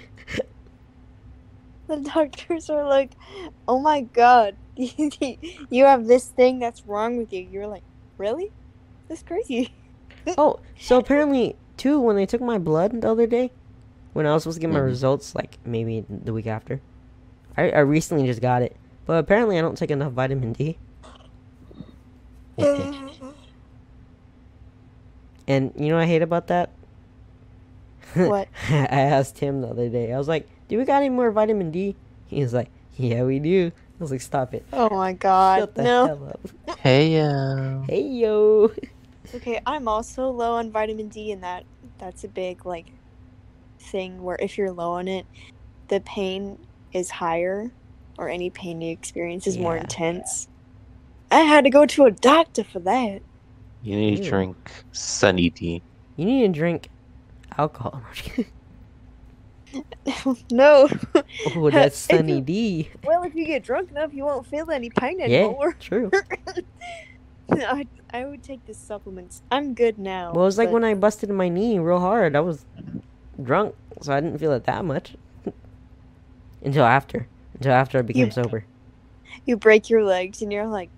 The 1.86 2.00
doctors 2.00 2.70
are 2.70 2.86
like, 2.86 3.14
"Oh 3.68 3.78
my 3.78 4.00
god, 4.00 4.57
you 4.76 5.84
have 5.84 6.07
this 6.07 6.28
thing 6.28 6.59
that's 6.59 6.86
wrong 6.86 7.18
with 7.18 7.32
you." 7.32 7.42
You're 7.42 7.66
like, 7.66 7.84
"Really? 8.16 8.52
That's 9.09 9.22
crazy." 9.22 9.74
oh, 10.38 10.61
so 10.78 10.98
apparently, 10.98 11.57
too, 11.76 12.00
when 12.00 12.16
they 12.16 12.26
took 12.26 12.40
my 12.40 12.59
blood 12.59 13.00
the 13.02 13.11
other 13.11 13.26
day, 13.26 13.52
when 14.14 14.26
I 14.26 14.32
was 14.32 14.44
supposed 14.44 14.57
to 14.57 14.61
get 14.62 14.70
my 14.72 14.80
Mhm. 14.80 14.86
results, 14.86 15.34
like 15.34 15.59
maybe 15.64 16.07
the 16.09 16.32
week 16.32 16.46
after, 16.46 16.80
I, 17.57 17.70
I 17.70 17.80
recently 17.80 18.26
just 18.26 18.40
got 18.40 18.62
it. 18.62 18.76
But 19.05 19.18
apparently, 19.18 19.59
I 19.59 19.61
don't 19.61 19.76
take 19.76 19.90
enough 19.90 20.12
vitamin 20.12 20.55
D. 20.55 20.78
And 25.46 25.72
you 25.76 25.88
know 25.88 25.96
what 25.96 26.02
I 26.05 26.07
hate 26.07 26.22
about 26.22 26.46
that? 26.48 26.70
What? 28.30 28.48
I 28.70 28.86
asked 28.86 29.38
him 29.38 29.60
the 29.62 29.68
other 29.68 29.88
day. 29.88 30.12
I 30.12 30.18
was 30.18 30.28
like, 30.28 30.48
"Do 30.68 30.78
we 30.78 30.84
got 30.84 30.98
any 30.98 31.08
more 31.10 31.30
vitamin 31.30 31.70
D?" 31.70 31.96
He 32.26 32.40
was 32.42 32.52
like, 32.54 32.70
"Yeah, 32.96 33.24
we 33.24 33.38
do." 33.38 33.72
I 33.74 34.02
was 34.02 34.10
like, 34.10 34.20
"Stop 34.20 34.54
it! 34.54 34.64
oh 34.72 34.90
my 34.94 35.12
god, 35.14 35.60
Shut 35.60 35.74
the 35.74 35.82
no. 35.84 36.06
hell 36.06 36.28
up!" 36.28 36.76
hey, 36.78 37.20
uh, 37.20 37.82
Hey 37.88 38.02
yo. 38.02 38.70
Okay, 39.34 39.60
I'm 39.66 39.88
also 39.88 40.30
low 40.30 40.54
on 40.54 40.70
vitamin 40.72 41.08
D, 41.08 41.32
and 41.32 41.42
that 41.42 41.64
that's 41.98 42.24
a 42.24 42.28
big 42.28 42.64
like 42.66 42.92
thing 43.80 44.22
where 44.22 44.36
if 44.40 44.58
you're 44.58 44.72
low 44.72 44.92
on 44.92 45.08
it, 45.08 45.26
the 45.88 46.00
pain 46.00 46.58
is 46.92 47.10
higher, 47.10 47.74
or 48.18 48.28
any 48.28 48.50
pain 48.50 48.80
you 48.80 48.92
experience 48.92 49.46
is 49.46 49.58
more 49.58 49.76
Yeah. 49.76 49.82
intense. 49.82 50.48
I 51.30 51.40
had 51.40 51.64
to 51.64 51.70
go 51.70 51.86
to 51.86 52.04
a 52.04 52.10
doctor 52.12 52.64
for 52.64 52.80
that. 52.80 53.22
you 53.82 53.96
need 53.96 54.16
to 54.18 54.22
Ew. 54.22 54.30
drink 54.30 54.84
Sunny 54.92 55.50
D. 55.50 55.82
You 56.16 56.24
need 56.26 56.42
to 56.54 56.58
drink 56.58 56.90
alcohol. 57.59 58.02
no. 60.50 60.88
oh, 61.57 61.70
that's 61.70 61.98
Sunny 62.11 62.36
you- 62.36 62.40
D. 62.42 62.90
well, 63.05 63.22
if 63.24 63.34
you 63.34 63.44
get 63.46 63.62
drunk 63.64 63.90
enough, 63.90 64.12
you 64.14 64.24
won't 64.24 64.46
feel 64.46 64.70
any 64.70 64.90
pain 64.90 65.20
anymore. 65.20 65.76
Yeah, 65.80 65.86
true. 65.86 66.11
I, 67.50 67.86
I 68.12 68.24
would 68.24 68.42
take 68.42 68.64
the 68.66 68.74
supplements. 68.74 69.42
I'm 69.50 69.74
good 69.74 69.98
now. 69.98 70.32
Well, 70.32 70.44
it 70.44 70.46
was 70.46 70.59
like 70.59 70.70
when 70.70 70.84
I 70.84 70.94
busted 70.94 71.28
my 71.30 71.48
knee 71.48 71.78
real 71.78 72.00
hard. 72.00 72.36
I 72.36 72.40
was 72.40 72.64
drunk, 73.42 73.74
so 74.00 74.12
I 74.14 74.20
didn't 74.20 74.38
feel 74.38 74.52
it 74.52 74.64
that 74.64 74.84
much. 74.84 75.14
Until 76.62 76.84
after. 76.84 77.26
Until 77.55 77.72
after 77.72 77.98
I 77.98 78.02
became 78.02 78.26
You- 78.26 78.30
sober. 78.32 78.64
you 79.44 79.57
break 79.57 79.90
your 79.90 80.05
legs 80.05 80.40
and 80.40 80.50
you're 80.52 80.66
like, 80.66 80.88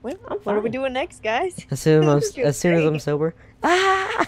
"What? 0.00 0.18
What 0.44 0.56
are 0.56 0.60
we 0.60 0.70
doing 0.70 0.92
next, 0.94 1.22
guys?" 1.22 1.64
As 1.70 1.80
soon 1.80 2.02
as 2.04 2.36
I'm, 2.36 2.44
as 2.44 2.56
soon 2.58 2.74
as 2.74 2.84
I'm 2.84 2.98
sober, 2.98 3.34
ah, 3.62 4.26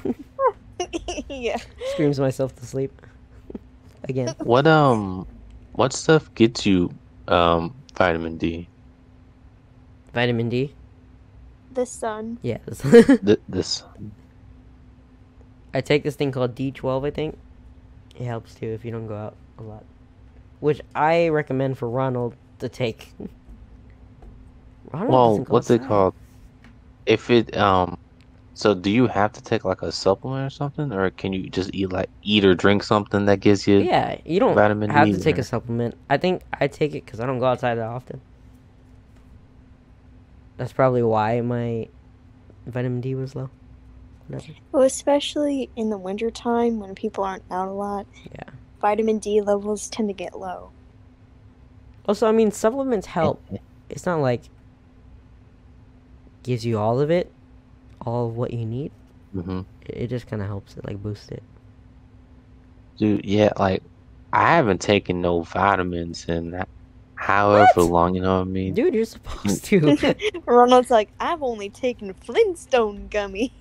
yeah. 1.29 1.57
screams 1.93 2.19
myself 2.21 2.55
to 2.57 2.67
sleep. 2.67 2.93
Again, 4.09 4.35
What 4.43 4.67
um, 4.67 5.27
what 5.73 5.93
stuff 5.93 6.33
gets 6.35 6.67
you 6.67 6.91
um 7.29 7.75
vitamin 7.97 8.37
D? 8.37 8.69
vitamin 10.13 10.49
D. 10.49 10.73
The 11.73 11.87
sun. 11.87 12.39
Yes, 12.43 12.83
Th- 13.25 13.41
this 13.49 13.83
I 15.73 15.81
take 15.81 16.05
this 16.05 16.15
thing 16.15 16.31
called 16.31 16.55
D12. 16.55 17.07
I 17.07 17.11
think 17.11 17.37
it 18.15 18.25
helps 18.25 18.55
too 18.55 18.67
if 18.69 18.85
you 18.85 18.93
don't 18.93 19.09
go 19.09 19.17
out 19.17 19.37
a 19.59 19.63
lot, 19.63 19.85
which 20.61 20.81
I 20.95 21.29
recommend 21.29 21.79
for 21.79 21.89
Ronald 21.89 22.37
to 22.61 22.69
take. 22.69 23.13
Ronald 24.93 25.11
well, 25.11 25.29
doesn't 25.31 25.45
go 25.45 25.53
what's 25.55 25.71
it 25.71 25.83
called? 25.83 26.15
If 27.07 27.29
it 27.31 27.57
um, 27.57 27.99
so 28.55 28.75
do 28.75 28.91
you 28.91 29.07
have 29.09 29.33
to 29.33 29.43
take 29.43 29.65
like 29.65 29.83
a 29.83 29.91
supplement 29.93 30.47
or 30.47 30.51
something, 30.51 30.93
or 30.93 31.11
can 31.11 31.33
you 31.33 31.51
just 31.51 31.71
eat 31.75 31.93
like 31.93 32.09
eat 32.23 32.45
or 32.45 32.55
drink 32.55 32.83
something 32.83 33.27
that 33.27 33.41
gives 33.41 33.67
you? 33.67 33.79
Yeah, 33.79 34.19
you 34.25 34.41
don't 34.41 34.55
Vitamin 34.55 34.91
have 34.91 35.07
D 35.07 35.13
to 35.13 35.21
take 35.21 35.37
or- 35.39 35.41
a 35.41 35.45
supplement. 35.45 35.97
I 36.09 36.17
think 36.17 36.43
I 36.61 36.69
take 36.69 36.95
it 36.95 37.05
because 37.05 37.21
I 37.21 37.27
don't 37.27 37.39
go 37.41 37.47
outside 37.47 37.75
that 37.77 37.89
often. 37.89 38.21
That's 40.57 40.73
probably 40.73 41.03
why 41.03 41.41
my 41.41 41.89
vitamin 42.67 43.01
D 43.01 43.15
was 43.15 43.35
low. 43.35 43.51
Whatever. 44.29 44.53
Well, 44.73 44.83
especially 44.85 45.69
in 45.77 45.91
the 45.91 45.99
wintertime 45.99 46.79
when 46.79 46.95
people 46.95 47.25
aren't 47.25 47.43
out 47.51 47.69
a 47.69 47.73
lot. 47.73 48.07
Yeah. 48.33 48.45
Vitamin 48.81 49.19
D 49.19 49.41
levels 49.41 49.89
tend 49.89 50.09
to 50.09 50.15
get 50.15 50.39
low. 50.39 50.71
Also, 52.07 52.29
I 52.29 52.33
mean, 52.33 52.51
supplements 52.53 53.07
help. 53.09 53.43
It's 53.91 54.07
not 54.07 54.21
like 54.21 54.43
gives 56.43 56.65
you 56.65 56.79
all 56.79 57.01
of 57.01 57.11
it, 57.11 57.33
all 58.07 58.29
of 58.29 58.35
what 58.37 58.53
you 58.53 58.67
need. 58.67 58.93
hmm 59.33 59.63
It, 59.83 60.05
it 60.05 60.09
just 60.09 60.27
kind 60.27 60.43
of 60.43 60.49
helps 60.49 60.77
it, 60.77 60.87
like 60.87 61.03
boost 61.03 61.33
it. 61.33 61.45
Dude, 62.99 63.25
yeah, 63.25 63.51
like 63.59 63.83
I 64.33 64.55
haven't 64.57 64.81
taken 64.81 65.21
no 65.21 65.43
vitamins 65.43 66.27
in 66.29 66.63
however 67.17 67.83
What? 67.83 67.85
long. 67.85 68.15
You 68.15 68.23
know 68.23 68.37
what 68.37 68.43
I 68.49 68.51
mean? 68.51 68.75
Dude, 68.75 68.95
you're 68.95 69.05
supposed 69.07 69.65
to. 69.67 69.95
Ronald's 70.47 70.91
like, 70.91 71.13
I've 71.21 71.43
only 71.43 71.71
taken 71.71 72.15
Flintstone 72.15 73.09
gummy. 73.09 73.55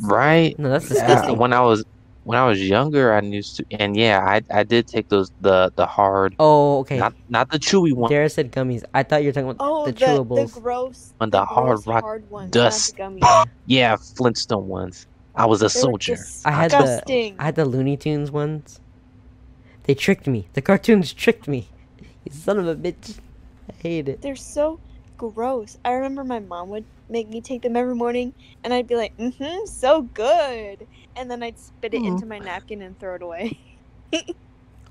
Right? 0.00 0.56
no, 0.58 0.70
that's 0.70 0.88
Yeah, 0.88 0.88
disgusting. 0.88 1.32
when 1.32 1.52
I 1.52 1.60
was 1.62 1.84
when 2.26 2.38
I 2.38 2.46
was 2.46 2.62
younger, 2.62 3.14
I 3.14 3.22
used 3.22 3.56
to, 3.58 3.66
and 3.72 3.96
yeah, 3.96 4.20
I 4.26 4.42
I 4.52 4.64
did 4.64 4.88
take 4.88 5.08
those 5.10 5.30
the 5.40 5.72
the 5.76 5.86
hard, 5.86 6.36
oh, 6.38 6.80
okay. 6.80 7.02
not 7.02 7.14
not 7.28 7.50
the 7.50 7.58
chewy 7.60 7.94
one, 7.94 8.10
Dara 8.10 8.30
said 8.30 8.52
gummies. 8.52 8.84
I 8.94 9.02
thought 9.04 9.22
you 9.22 9.28
were 9.28 9.32
talking 9.34 9.50
about 9.50 9.60
Oh, 9.60 9.84
the 9.84 9.92
the, 9.92 9.94
chewables. 9.94 10.50
the 10.52 10.60
gross, 10.60 11.14
On 11.20 11.30
the 11.30 11.44
hard 11.46 11.70
gross 11.70 11.86
rock 11.86 12.04
hard 12.04 12.30
ones, 12.30 12.52
dust. 12.52 12.96
gummies. 12.98 13.22
yeah, 13.66 13.96
Flintstone 14.16 14.66
ones. 14.68 15.06
I 15.36 15.46
was 15.46 15.62
a 15.62 15.70
They 15.72 15.82
were 15.82 15.94
soldier. 15.94 16.18
I 16.44 16.52
had 16.52 16.72
the. 16.72 17.04
I 17.38 17.44
had 17.46 17.56
the 17.56 17.66
Looney 17.66 17.96
Tunes 17.98 18.30
ones. 18.32 18.80
They 19.84 19.94
tricked 19.94 20.26
me. 20.28 20.48
The 20.54 20.62
cartoons 20.62 21.12
tricked 21.14 21.48
me. 21.48 21.70
You 22.24 22.32
son 22.32 22.58
of 22.58 22.68
a 22.68 22.76
bitch. 22.76 23.20
I 23.70 23.74
hate 23.82 24.08
it. 24.08 24.22
They're 24.22 24.36
so 24.36 24.80
gross. 25.16 25.78
I 25.84 25.92
remember 25.92 26.24
my 26.24 26.38
mom 26.38 26.68
would 26.70 26.84
make 27.08 27.28
me 27.28 27.40
take 27.40 27.62
them 27.62 27.76
every 27.76 27.94
morning, 27.94 28.34
and 28.64 28.72
I'd 28.74 28.86
be 28.86 28.96
like, 28.96 29.16
"Mm-hmm, 29.16 29.66
so 29.66 30.02
good," 30.02 30.86
and 31.14 31.30
then 31.30 31.42
I'd 31.42 31.58
spit 31.58 31.94
it 31.94 32.02
Aw. 32.02 32.06
into 32.06 32.26
my 32.26 32.38
napkin 32.38 32.82
and 32.82 32.98
throw 32.98 33.14
it 33.14 33.22
away. 33.22 33.58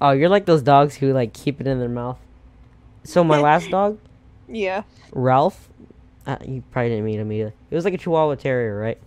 Oh, 0.01 0.11
you're 0.11 0.27
like 0.29 0.45
those 0.45 0.61
dogs 0.61 0.95
who 0.95 1.13
like 1.13 1.31
keep 1.33 1.61
it 1.61 1.67
in 1.67 1.79
their 1.79 1.89
mouth. 1.89 2.19
So 3.05 3.23
my 3.23 3.39
last 3.41 3.69
dog, 3.69 3.97
yeah. 4.47 4.83
Ralph, 5.13 5.69
uh, 6.27 6.37
you 6.45 6.63
probably 6.71 6.89
didn't 6.89 7.05
meet 7.05 7.19
him 7.19 7.31
either. 7.31 7.53
It 7.69 7.75
was 7.75 7.85
like 7.85 7.93
a 7.93 7.97
Chihuahua 7.97 8.35
Terrier, 8.35 8.77
right? 8.77 8.97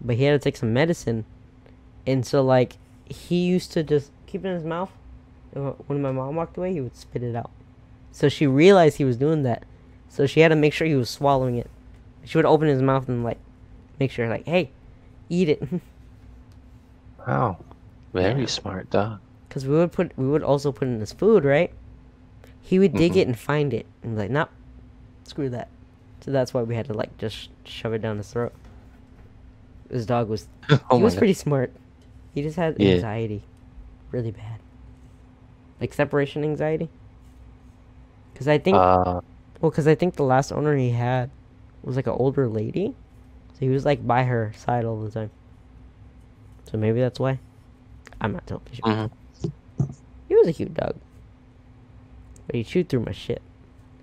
But 0.00 0.16
he 0.16 0.24
had 0.24 0.32
to 0.32 0.38
take 0.42 0.56
some 0.56 0.72
medicine, 0.72 1.26
and 2.06 2.24
so 2.24 2.42
like 2.42 2.78
he 3.04 3.44
used 3.44 3.72
to 3.72 3.82
just 3.82 4.10
keep 4.26 4.44
it 4.44 4.48
in 4.48 4.54
his 4.54 4.64
mouth. 4.64 4.90
When 5.52 6.02
my 6.02 6.12
mom 6.12 6.34
walked 6.36 6.56
away, 6.56 6.72
he 6.72 6.80
would 6.80 6.96
spit 6.96 7.22
it 7.22 7.36
out. 7.36 7.50
So 8.12 8.28
she 8.28 8.46
realized 8.46 8.96
he 8.96 9.04
was 9.04 9.16
doing 9.16 9.42
that, 9.42 9.64
so 10.16 10.26
she 10.26 10.40
had 10.40 10.48
to 10.48 10.56
make 10.56 10.72
sure 10.72 10.86
he 10.86 10.94
was 10.94 11.10
swallowing 11.10 11.56
it. 11.58 11.70
She 12.24 12.38
would 12.38 12.46
open 12.46 12.68
his 12.68 12.80
mouth 12.80 13.06
and 13.08 13.22
like 13.22 13.38
make 14.00 14.10
sure, 14.10 14.26
like, 14.28 14.46
hey, 14.46 14.70
eat 15.28 15.48
it, 15.50 15.62
Wow, 17.26 17.58
very 18.12 18.40
Yeah. 18.42 18.46
smart 18.46 18.90
dog. 18.90 19.20
because 19.48 19.66
we 19.66 19.74
would 19.76 19.92
put 19.92 20.16
we 20.16 20.26
would 20.28 20.42
also 20.42 20.72
put 20.72 20.88
in 20.88 21.00
his 21.00 21.12
food, 21.12 21.44
right? 21.44 21.72
He 22.62 22.78
would 22.78 22.94
dig 22.94 23.12
Mhm. 23.12 23.16
it 23.16 23.26
and 23.28 23.38
find 23.38 23.72
it 23.74 23.86
and 24.02 24.14
be 24.16 24.22
like, 24.22 24.30
nope, 24.30 24.48
screw 25.24 25.48
that. 25.50 25.68
So 26.20 26.30
that's 26.32 26.52
why 26.54 26.62
we 26.62 26.74
had 26.74 26.86
to 26.86 26.94
like 26.94 27.16
just 27.18 27.50
shove 27.64 27.92
it 27.92 28.02
down 28.02 28.16
his 28.18 28.30
throat. 28.32 28.52
His 29.90 30.06
dog 30.06 30.28
was 30.28 30.48
oh 30.70 30.96
he 30.96 31.02
was 31.02 31.14
God. 31.14 31.18
pretty 31.18 31.32
smart. 31.34 31.72
He 32.34 32.42
just 32.42 32.56
had 32.56 32.78
Yeah. 32.78 32.94
anxiety, 32.94 33.42
really 34.12 34.30
bad, 34.32 34.60
like 35.80 35.92
separation 35.94 36.42
anxiety. 36.44 36.88
Because 38.32 38.48
I 38.48 38.58
think, 38.58 38.76
Uh, 38.76 39.20
well, 39.60 39.70
because 39.70 39.86
I 39.86 39.94
think 39.94 40.14
the 40.16 40.22
last 40.24 40.52
owner 40.52 40.76
he 40.76 40.90
had 40.90 41.30
was 41.82 41.96
like 41.96 42.06
an 42.06 42.14
older 42.14 42.48
lady, 42.48 42.94
so 43.54 43.60
he 43.60 43.68
was 43.68 43.84
like 43.84 44.06
by 44.06 44.24
her 44.24 44.52
side 44.56 44.84
all 44.84 45.00
the 45.02 45.10
time. 45.10 45.30
So 46.70 46.78
maybe 46.78 47.00
that's 47.00 47.20
why. 47.20 47.38
I'm 48.20 48.32
not 48.32 48.46
totally 48.46 48.76
sure. 48.76 48.84
mhm. 48.84 49.10
He 50.28 50.34
was 50.34 50.48
a 50.48 50.52
cute 50.52 50.74
dog, 50.74 50.96
but 52.46 52.56
he 52.56 52.64
chewed 52.64 52.88
through 52.88 53.00
my 53.04 53.12
shit. 53.12 53.42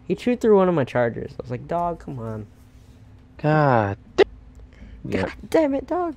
He 0.08 0.16
chewed 0.16 0.39
through 0.41 0.58
one 0.58 0.70
of 0.70 0.76
my 0.76 0.84
chargers. 0.86 1.32
I 1.34 1.41
was 1.41 1.51
like, 1.51 1.68
dog, 1.68 1.99
come 1.99 2.20
on. 2.20 2.45
God. 3.38 3.97
Yeah. 5.06 5.24
God 5.24 5.32
damn 5.49 5.74
it, 5.74 5.88
dog. 5.88 6.16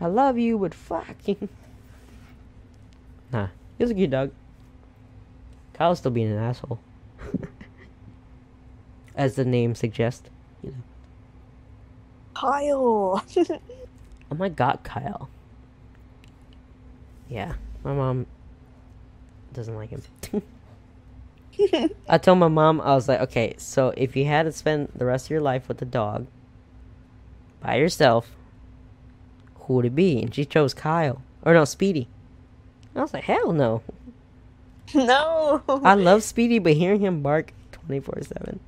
I 0.00 0.06
love 0.06 0.38
you, 0.38 0.58
but 0.58 0.74
fucking. 0.74 1.48
Nah, 3.32 3.46
he 3.78 3.84
was 3.84 3.90
a 3.90 3.94
cute 3.94 4.10
dog. 4.10 4.30
Kyle's 5.72 6.00
still 6.00 6.10
being 6.10 6.30
an 6.30 6.36
asshole. 6.38 6.78
As 9.16 9.34
the 9.34 9.44
name 9.44 9.74
suggests. 9.74 10.28
Kyle. 12.34 13.24
Oh 14.30 14.34
my 14.34 14.48
god, 14.48 14.78
Kyle. 14.82 15.28
Yeah, 17.28 17.52
my 17.84 17.92
mom 17.92 18.24
doesn't 19.52 19.76
like 19.76 19.90
him. 19.90 20.02
I 22.08 22.16
told 22.16 22.38
my 22.38 22.48
mom, 22.48 22.80
I 22.80 22.94
was 22.94 23.08
like, 23.08 23.20
okay, 23.20 23.54
so 23.58 23.92
if 23.94 24.16
you 24.16 24.24
had 24.24 24.44
to 24.44 24.52
spend 24.52 24.88
the 24.94 25.04
rest 25.04 25.26
of 25.26 25.32
your 25.32 25.42
life 25.42 25.68
with 25.68 25.82
a 25.82 25.84
dog 25.84 26.28
by 27.60 27.76
yourself, 27.76 28.34
who 29.54 29.74
would 29.74 29.84
it 29.84 29.94
be? 29.94 30.22
And 30.22 30.34
she 30.34 30.46
chose 30.46 30.72
Kyle. 30.72 31.20
Or 31.42 31.52
no, 31.52 31.66
Speedy. 31.66 32.08
I 32.96 33.02
was 33.02 33.12
like, 33.12 33.24
hell 33.24 33.52
no. 33.52 33.82
no. 34.94 35.62
I 35.68 35.94
love 35.94 36.22
Speedy, 36.22 36.58
but 36.58 36.72
hearing 36.72 37.00
him 37.00 37.20
bark 37.22 37.52
24 37.72 38.22
7, 38.22 38.60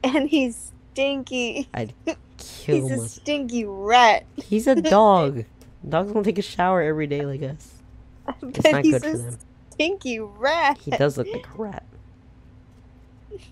and 0.04 0.28
he's 0.28 0.72
stinky. 0.92 1.68
I'd 1.74 1.94
kill 2.38 2.88
He's 2.88 2.90
a 2.90 3.08
stinky 3.08 3.64
rat. 3.64 4.24
He's 4.36 4.66
a 4.66 4.74
dog. 4.76 5.44
Dogs 5.88 6.12
don't 6.12 6.24
take 6.24 6.38
a 6.38 6.42
shower 6.42 6.82
every 6.82 7.06
day 7.06 7.24
like 7.24 7.42
us. 7.42 7.82
It's 8.42 8.58
but 8.58 8.72
not 8.72 8.84
he's 8.84 8.98
good 9.00 9.04
a 9.04 9.10
for 9.12 9.18
them. 9.18 9.38
stinky 9.70 10.20
rat. 10.20 10.78
He 10.78 10.90
does 10.92 11.16
look 11.18 11.28
like 11.32 11.46
a 11.54 11.58
rat. 11.62 11.84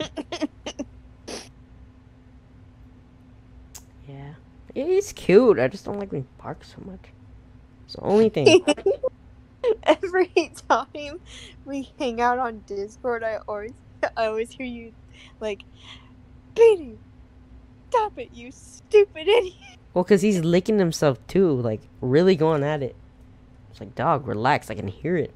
Yeah. 4.09 4.35
He's 4.75 5.13
cute. 5.13 5.59
I 5.59 5.69
just 5.69 5.85
don't 5.85 5.99
like 5.99 6.13
when 6.13 6.23
he 6.23 6.29
barks 6.43 6.75
so 6.75 6.83
much. 6.91 7.01
It's 7.85 7.95
the 7.95 8.03
only 8.03 8.29
thing. 8.29 8.65
Every 9.83 10.53
time 10.69 11.21
we 11.65 11.93
hang 11.99 12.21
out 12.21 12.39
on 12.39 12.63
Discord, 12.67 13.23
I 13.23 13.39
always, 13.49 13.73
I 14.17 14.27
always 14.27 14.51
hear 14.51 14.67
you, 14.67 14.93
like, 15.41 15.65
Speedy, 16.59 16.99
stop 17.91 18.19
it, 18.19 18.31
you 18.35 18.51
stupid 18.51 19.29
idiot. 19.29 19.55
Well, 19.95 20.05
because 20.05 20.23
he's 20.23 20.41
licking 20.45 20.79
himself 20.79 21.25
too, 21.27 21.53
like 21.61 21.81
really 22.01 22.37
going 22.37 22.65
at 22.65 22.83
it. 22.83 22.97
It's 23.71 23.81
like, 23.81 23.95
dog, 23.95 24.27
relax. 24.27 24.71
I 24.71 24.75
can 24.75 24.89
hear 24.89 25.17
it. 25.17 25.33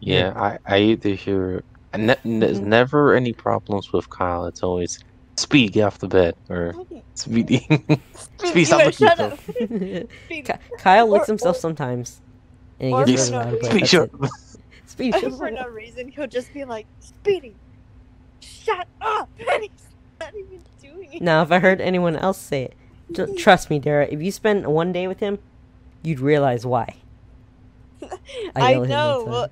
Yeah, 0.00 0.32
I, 0.36 0.58
I 0.66 0.78
either 0.78 1.10
hear 1.10 1.62
ne- 1.96 2.16
n- 2.24 2.40
there's 2.40 2.60
mm-hmm. 2.60 2.68
never 2.68 3.14
any 3.14 3.32
problems 3.32 3.92
with 3.92 4.08
Kyle. 4.10 4.46
It's 4.46 4.62
always 4.62 4.98
Speed, 5.36 5.72
get 5.72 5.84
off 5.84 5.98
the 5.98 6.08
bed, 6.08 6.36
or 6.50 6.74
oh, 6.76 7.02
Speedy. 7.14 7.66
Speedy, 8.38 8.60
you 8.60 8.64
stop 8.66 8.78
better 8.78 8.84
licking 8.84 9.08
shut 9.08 9.18
yourself. 9.18 9.48
up. 9.48 9.54
Speedy. 10.26 10.44
Kyle 10.78 11.08
licks 11.08 11.28
Or- 11.28 11.32
himself 11.32 11.56
or- 11.56 11.60
sometimes, 11.60 12.20
and 12.78 12.90
he 12.90 13.04
gets 13.04 13.30
for 13.30 13.30
really 13.30 13.30
no 13.30 13.38
loud. 13.38 13.60
But 13.60 13.64
Speedy, 13.64 13.80
that's 13.80 13.90
shut 13.90 14.10
up. 14.22 14.30
Speedy, 14.86 15.20
shut 15.20 15.34
for 15.34 15.50
no 15.50 15.68
reason, 15.68 16.08
he'll 16.08 16.26
just 16.26 16.52
be 16.52 16.64
like, 16.64 16.86
Speedy, 17.00 17.54
shut 18.40 18.86
up. 19.00 19.28
And 19.50 19.62
he's 19.62 19.70
not 20.20 20.34
even 20.36 20.62
doing 20.80 21.12
it. 21.14 21.22
Now, 21.22 21.42
if 21.42 21.50
I 21.50 21.58
heard 21.58 21.80
anyone 21.80 22.16
else 22.16 22.38
say 22.38 22.64
it, 22.64 22.74
ju- 23.12 23.34
trust 23.36 23.70
me, 23.70 23.78
Dara. 23.78 24.06
If 24.10 24.20
you 24.22 24.30
spend 24.30 24.66
one 24.66 24.92
day 24.92 25.06
with 25.08 25.20
him, 25.20 25.38
you'd 26.02 26.20
realize 26.20 26.64
why. 26.66 26.96
I, 28.56 28.72
yell 28.72 28.84
at 28.84 28.90
him 28.90 28.96
all 28.96 29.18
know. 29.18 29.24
Well, 29.24 29.48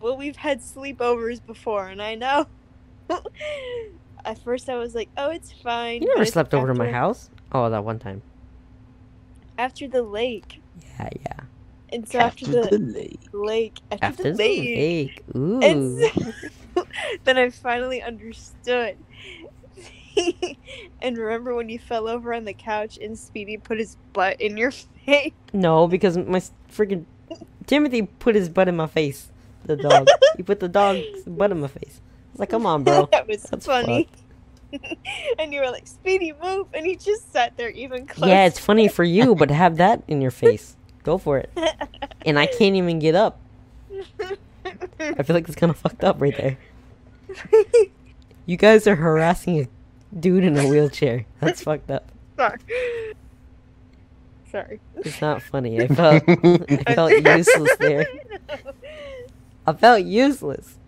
well, 0.00 0.16
we've 0.16 0.36
had 0.36 0.60
sleepovers 0.60 1.44
before, 1.44 1.88
and 1.88 2.02
I 2.02 2.14
know. 2.14 2.46
At 4.24 4.38
first, 4.42 4.68
I 4.68 4.74
was 4.76 4.94
like, 4.94 5.08
"Oh, 5.16 5.30
it's 5.30 5.52
fine." 5.52 6.02
You 6.02 6.08
but 6.08 6.14
never 6.18 6.24
slept 6.26 6.52
over 6.52 6.66
to 6.66 6.74
my 6.74 6.90
house. 6.90 7.30
Oh, 7.52 7.70
that 7.70 7.84
one 7.84 7.98
time. 8.00 8.22
After 9.56 9.86
the 9.88 10.02
lake, 10.02 10.60
Yeah, 10.98 11.08
yeah. 11.24 11.40
and 11.92 12.06
so 12.08 12.18
after, 12.18 12.44
the, 12.46 12.76
lake. 12.78 13.20
lake, 13.32 13.78
after, 13.92 14.04
After 14.04 14.22
the 14.24 14.30
the 14.32 14.36
lake, 14.36 15.22
lake. 15.24 15.36
Ooh. 15.36 15.60
and 15.62 16.00
so- 16.74 16.86
then 17.24 17.38
I 17.38 17.48
finally 17.50 18.02
understood. 18.02 18.96
and 21.02 21.16
remember 21.18 21.54
when 21.54 21.68
you 21.68 21.78
fell 21.78 22.08
over 22.08 22.32
on 22.34 22.44
the 22.44 22.52
couch 22.52 22.98
and 22.98 23.18
Speedy 23.18 23.56
put 23.56 23.78
his 23.78 23.96
butt 24.12 24.40
in 24.40 24.56
your 24.56 24.70
face? 25.06 25.32
No, 25.52 25.86
because 25.86 26.16
my 26.16 26.40
freaking 26.70 27.04
Timothy 27.66 28.02
put 28.02 28.34
his 28.34 28.48
butt 28.48 28.68
in 28.68 28.76
my 28.76 28.86
face. 28.86 29.30
The 29.64 29.76
dog. 29.76 30.06
he 30.36 30.42
put 30.42 30.60
the 30.60 30.68
dog's 30.68 31.22
butt 31.26 31.50
in 31.50 31.60
my 31.60 31.68
face. 31.68 32.00
I 32.00 32.32
was 32.32 32.40
like, 32.40 32.50
come 32.50 32.66
on, 32.66 32.84
bro. 32.84 33.08
that 33.12 33.26
was 33.26 33.42
That's 33.42 33.66
funny. 33.66 34.08
and 35.38 35.52
you 35.52 35.60
were 35.60 35.70
like, 35.70 35.86
"Speedy, 35.86 36.32
move!" 36.42 36.66
And 36.74 36.84
he 36.84 36.96
just 36.96 37.32
sat 37.32 37.56
there 37.56 37.70
even 37.70 38.06
closer. 38.06 38.28
Yeah, 38.28 38.46
it's 38.46 38.58
funny 38.58 38.88
for 38.88 39.04
you, 39.04 39.34
but 39.34 39.50
have 39.50 39.76
that 39.76 40.02
in 40.08 40.20
your 40.20 40.32
face. 40.32 40.76
Go 41.04 41.18
for 41.18 41.38
it. 41.38 41.50
And 42.26 42.36
I 42.38 42.46
can't 42.46 42.74
even 42.74 42.98
get 42.98 43.14
up. 43.14 43.38
I 44.64 45.22
feel 45.22 45.34
like 45.34 45.46
it's 45.48 45.54
kind 45.54 45.70
of 45.70 45.78
fucked 45.78 46.02
up 46.02 46.20
right 46.20 46.36
there. 46.36 46.58
You 48.44 48.56
guys 48.56 48.86
are 48.86 48.96
harassing 48.96 49.60
a 49.60 49.68
dude 50.18 50.44
in 50.44 50.56
a 50.56 50.66
wheelchair. 50.68 51.26
That's 51.40 51.62
fucked 51.62 51.90
up. 51.90 52.10
Sorry. 52.36 52.58
Sorry. 54.50 54.80
It's 54.96 55.20
not 55.20 55.42
funny. 55.42 55.80
I 55.82 55.88
felt 55.88 56.22
I 56.28 56.94
felt 56.94 57.12
useless 57.12 57.76
there. 57.78 58.06
I 59.66 59.72
felt 59.72 60.04
useless. 60.04 60.78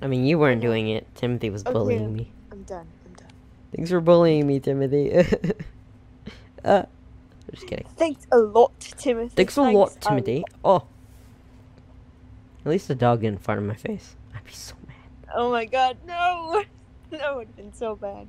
I 0.00 0.06
mean, 0.06 0.24
you 0.24 0.38
weren't 0.38 0.60
doing 0.60 0.88
it. 0.88 1.06
Timothy 1.16 1.50
was 1.50 1.64
Okay. 1.64 1.72
bullying 1.72 2.14
me. 2.14 2.30
I'm 2.52 2.62
done. 2.62 2.86
I'm 3.06 3.14
done. 3.14 3.28
Thanks 3.74 3.90
for 3.90 4.00
bullying 4.00 4.46
me, 4.46 4.60
Timothy. 4.60 5.12
uh, 6.64 6.82
just 7.50 7.66
kidding. 7.66 7.86
Thanks 7.96 8.26
a 8.30 8.38
lot, 8.38 8.78
Timothy. 8.78 9.34
Thanks 9.34 9.56
a 9.56 9.62
lot, 9.62 9.96
a 9.96 9.98
Timothy. 9.98 10.44
Oh. 10.64 10.84
At 12.64 12.70
least 12.70 12.86
the 12.88 12.94
dog 12.94 13.22
didn't 13.22 13.42
fart 13.42 13.58
in 13.58 13.66
my 13.66 13.74
face. 13.74 14.14
I'd 14.34 14.44
be 14.44 14.52
so 14.52 14.74
mad. 14.74 14.77
Oh 15.34 15.50
my 15.50 15.64
god, 15.64 15.98
no! 16.06 16.62
That 17.10 17.34
would 17.36 17.46
have 17.46 17.56
been 17.56 17.72
so 17.72 17.96
bad. 17.96 18.28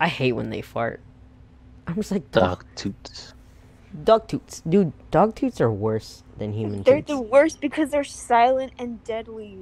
I 0.00 0.08
hate 0.08 0.32
when 0.32 0.48
they 0.48 0.62
fart. 0.62 1.00
I'm 1.86 1.94
just 1.96 2.10
like, 2.10 2.30
dog, 2.30 2.60
Dog 2.60 2.64
toots. 2.74 3.34
dog 4.04 4.28
toots. 4.28 4.62
Dude, 4.66 4.92
dog 5.10 5.34
toots 5.34 5.60
are 5.60 5.70
worse 5.70 6.22
than 6.38 6.54
human 6.54 6.82
They're 6.84 6.96
toots. 7.02 7.08
the 7.08 7.20
worst 7.20 7.60
because 7.60 7.90
they're 7.90 8.02
silent 8.02 8.72
and 8.78 9.04
deadly. 9.04 9.58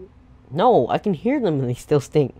No, 0.50 0.86
I 0.88 0.98
can 0.98 1.14
hear 1.14 1.40
them 1.40 1.58
and 1.58 1.68
they 1.68 1.74
still 1.74 1.98
stink. 2.00 2.34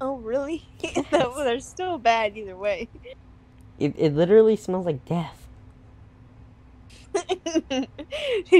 Oh, 0.00 0.16
really? 0.18 0.68
no, 1.12 1.34
they're 1.44 1.58
still 1.58 1.98
bad 1.98 2.36
either 2.36 2.56
way. 2.56 2.88
It, 3.80 3.94
it 3.98 4.14
literally 4.14 4.54
smells 4.54 4.86
like 4.86 5.04
death. 5.04 5.48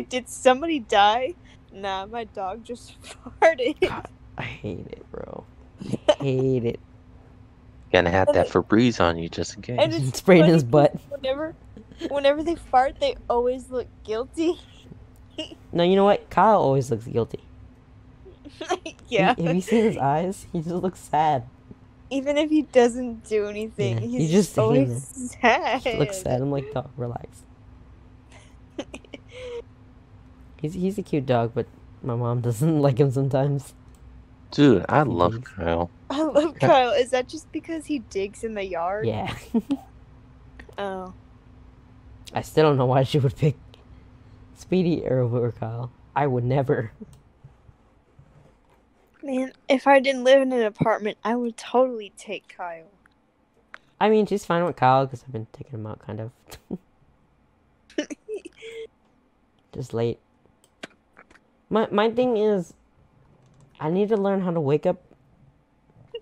Did 0.09 0.29
somebody 0.29 0.81
die? 0.81 1.35
Nah, 1.73 2.07
my 2.07 2.25
dog 2.25 2.65
just 2.65 2.97
farted. 3.41 3.81
God, 3.81 4.09
I 4.39 4.43
hate 4.43 4.87
it, 4.91 5.05
bro. 5.11 5.45
I 6.09 6.13
hate 6.23 6.65
it. 6.65 6.81
Gonna 7.93 8.11
have 8.11 8.33
that 8.35 8.49
Febreze 8.49 9.01
on 9.01 9.19
you 9.19 9.29
just 9.29 9.57
in 9.57 9.63
case. 9.63 9.79
And 9.81 9.93
it's 9.93 10.19
Spraying 10.19 10.43
funny 10.43 10.53
his 10.53 10.63
butt. 10.65 10.95
Whenever, 11.09 11.55
whenever 12.11 12.43
they 12.43 12.55
fart, 12.55 13.01
they 13.01 13.17
always 13.29 13.71
look 13.71 13.89
guilty. 14.05 14.59
No, 15.71 15.85
you 15.85 15.95
know 15.95 16.05
what? 16.05 16.29
Kyle 16.31 16.59
always 16.59 16.91
looks 16.91 17.05
guilty. 17.05 17.39
yeah. 19.09 19.37
Have 19.41 19.55
you 19.55 19.61
seen 19.61 19.85
his 19.85 19.97
eyes? 19.97 20.47
He 20.53 20.59
just 20.59 20.75
looks 20.75 20.99
sad. 20.99 21.45
Even 22.11 22.37
if 22.37 22.51
he 22.51 22.63
doesn't 22.63 23.23
do 23.29 23.47
anything, 23.47 23.99
Yeah, 23.99 24.01
he's 24.01 24.13
you 24.23 24.29
just 24.37 24.49
just 24.49 24.59
always 24.59 25.37
sad. 25.41 25.83
He 25.83 25.95
looks 25.97 26.21
sad. 26.23 26.41
I'm 26.41 26.51
like, 26.51 26.73
dog, 26.73 26.91
relax. 26.97 27.45
He's 30.61 30.75
he's 30.75 30.99
a 30.99 31.03
cute 31.03 31.27
dog, 31.27 31.53
but 31.55 31.67
my 32.03 32.17
mom 32.17 32.41
doesn't 32.41 32.81
like 32.81 32.99
him 32.99 33.13
sometimes. 33.13 33.75
Dude, 34.51 34.85
I 34.89 35.03
love 35.03 35.45
Kyle. 35.45 35.91
I 36.11 36.23
love 36.23 36.59
Kyle. 36.59 36.93
Is 36.93 37.11
that 37.11 37.29
just 37.29 37.51
because 37.53 37.87
he 37.87 37.99
digs 37.99 38.45
in 38.45 38.55
the 38.55 38.65
yard? 38.65 39.07
Yeah. 39.07 39.35
Oh. 40.79 41.13
I 42.33 42.43
still 42.43 42.63
don't 42.63 42.77
know 42.77 42.87
why 42.87 43.03
she 43.03 43.19
would 43.19 43.37
pick 43.37 43.57
Speedy 44.55 45.05
over 45.05 45.51
Kyle. 45.51 45.91
I 46.15 46.29
would 46.29 46.45
never. 46.45 46.93
Man, 49.23 49.53
if 49.69 49.89
I 49.89 49.99
didn't 49.99 50.25
live 50.25 50.41
in 50.43 50.53
an 50.53 50.63
apartment, 50.63 51.19
I 51.25 51.35
would 51.35 51.57
totally 51.57 52.13
take 52.17 52.55
Kyle. 52.57 52.93
I 54.01 54.09
mean, 54.09 54.27
she's 54.27 54.45
fine 54.45 54.65
with 54.65 54.77
Kyle 54.77 55.07
because 55.07 55.25
I've 55.25 55.33
been 55.33 55.49
taking 55.53 55.81
him 55.81 55.87
out 55.87 55.99
kind 55.99 56.21
of. 56.21 56.31
Just 59.73 59.93
late. 59.93 60.21
My 61.69 61.89
my 61.91 62.11
thing 62.11 62.37
is, 62.37 62.75
I 63.81 63.91
need 63.91 64.09
to 64.11 64.17
learn 64.17 64.43
how 64.43 64.51
to 64.51 64.61
wake 64.61 64.87
up 64.87 65.03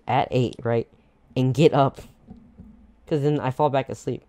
at 0.07 0.27
eight, 0.31 0.55
right, 0.63 0.87
and 1.35 1.53
get 1.53 1.73
up, 1.73 2.01
because 3.03 3.23
then 3.23 3.39
I 3.39 3.51
fall 3.51 3.69
back 3.69 3.89
asleep. 3.89 4.23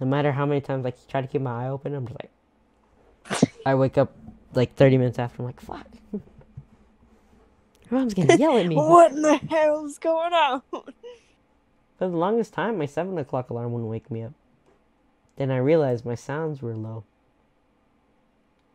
No 0.00 0.06
matter 0.06 0.32
how 0.32 0.46
many 0.46 0.60
times 0.60 0.86
I 0.86 0.92
try 1.08 1.20
to 1.20 1.26
keep 1.26 1.42
my 1.42 1.66
eye 1.66 1.68
open, 1.68 1.94
I'm 1.94 2.06
just 2.06 2.18
like, 2.22 2.30
I 3.66 3.74
wake 3.74 3.98
up 3.98 4.12
like 4.54 4.74
thirty 4.76 4.96
minutes 4.98 5.18
after. 5.18 5.42
I'm 5.42 5.46
like, 5.46 5.60
fuck. 5.60 5.86
Your 7.90 8.00
mom's 8.00 8.14
gonna 8.14 8.36
yell 8.36 8.58
at 8.58 8.66
me. 8.66 8.76
What 8.78 9.12
in 9.12 9.22
the 9.22 9.36
hell's 9.36 9.98
going 9.98 10.32
on? 10.32 10.62
For 10.70 12.08
the 12.08 12.16
longest 12.16 12.52
time, 12.52 12.78
my 12.78 12.86
7 12.86 13.18
o'clock 13.18 13.50
alarm 13.50 13.72
wouldn't 13.72 13.90
wake 13.90 14.10
me 14.10 14.22
up. 14.22 14.32
Then 15.36 15.50
I 15.50 15.56
realized 15.56 16.04
my 16.04 16.14
sounds 16.14 16.62
were 16.62 16.76
low. 16.76 17.04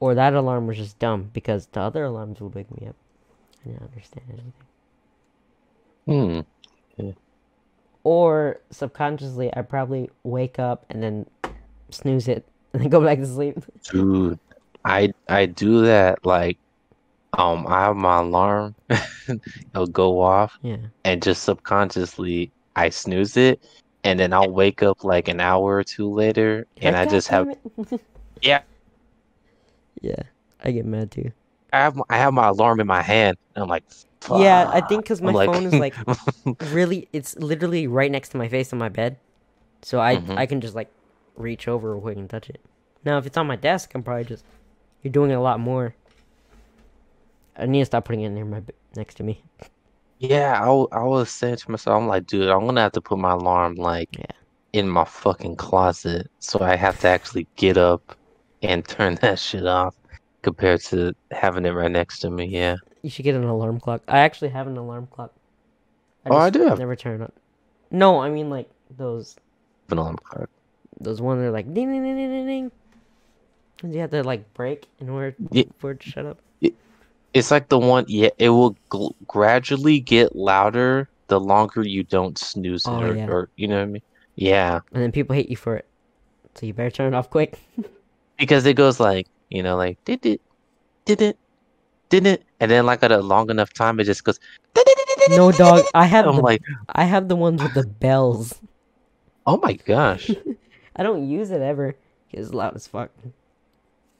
Or 0.03 0.15
that 0.15 0.33
alarm 0.33 0.67
was 0.67 0.75
just 0.75 0.99
dumb 0.99 1.29
because 1.31 1.67
the 1.67 1.79
other 1.79 2.03
alarms 2.03 2.41
would 2.41 2.53
wake 2.53 2.69
me 2.77 2.87
up. 2.89 2.95
I 3.63 3.69
didn't 3.69 3.83
understand 3.83 4.25
anything. 6.05 6.45
Hmm. 6.97 7.01
Yeah. 7.01 7.13
Or 8.03 8.59
subconsciously, 8.69 9.55
I 9.55 9.61
probably 9.61 10.09
wake 10.25 10.59
up 10.59 10.85
and 10.89 11.01
then 11.01 11.25
snooze 11.89 12.27
it 12.27 12.45
and 12.73 12.81
then 12.81 12.89
go 12.89 12.99
back 13.01 13.19
to 13.19 13.25
sleep. 13.25 13.59
Dude, 13.89 14.37
I 14.83 15.13
I 15.29 15.45
do 15.45 15.85
that 15.85 16.25
like 16.25 16.57
um 17.37 17.65
I 17.65 17.85
have 17.85 17.95
my 17.95 18.17
alarm 18.19 18.75
it'll 19.73 19.87
go 19.87 20.19
off 20.19 20.59
Yeah. 20.63 20.75
and 21.05 21.23
just 21.23 21.43
subconsciously 21.43 22.51
I 22.75 22.89
snooze 22.89 23.37
it 23.37 23.63
and 24.03 24.19
then 24.19 24.33
I'll 24.33 24.51
wake 24.51 24.83
up 24.83 25.05
like 25.05 25.29
an 25.29 25.39
hour 25.39 25.77
or 25.77 25.83
two 25.85 26.09
later 26.11 26.67
and 26.81 26.97
I 26.97 27.05
just 27.05 27.29
have. 27.29 27.47
Yeah. 28.41 28.63
Yeah. 30.03 30.23
I 30.63 30.71
get 30.71 30.85
mad 30.85 31.11
too. 31.11 31.31
I 31.73 31.79
have 31.79 31.95
my, 31.95 32.03
I 32.09 32.17
have 32.17 32.33
my 32.33 32.49
alarm 32.49 32.79
in 32.79 32.87
my 32.87 33.01
hand 33.01 33.37
and 33.55 33.63
I'm 33.63 33.69
like 33.69 33.83
Yeah, 34.31 34.69
I 34.71 34.81
think 34.81 35.03
because 35.03 35.21
my 35.21 35.31
I'm 35.31 35.45
phone 35.47 35.65
is 35.65 35.73
like 35.73 35.95
really, 36.71 37.07
it's 37.13 37.35
literally 37.37 37.87
right 37.87 38.11
next 38.11 38.29
to 38.29 38.37
my 38.37 38.47
face 38.47 38.71
on 38.73 38.79
my 38.79 38.89
bed, 38.89 39.17
so 39.81 39.99
I 39.99 40.17
Mhm. 40.17 40.37
I 40.37 40.45
can 40.45 40.61
just 40.61 40.75
like 40.75 40.89
reach 41.37 41.67
over 41.67 41.93
real 41.93 42.01
quick 42.01 42.17
and 42.17 42.29
touch 42.29 42.49
it. 42.49 42.61
Now, 43.05 43.17
if 43.17 43.25
it's 43.25 43.37
on 43.37 43.47
my 43.47 43.57
desk, 43.57 43.91
I'm 43.95 44.03
probably 44.03 44.25
just 44.25 44.45
you're 45.03 45.11
doing 45.13 45.31
it 45.31 45.35
a 45.35 45.41
lot 45.41 45.59
more. 45.59 45.95
I 47.55 47.65
need 47.65 47.79
to 47.81 47.85
stop 47.85 48.05
putting 48.05 48.21
it 48.21 48.29
near 48.29 48.45
my 48.45 48.61
next 48.95 49.15
to 49.15 49.23
me. 49.23 49.43
Yeah, 50.19 50.59
I, 50.61 50.65
w- 50.65 50.87
I 50.91 51.03
was 51.03 51.29
saying 51.31 51.57
to 51.57 51.71
myself, 51.71 52.01
I'm 52.01 52.07
like, 52.07 52.25
dude, 52.25 52.49
I'm 52.49 52.65
gonna 52.65 52.81
have 52.81 52.93
to 52.93 53.01
put 53.01 53.19
my 53.19 53.31
alarm 53.33 53.75
like 53.75 54.17
Yeah. 54.17 54.25
in 54.73 54.89
my 54.89 55.05
fucking 55.05 55.57
closet, 55.57 56.27
so 56.39 56.61
I 56.61 56.75
have 56.75 56.97
to 56.99 57.07
actually 57.09 57.47
get 57.57 57.77
up 57.77 58.17
and 58.63 58.87
turn 58.87 59.15
that 59.15 59.39
shit 59.39 59.65
off 59.65 59.95
compared 60.41 60.81
to 60.81 61.13
having 61.31 61.65
it 61.65 61.71
right 61.71 61.91
next 61.91 62.19
to 62.19 62.29
me. 62.29 62.45
Yeah. 62.45 62.77
You 63.01 63.09
should 63.09 63.23
get 63.23 63.35
an 63.35 63.43
alarm 63.43 63.79
clock. 63.79 64.01
I 64.07 64.19
actually 64.19 64.49
have 64.49 64.67
an 64.67 64.77
alarm 64.77 65.07
clock. 65.11 65.33
Oh, 66.25 66.37
I 66.37 66.49
do 66.49 66.65
Never 66.75 66.95
turn 66.95 67.21
it. 67.21 67.33
No, 67.91 68.19
I 68.19 68.29
mean 68.29 68.49
like 68.49 68.69
those 68.97 69.35
An 69.89 69.97
alarm 69.97 70.17
clock. 70.23 70.49
those 70.99 71.21
ones 71.21 71.41
that 71.41 71.47
are 71.47 71.51
like 71.51 71.73
ding 71.73 71.91
ding 71.91 72.03
ding 72.03 72.15
ding 72.15 72.29
ding 72.31 72.45
ding. 72.47 72.71
And 73.83 73.93
you 73.93 73.99
have 73.99 74.11
to 74.11 74.23
like 74.23 74.53
break 74.53 74.87
in 74.99 75.09
order 75.09 75.35
Yeah. 75.51 75.63
for 75.77 75.91
it 75.91 75.99
to 76.01 76.09
shut 76.09 76.25
up. 76.25 76.39
It's 77.33 77.49
like 77.49 77.67
the 77.67 77.79
one, 77.79 78.05
yeah, 78.07 78.29
it 78.37 78.49
will 78.49 78.75
gl- 78.91 79.15
gradually 79.27 79.99
get 79.99 80.35
louder 80.35 81.09
the 81.29 81.39
longer 81.39 81.81
you 81.81 82.03
don't 82.03 82.37
snooze 82.37 82.85
oh, 82.85 82.99
it, 82.99 83.03
Oh, 83.03 83.09
or, 83.09 83.15
yeah. 83.15 83.27
or 83.27 83.49
you 83.55 83.67
know 83.67 83.77
what 83.77 83.81
I 83.81 83.85
mean? 83.85 84.01
Yeah, 84.35 84.79
And 84.93 85.01
then 85.01 85.11
people 85.11 85.35
hate 85.35 85.49
you 85.49 85.57
for 85.57 85.75
it. 85.75 85.87
So 86.53 86.67
you 86.67 86.73
better 86.75 86.91
turn 86.91 87.13
it 87.13 87.17
off 87.17 87.29
quick. 87.31 87.59
because 88.37 88.65
it 88.65 88.75
goes 88.75 88.99
like, 88.99 89.27
you 89.49 89.63
know, 89.63 89.75
like 89.77 89.97
did 90.05 90.25
it, 90.25 90.41
did 91.05 91.21
it, 91.21 91.37
did 92.09 92.25
it, 92.27 92.43
and 92.59 92.69
then 92.71 92.85
like 92.85 93.03
at 93.03 93.11
a 93.11 93.19
long 93.21 93.49
enough 93.49 93.73
time, 93.73 93.99
it 93.99 94.05
just 94.05 94.23
goes. 94.23 94.39
No 95.29 95.51
dog, 95.51 95.85
I 95.93 96.05
have 96.05 96.27
I'm 96.27 96.35
the 96.37 96.41
like, 96.41 96.61
I 96.89 97.05
have 97.05 97.27
the 97.29 97.35
ones 97.35 97.61
with 97.61 97.73
the 97.73 97.83
bells. 97.99 98.59
oh 99.45 99.57
my 99.61 99.73
gosh. 99.73 100.31
I 100.95 101.03
don't 101.03 101.27
use 101.29 101.49
it 101.51 101.61
ever. 101.61 101.95
It's 102.31 102.53
loud 102.53 102.75
as 102.75 102.87
fuck. 102.87 103.09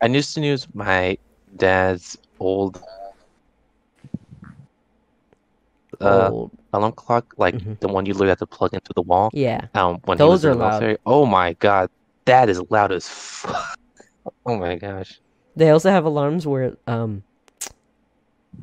I 0.02 0.08
used 0.08 0.34
to 0.36 0.42
use 0.42 0.68
my 0.74 1.18
dad's 1.56 2.18
old 2.40 2.82
uh 6.02 6.30
Old. 6.32 6.52
alarm 6.74 6.92
clock, 6.94 7.34
like 7.38 7.56
Mhm. 7.56 7.80
the 7.80 7.88
one 7.88 8.06
you 8.06 8.14
literally 8.14 8.30
have 8.30 8.40
to 8.40 8.48
plug 8.48 8.74
into 8.74 8.92
the 8.96 9.02
wall. 9.02 9.30
Yeah. 9.34 9.68
Um, 9.76 10.00
when 10.06 10.18
Those 10.18 10.44
are 10.46 10.56
loud. 10.56 10.82
military. 10.82 10.98
Oh 11.06 11.26
my 11.26 11.54
god, 11.54 11.90
that 12.26 12.50
is 12.50 12.62
loud 12.70 12.92
as 12.92 13.08
fuck. 13.08 13.78
Oh 14.46 14.58
my 14.58 14.76
gosh. 14.76 15.20
They 15.56 15.70
also 15.70 15.90
have 15.92 16.06
alarms 16.06 16.48
where 16.48 16.78
um 16.88 17.24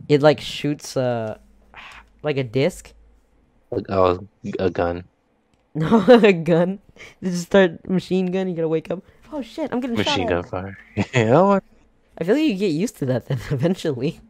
it 0.09 0.23
like 0.23 0.41
shoots 0.41 0.97
uh 0.97 1.39
like 2.23 2.37
a 2.37 2.45
disc. 2.45 2.93
Oh, 3.89 4.27
a 4.59 4.71
gun, 4.71 5.05
No, 5.75 6.05
a 6.09 6.33
gun. 6.33 6.81
They 7.21 7.31
just 7.31 7.47
start 7.47 7.89
machine 7.89 8.27
gun. 8.33 8.49
You 8.49 8.57
gotta 8.57 8.69
wake 8.69 8.91
up. 8.91 9.03
Oh 9.33 9.43
shit! 9.43 9.73
I'm 9.73 9.79
getting 9.79 9.97
machine 9.97 10.29
shot 10.29 10.29
gun 10.29 10.43
fire. 10.43 10.79
yeah. 11.15 11.61
I 12.19 12.25
feel 12.25 12.35
like 12.35 12.45
you 12.45 12.55
get 12.55 12.73
used 12.73 12.97
to 12.99 13.07
that 13.07 13.27
then 13.27 13.39
eventually. 13.51 14.21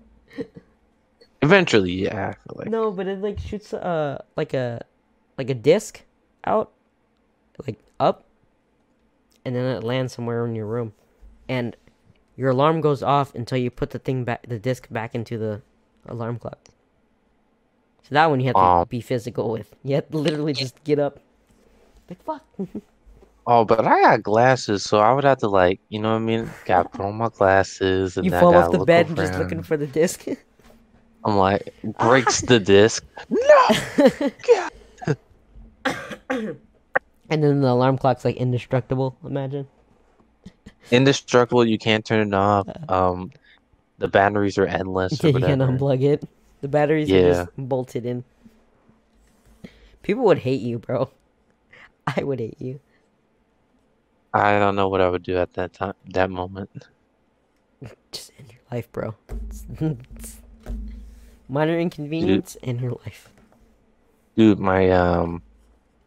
Eventually, 1.43 1.93
yeah. 1.93 2.35
Like 2.55 2.69
No, 2.69 2.91
but 2.91 3.07
it 3.07 3.21
like 3.21 3.39
shoots 3.39 3.73
uh 3.73 4.21
like 4.37 4.53
a 4.53 4.85
like 5.39 5.49
a 5.49 5.55
disc 5.55 6.03
out, 6.45 6.71
like 7.67 7.79
up, 7.99 8.25
and 9.45 9.57
then 9.57 9.65
it 9.77 9.83
lands 9.83 10.13
somewhere 10.13 10.45
in 10.45 10.55
your 10.55 10.67
room, 10.67 10.93
and 11.51 11.77
your 12.37 12.51
alarm 12.51 12.81
goes 12.81 13.03
off 13.03 13.35
until 13.35 13.59
you 13.59 13.71
put 13.71 13.91
the 13.91 13.99
thing 13.99 14.23
back, 14.25 14.47
the 14.47 14.59
disc 14.59 14.87
back 14.89 15.15
into 15.17 15.37
the 15.37 15.61
alarm 16.07 16.39
clock. 16.39 16.61
So 18.05 18.15
that 18.15 18.31
one 18.31 18.41
you 18.41 18.47
have 18.47 18.55
to 18.55 18.87
be 18.89 19.01
physical 19.01 19.51
with. 19.51 19.75
You 19.83 19.97
have 19.97 20.09
to 20.11 20.17
literally 20.17 20.53
just 20.53 20.83
get 20.85 20.99
up. 20.99 21.19
Like 22.09 22.23
fuck. 22.25 22.47
Oh, 23.47 23.65
but 23.65 23.85
I 23.85 24.01
got 24.03 24.23
glasses, 24.23 24.85
so 24.85 24.99
I 24.99 25.13
would 25.13 25.25
have 25.25 25.39
to 25.39 25.49
like, 25.49 25.81
you 25.89 25.99
know 25.99 26.11
what 26.11 26.17
I 26.17 26.21
mean? 26.21 26.49
Got 26.67 26.83
to 26.85 26.89
put 26.91 27.01
on 27.01 27.15
my 27.17 27.31
glasses 27.31 28.17
and 28.17 28.25
You 28.25 28.31
fall 28.31 28.55
off 28.55 28.71
the 28.71 28.85
bed 28.85 29.09
and 29.09 29.17
just 29.17 29.35
looking 29.35 29.63
for 29.63 29.77
the 29.77 29.89
disc. 29.89 30.27
I'm 31.25 31.37
like, 31.37 31.75
breaks 31.99 32.43
the 32.43 32.61
disc. 32.61 33.05
No. 33.29 33.69
and 37.29 37.43
then 37.43 37.61
the 37.63 37.71
alarm 37.71 37.99
clock's 37.99 38.25
like 38.25 38.37
indestructible. 38.37 39.17
Imagine. 39.25 39.67
Indestructible. 40.91 41.65
You 41.67 41.79
can't 41.79 42.05
turn 42.05 42.29
it 42.29 42.35
off. 42.35 42.67
Um, 42.89 43.33
the 43.99 44.09
batteries 44.09 44.59
are 44.59 44.67
endless 44.67 45.23
Yeah, 45.23 45.31
you 45.31 45.43
can 45.43 45.61
whatever. 45.61 45.73
unplug 45.73 46.03
it. 46.03 46.25
The 46.61 46.69
batteries 46.69 47.13
are 47.13 47.21
just 47.21 47.49
bolted 47.57 48.05
in. 48.07 48.25
People 50.03 50.25
would 50.25 50.39
hate 50.39 50.61
you, 50.61 50.79
bro. 50.79 51.11
I 52.17 52.23
would 52.25 52.41
hate 52.41 52.61
you. 52.61 52.81
I 54.33 54.59
don't 54.59 54.77
know 54.77 54.89
what 54.89 55.01
I 55.01 55.09
would 55.09 55.23
do 55.23 55.37
at 55.39 55.55
that 55.55 55.73
time, 55.73 55.95
that 56.11 56.31
moment. 56.31 56.89
Just 58.13 58.33
end 58.39 58.53
your 58.53 58.61
life, 58.71 58.91
bro. 58.93 59.15
Minor 61.49 61.79
inconvenience 61.79 62.57
in 62.63 62.79
your 62.79 62.93
life. 63.05 63.29
Dude, 64.37 64.59
my 64.59 64.91
um, 64.91 65.43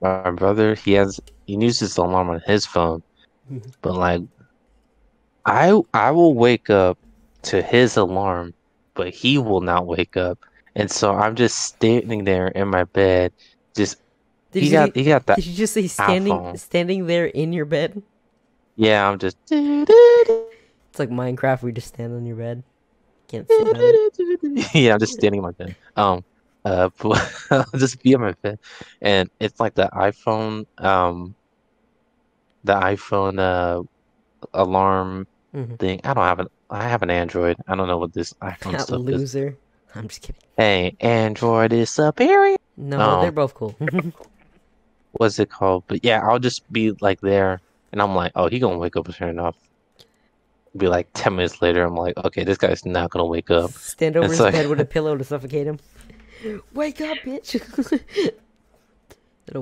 my 0.01 0.31
brother, 0.31 0.75
he 0.75 0.93
has 0.93 1.19
he 1.45 1.55
uses 1.55 1.95
the 1.95 2.03
alarm 2.03 2.29
on 2.29 2.41
his 2.45 2.65
phone, 2.65 3.03
Mhm. 3.51 3.71
but 3.81 3.93
like, 3.95 4.21
I 5.45 5.79
I 5.93 6.11
will 6.11 6.33
wake 6.33 6.69
up 6.69 6.97
to 7.43 7.61
his 7.61 7.97
alarm, 7.97 8.53
but 8.95 9.13
he 9.13 9.37
will 9.37 9.61
not 9.61 9.85
wake 9.85 10.17
up, 10.17 10.39
and 10.75 10.89
so 10.89 11.13
I'm 11.13 11.35
just 11.35 11.57
standing 11.57 12.23
there 12.23 12.47
in 12.47 12.69
my 12.69 12.85
bed, 12.85 13.33
just 13.75 13.97
Did 14.51 14.63
he 14.63 14.69
you, 14.69 14.71
got 14.71 14.95
he 14.95 15.03
got 15.05 15.25
that. 15.27 15.37
did 15.37 15.45
you 15.45 15.55
just 15.55 15.73
say 15.73 15.87
standing 15.87 16.33
iPhone. 16.33 16.57
standing 16.59 17.07
there 17.07 17.25
in 17.25 17.53
your 17.53 17.65
bed? 17.65 18.01
Yeah, 18.75 19.07
I'm 19.09 19.19
just. 19.19 19.37
It's 19.51 20.99
like 20.99 21.09
Minecraft. 21.09 21.63
We 21.63 21.71
just 21.71 21.87
stand 21.87 22.13
on 22.13 22.25
your 22.25 22.35
bed. 22.37 22.63
Can't 23.27 23.47
sit 23.49 23.67
it. 23.67 24.69
yeah, 24.75 24.93
I'm 24.93 24.99
just 24.99 25.13
standing 25.13 25.39
in 25.39 25.43
my 25.43 25.51
bed. 25.51 25.75
Um, 25.95 26.23
uh, 26.65 26.89
I'll 27.51 27.65
just 27.77 28.01
be 28.01 28.15
on 28.15 28.21
my 28.21 28.33
bed, 28.43 28.59
and 29.01 29.29
it's 29.39 29.59
like 29.59 29.73
the 29.73 29.89
iPhone, 29.93 30.65
um, 30.77 31.35
the 32.63 32.73
iPhone 32.73 33.39
uh 33.39 33.81
alarm 34.53 35.25
Mhm. 35.53 35.77
thing. 35.79 36.01
I 36.03 36.13
don't 36.13 36.23
have 36.23 36.39
an. 36.39 36.47
I 36.69 36.87
have 36.87 37.03
an 37.03 37.09
Android. 37.11 37.57
I 37.67 37.75
don't 37.75 37.87
know 37.87 37.97
what 37.97 38.13
this 38.13 38.33
iPhone 38.41 38.71
That 38.73 38.81
stuff 38.81 38.99
is. 39.01 39.05
loser. 39.05 39.57
I'm 39.95 40.07
just 40.07 40.21
kidding. 40.21 40.41
Hey, 40.57 40.95
Android 40.99 41.71
is 41.73 41.89
superior. 41.91 42.57
No, 42.77 42.97
Oh. 43.17 43.21
they're 43.21 43.31
both 43.31 43.53
cool. 43.53 43.75
What's 45.13 45.37
it 45.37 45.51
called? 45.51 45.83
But 45.87 46.03
yeah, 46.03 46.21
I'll 46.27 46.39
just 46.39 46.71
be 46.73 46.91
like 47.01 47.21
there, 47.21 47.61
and 47.91 48.01
I'm 48.01 48.15
like, 48.15 48.31
oh, 48.35 48.47
he 48.49 48.57
gonna 48.57 48.79
wake 48.79 48.95
up 48.97 49.05
and 49.05 49.13
turn 49.15 49.37
it 49.37 49.39
off. 49.39 49.55
Be 50.75 50.87
like 50.87 51.07
ten 51.13 51.35
minutes 51.35 51.61
later, 51.61 51.83
I'm 51.83 51.95
like, 51.95 52.17
okay, 52.17 52.43
this 52.43 52.57
guy's 52.57 52.83
not 52.83 53.11
gonna 53.11 53.25
wake 53.27 53.51
up. 53.51 53.69
Stand 53.73 54.17
over 54.17 54.25
It's 54.25 54.33
his 54.33 54.39
like- 54.39 54.53
bed 54.55 54.67
with 54.69 54.79
a 54.79 54.85
pillow 54.95 55.15
to 55.15 55.23
suffocate 55.23 55.67
him. 55.67 55.79
Wake 56.73 56.99
up, 57.01 57.17
bitch. 57.19 57.61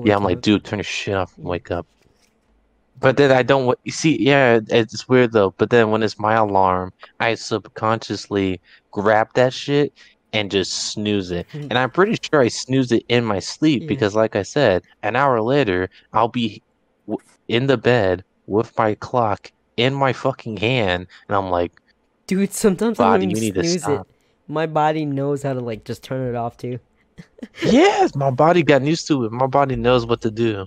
Yeah, 0.04 0.16
I'm 0.16 0.24
like, 0.24 0.40
dude, 0.40 0.64
turn 0.64 0.78
your 0.78 0.84
shit 0.84 1.14
off 1.14 1.36
and 1.36 1.44
wake 1.46 1.70
up. 1.70 1.86
But 3.02 3.16
then 3.16 3.32
I 3.32 3.42
don't. 3.42 3.78
You 3.84 3.92
see, 3.92 4.20
yeah, 4.22 4.60
it's 4.68 5.08
weird 5.08 5.32
though. 5.32 5.50
But 5.58 5.70
then 5.70 5.90
when 5.90 6.02
it's 6.02 6.18
my 6.18 6.34
alarm, 6.34 6.92
I 7.20 7.34
subconsciously 7.34 8.60
grab 8.90 9.28
that 9.34 9.52
shit 9.52 9.92
and 10.32 10.50
just 10.50 10.92
snooze 10.92 11.30
it. 11.30 11.46
Hmm. 11.52 11.62
And 11.62 11.74
I'm 11.78 11.90
pretty 11.90 12.16
sure 12.22 12.40
I 12.40 12.48
snooze 12.48 12.90
it 12.92 13.04
in 13.08 13.24
my 13.24 13.38
sleep 13.38 13.82
Yeah. 13.82 13.88
because, 13.88 14.14
like 14.14 14.36
I 14.36 14.42
said, 14.42 14.82
an 15.02 15.16
hour 15.16 15.42
later, 15.42 15.90
I'll 16.12 16.28
be 16.28 16.62
w- 17.06 17.22
in 17.48 17.66
the 17.66 17.76
bed 17.76 18.24
with 18.46 18.76
my 18.78 18.94
clock 18.94 19.52
in 19.76 19.92
my 19.94 20.12
fucking 20.12 20.56
hand, 20.58 21.06
and 21.28 21.36
I'm 21.36 21.50
like, 21.50 21.72
Dude, 22.26 22.52
sometimes 22.52 23.00
I 23.00 23.18
don't 23.18 23.30
even 23.30 23.42
need 23.42 23.54
to 23.56 23.64
snooze 23.64 23.88
it. 23.88 24.00
My 24.48 24.66
body 24.66 25.04
knows 25.04 25.42
how 25.42 25.54
to 25.54 25.60
like 25.60 25.84
just 25.84 26.02
turn 26.02 26.28
it 26.28 26.36
off 26.36 26.56
too. 26.56 26.78
yes, 27.62 28.14
my 28.14 28.30
body 28.30 28.62
got 28.62 28.82
used 28.82 29.06
to 29.08 29.24
it. 29.24 29.32
My 29.32 29.46
body 29.46 29.76
knows 29.76 30.06
what 30.06 30.20
to 30.22 30.30
do. 30.30 30.66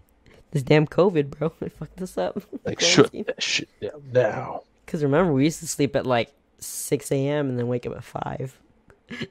This 0.51 0.63
damn 0.63 0.87
COVID, 0.87 1.29
bro. 1.31 1.51
I 1.61 1.69
fucked 1.69 1.97
this 1.97 2.17
up. 2.17 2.41
Like, 2.65 2.79
shut 2.79 3.11
that 3.11 3.41
shit 3.43 3.69
down 3.81 4.01
now. 4.11 4.61
Because 4.85 5.03
remember, 5.03 5.33
we 5.33 5.43
used 5.45 5.59
to 5.59 5.67
sleep 5.67 5.95
at 5.95 6.05
like 6.05 6.31
6 6.59 7.11
a.m. 7.11 7.49
and 7.49 7.59
then 7.59 7.67
wake 7.67 7.85
up 7.85 7.95
at 7.95 8.03
5. 8.03 8.59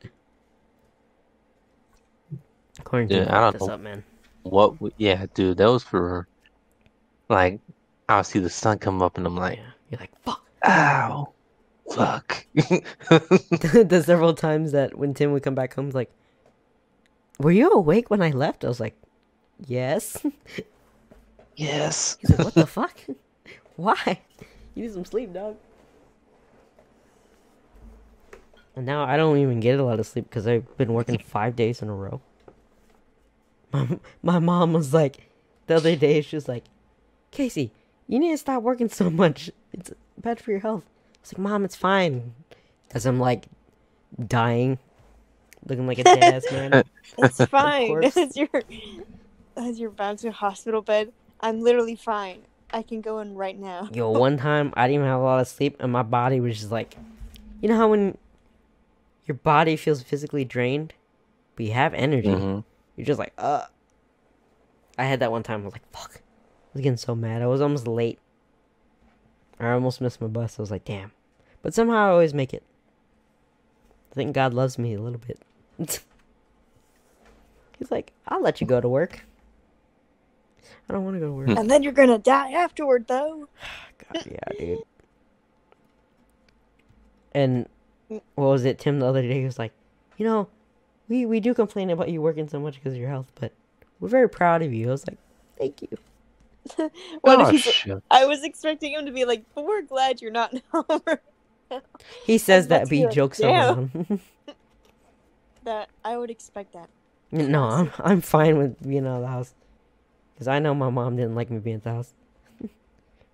Quarantine 2.84 3.22
Yeah, 3.22 3.36
I 3.36 3.40
don't 3.40 3.52
fucked 3.52 3.62
us 3.62 3.68
know. 3.68 3.74
up, 3.74 3.80
man. 3.80 4.04
What? 4.42 4.74
w- 4.74 4.92
Yeah, 4.98 5.26
dude, 5.34 5.56
that 5.58 5.66
was 5.70 5.82
for 5.82 6.26
like 7.28 7.60
I'll 8.08 8.24
see 8.24 8.38
the 8.40 8.50
sun 8.50 8.78
come 8.78 9.00
up 9.00 9.16
and 9.16 9.26
I'm 9.26 9.36
like, 9.36 9.60
You're 9.90 10.00
like, 10.00 10.10
fuck. 10.22 10.44
ow. 10.66 11.32
Fuck. 11.94 12.46
the 12.54 14.02
several 14.04 14.34
times 14.34 14.72
that 14.72 14.96
when 14.98 15.14
Tim 15.14 15.32
would 15.32 15.42
come 15.42 15.54
back 15.54 15.74
home, 15.74 15.84
he's 15.86 15.94
like, 15.94 16.10
"Were 17.38 17.52
you 17.52 17.70
awake 17.70 18.10
when 18.10 18.22
I 18.22 18.30
left?" 18.30 18.64
I 18.64 18.68
was 18.68 18.80
like, 18.80 18.96
"Yes." 19.66 20.16
Yes. 21.56 22.16
He's 22.20 22.30
like, 22.30 22.44
"What 22.44 22.54
the 22.54 22.66
fuck? 22.66 22.98
Why? 23.76 24.20
You 24.74 24.82
need 24.82 24.92
some 24.92 25.04
sleep, 25.04 25.32
dog." 25.32 25.56
And 28.76 28.86
now 28.86 29.04
I 29.04 29.16
don't 29.16 29.38
even 29.38 29.60
get 29.60 29.78
a 29.78 29.84
lot 29.84 30.00
of 30.00 30.06
sleep 30.06 30.28
because 30.28 30.46
I've 30.46 30.76
been 30.76 30.92
working 30.92 31.18
five 31.24 31.54
days 31.56 31.82
in 31.82 31.88
a 31.88 31.94
row. 31.94 32.20
My 33.72 33.98
my 34.22 34.38
mom 34.38 34.72
was 34.72 34.92
like, 34.92 35.30
the 35.66 35.76
other 35.76 35.96
day 35.96 36.20
she 36.20 36.36
was 36.36 36.48
like, 36.48 36.64
"Casey, 37.30 37.70
you 38.08 38.18
need 38.18 38.32
to 38.32 38.38
stop 38.38 38.62
working 38.62 38.88
so 38.88 39.10
much. 39.10 39.50
It's 39.72 39.92
bad 40.18 40.40
for 40.40 40.50
your 40.50 40.60
health." 40.60 40.84
I 40.86 41.18
was 41.22 41.32
like, 41.32 41.38
"Mom, 41.38 41.64
it's 41.64 41.76
fine." 41.76 42.34
As 42.92 43.06
I'm 43.06 43.18
like 43.18 43.46
dying, 44.28 44.78
looking 45.66 45.86
like 45.86 45.98
a 45.98 46.04
dead 46.04 46.22
ass 46.22 46.52
man. 46.52 46.84
It's 47.18 47.44
fine. 47.46 48.02
as 48.04 48.36
you're 48.36 48.62
as 49.56 49.78
you're 49.78 49.90
bound 49.90 50.18
to 50.20 50.28
a 50.28 50.32
hospital 50.32 50.82
bed, 50.82 51.12
I'm 51.44 51.60
literally 51.60 51.94
fine. 51.94 52.46
I 52.72 52.80
can 52.80 53.02
go 53.02 53.18
in 53.18 53.34
right 53.34 53.58
now. 53.58 53.90
Yo, 53.92 54.10
one 54.10 54.38
time 54.38 54.72
I 54.78 54.86
didn't 54.86 54.94
even 54.94 55.08
have 55.08 55.20
a 55.20 55.22
lot 55.22 55.40
of 55.40 55.46
sleep, 55.46 55.76
and 55.78 55.92
my 55.92 56.02
body 56.02 56.40
was 56.40 56.58
just 56.58 56.72
like, 56.72 56.96
you 57.60 57.68
know 57.68 57.76
how 57.76 57.88
when 57.88 58.16
your 59.26 59.34
body 59.34 59.76
feels 59.76 60.02
physically 60.02 60.46
drained, 60.46 60.94
but 61.54 61.66
you 61.66 61.72
have 61.72 61.92
energy, 61.92 62.32
hmm 62.32 62.60
you're 62.96 63.04
just 63.04 63.18
like, 63.18 63.34
uh. 63.36 63.64
I 64.96 65.04
had 65.04 65.20
that 65.20 65.32
one 65.32 65.42
time. 65.42 65.62
I 65.62 65.64
was 65.64 65.72
like, 65.74 65.92
fuck. 65.92 66.22
I 66.22 66.70
was 66.72 66.82
getting 66.82 66.96
so 66.96 67.14
mad. 67.14 67.42
I 67.42 67.46
was 67.46 67.60
almost 67.60 67.88
late. 67.88 68.20
I 69.58 69.70
almost 69.70 70.00
missed 70.00 70.20
my 70.20 70.28
bus. 70.28 70.58
I 70.58 70.62
was 70.62 70.70
like, 70.70 70.84
damn. 70.84 71.10
But 71.60 71.74
somehow 71.74 72.06
I 72.06 72.10
always 72.10 72.32
make 72.32 72.54
it. 72.54 72.62
I 74.12 74.14
think 74.14 74.32
God 74.32 74.54
loves 74.54 74.78
me 74.78 74.94
a 74.94 75.00
little 75.02 75.18
bit. 75.18 75.40
He's 77.78 77.90
like, 77.90 78.12
I'll 78.28 78.40
let 78.40 78.60
you 78.60 78.66
go 78.66 78.80
to 78.80 78.88
work. 78.88 79.24
I 80.88 80.92
don't 80.92 81.04
want 81.04 81.16
to 81.16 81.20
go 81.20 81.26
to 81.26 81.32
work. 81.32 81.48
And 81.48 81.70
then 81.70 81.82
you're 81.82 81.92
gonna 81.92 82.18
die 82.18 82.52
afterward, 82.52 83.06
though. 83.06 83.48
God, 84.12 84.26
yeah, 84.26 84.58
dude. 84.58 84.78
And 87.32 87.68
what 88.08 88.20
was 88.46 88.64
it? 88.64 88.78
Tim 88.78 89.00
the 89.00 89.06
other 89.06 89.22
day 89.22 89.40
he 89.40 89.44
was 89.44 89.58
like, 89.58 89.72
you 90.18 90.26
know, 90.26 90.48
we 91.08 91.26
we 91.26 91.40
do 91.40 91.54
complain 91.54 91.90
about 91.90 92.10
you 92.10 92.20
working 92.22 92.48
so 92.48 92.60
much 92.60 92.74
because 92.74 92.92
of 92.92 92.98
your 92.98 93.08
health, 93.10 93.30
but 93.34 93.52
we're 94.00 94.08
very 94.08 94.28
proud 94.28 94.62
of 94.62 94.72
you. 94.72 94.88
I 94.88 94.90
was 94.92 95.06
like, 95.06 95.18
thank 95.58 95.82
you. 95.82 95.88
What 97.20 97.40
oh, 97.40 97.56
shit. 97.56 98.02
I 98.10 98.24
was 98.24 98.42
expecting 98.42 98.92
him 98.92 99.04
to 99.04 99.12
be 99.12 99.26
like, 99.26 99.44
"But 99.54 99.66
we're 99.66 99.82
glad 99.82 100.22
you're 100.22 100.30
not 100.30 100.54
in 100.54 100.62
home." 100.72 101.02
He 102.24 102.38
says 102.38 102.68
that, 102.68 102.82
but 102.82 102.88
be 102.88 102.98
he 102.98 103.04
like, 103.04 103.14
jokes 103.14 103.38
"Damn." 103.38 103.78
around. 103.78 104.20
that 105.64 105.90
I 106.04 106.16
would 106.16 106.30
expect 106.30 106.72
that. 106.72 106.88
no, 107.32 107.64
I'm 107.64 107.92
I'm 107.98 108.20
fine 108.22 108.56
with 108.56 108.82
being 108.82 109.06
out 109.06 109.16
of 109.16 109.20
the 109.22 109.28
house 109.28 109.54
because 110.34 110.48
I 110.48 110.58
know 110.58 110.74
my 110.74 110.90
mom 110.90 111.16
didn't 111.16 111.34
like 111.34 111.50
me 111.50 111.58
being 111.58 111.76
at 111.76 111.84
the 111.84 111.90
house. 111.92 112.12
we 112.60 112.68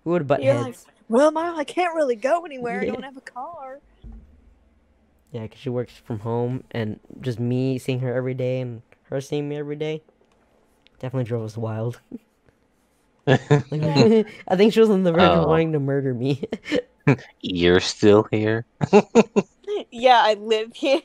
would 0.05 0.27
butt 0.27 0.43
You're 0.43 0.55
heads. 0.55 0.85
like, 0.87 0.95
well, 1.09 1.31
mom, 1.33 1.59
I 1.59 1.65
can't 1.65 1.95
really 1.95 2.17
go 2.17 2.45
anywhere. 2.45 2.83
Yeah. 2.85 2.93
I 2.93 2.95
don't 2.95 3.03
have 3.05 3.17
a 3.17 3.21
car. 3.23 3.81
Yeah, 5.33 5.43
because 5.43 5.61
she 5.61 5.69
works 5.71 5.93
from 5.93 6.19
home, 6.21 6.65
and 6.73 6.99
just 7.21 7.39
me 7.39 7.79
seeing 7.79 8.01
her 8.01 8.13
every 8.13 8.35
day 8.35 8.61
and 8.61 8.83
her 9.05 9.21
seeing 9.21 9.49
me 9.49 9.57
every 9.57 9.77
day 9.77 10.03
definitely 10.99 11.25
drove 11.25 11.45
us 11.45 11.57
wild. 11.57 12.01
Like, 13.27 13.41
I 14.49 14.57
think 14.57 14.73
she 14.73 14.81
was 14.81 14.91
on 14.91 15.05
the 15.05 15.13
verge 15.13 15.21
of 15.23 15.45
Oh. 15.45 15.47
wanting 15.49 15.73
to 15.73 15.79
murder 15.79 16.13
me. 16.15 16.43
You're 17.41 17.79
still 17.79 18.27
here. 18.31 18.65
yeah, 19.93 20.21
I 20.25 20.35
live 20.35 20.75
here. 20.75 21.03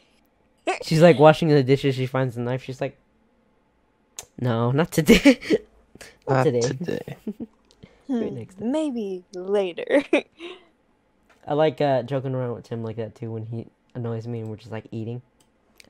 She's 0.82 1.02
like 1.02 1.20
washing 1.20 1.50
the 1.50 1.62
dishes. 1.62 1.94
She 1.94 2.08
finds 2.08 2.34
the 2.36 2.42
knife. 2.42 2.64
She's 2.64 2.82
like, 2.82 2.98
"No, 4.40 4.72
not 4.72 4.92
today. 4.92 5.40
Not 6.28 6.44
Not 6.44 6.44
today." 6.44 6.62
today. 6.62 7.18
Maybe 8.20 8.32
Hmm, 8.32 8.36
next 8.36 8.56
time. 8.60 8.72
Maybe 8.72 9.26
later. 9.34 10.04
I 11.48 11.54
like 11.54 11.82
uh, 11.82 12.04
joking 12.04 12.36
around 12.36 12.54
with 12.56 12.66
Tim 12.66 12.84
like 12.84 12.98
that 12.98 13.16
too 13.16 13.32
when 13.32 13.46
he 13.46 13.68
annoys 13.96 14.28
me 14.28 14.40
and 14.42 14.50
we're 14.50 14.58
just 14.58 14.72
like 14.72 14.88
eating. 14.92 15.22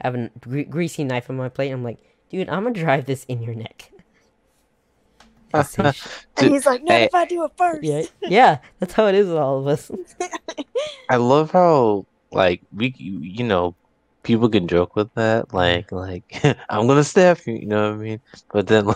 I 0.02 0.08
have 0.08 0.16
a 0.16 0.30
gre- 0.40 0.62
greasy 0.62 1.04
knife 1.04 1.30
on 1.30 1.38
my 1.38 1.50
plate. 1.50 1.72
I'm 1.72 1.84
like, 1.84 2.00
dude, 2.30 2.50
I'm 2.50 2.64
gonna 2.64 2.76
drive 2.76 3.06
this 3.06 3.24
in 3.26 3.42
your 3.42 3.56
neck. 3.56 3.92
I 5.54 5.62
say 5.64 5.94
and 6.38 6.52
he's 6.52 6.66
like, 6.66 6.84
"No, 6.84 6.94
Hey. 6.94 7.06
if 7.06 7.14
I 7.14 7.26
do 7.26 7.46
it 7.46 7.52
first. 7.58 7.84
yeah, 7.84 8.04
yeah, 8.22 8.58
that's 8.80 8.94
how 8.94 9.08
it 9.08 9.16
is 9.16 9.28
with 9.28 9.38
all 9.38 9.60
of 9.60 9.68
us. 9.68 9.90
I 11.10 11.18
love 11.18 11.52
how 11.52 12.06
like 12.32 12.62
we 12.74 12.94
you 12.98 13.20
you 13.22 13.44
know 13.44 13.76
people 14.24 14.50
can 14.50 14.68
joke 14.68 14.96
with 14.96 15.14
that 15.16 15.54
like 15.54 15.92
like 15.92 16.26
I'm 16.70 16.88
gonna 16.88 17.04
stab 17.04 17.40
you 17.46 17.54
you 17.54 17.68
know 17.68 17.92
what 17.92 18.00
I 18.00 18.04
mean 18.04 18.22
but 18.52 18.68
then 18.68 18.88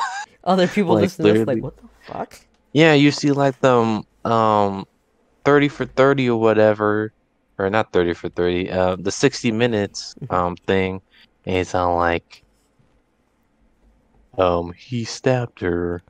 Other 0.44 0.68
people 0.68 0.94
Like, 0.96 1.04
listen 1.04 1.26
to 1.26 1.34
this 1.34 1.48
like, 1.48 1.62
what 1.64 1.76
the 1.78 1.84
fuck? 2.06 2.40
yeah 2.74 2.94
you 2.94 3.12
see 3.12 3.32
like 3.32 3.60
them 3.62 4.04
um 4.26 4.86
30 5.46 5.68
for 5.70 5.86
30 5.86 6.30
or 6.30 6.40
whatever 6.40 7.12
or 7.58 7.70
not 7.70 7.92
30 7.92 8.14
for 8.14 8.30
30 8.30 8.70
uh 8.72 8.96
the 9.00 9.12
60 9.12 9.52
minutes 9.52 10.16
um 10.30 10.56
thing 10.68 11.02
and 11.46 11.56
it's 11.58 11.74
all 11.76 11.96
like 11.98 12.44
um 14.38 14.72
he 14.78 15.04
stabbed 15.04 15.60
her 15.62 16.02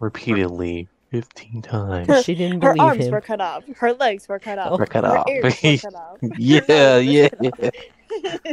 repeatedly 0.00 0.88
15 1.10 1.62
times 1.62 2.24
She 2.24 2.34
didn't 2.34 2.62
Her 2.62 2.74
arms 2.78 3.04
him. 3.06 3.12
were 3.12 3.20
cut 3.20 3.40
off. 3.40 3.64
Her 3.76 3.92
legs 3.92 4.28
were 4.28 4.38
cut 4.38 4.58
off. 4.58 4.72
Oh. 4.72 4.76
Were 4.78 4.86
cut 4.86 5.04
her 5.04 5.18
off. 5.18 5.28
ears 5.28 5.44
were 5.62 5.76
cut 5.76 5.94
off. 5.94 6.18
her 6.22 6.28
yeah 6.38 6.96
yeah. 6.98 7.28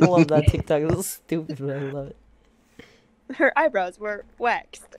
I 0.01 0.05
love 0.05 0.27
that 0.29 0.47
TikTok. 0.51 0.81
It's 0.83 1.07
stupid, 1.07 1.57
but 1.59 1.69
I 1.75 1.79
love 1.79 2.07
it. 2.07 2.15
Her 3.35 3.57
eyebrows 3.57 3.99
were 3.99 4.25
waxed. 4.37 4.95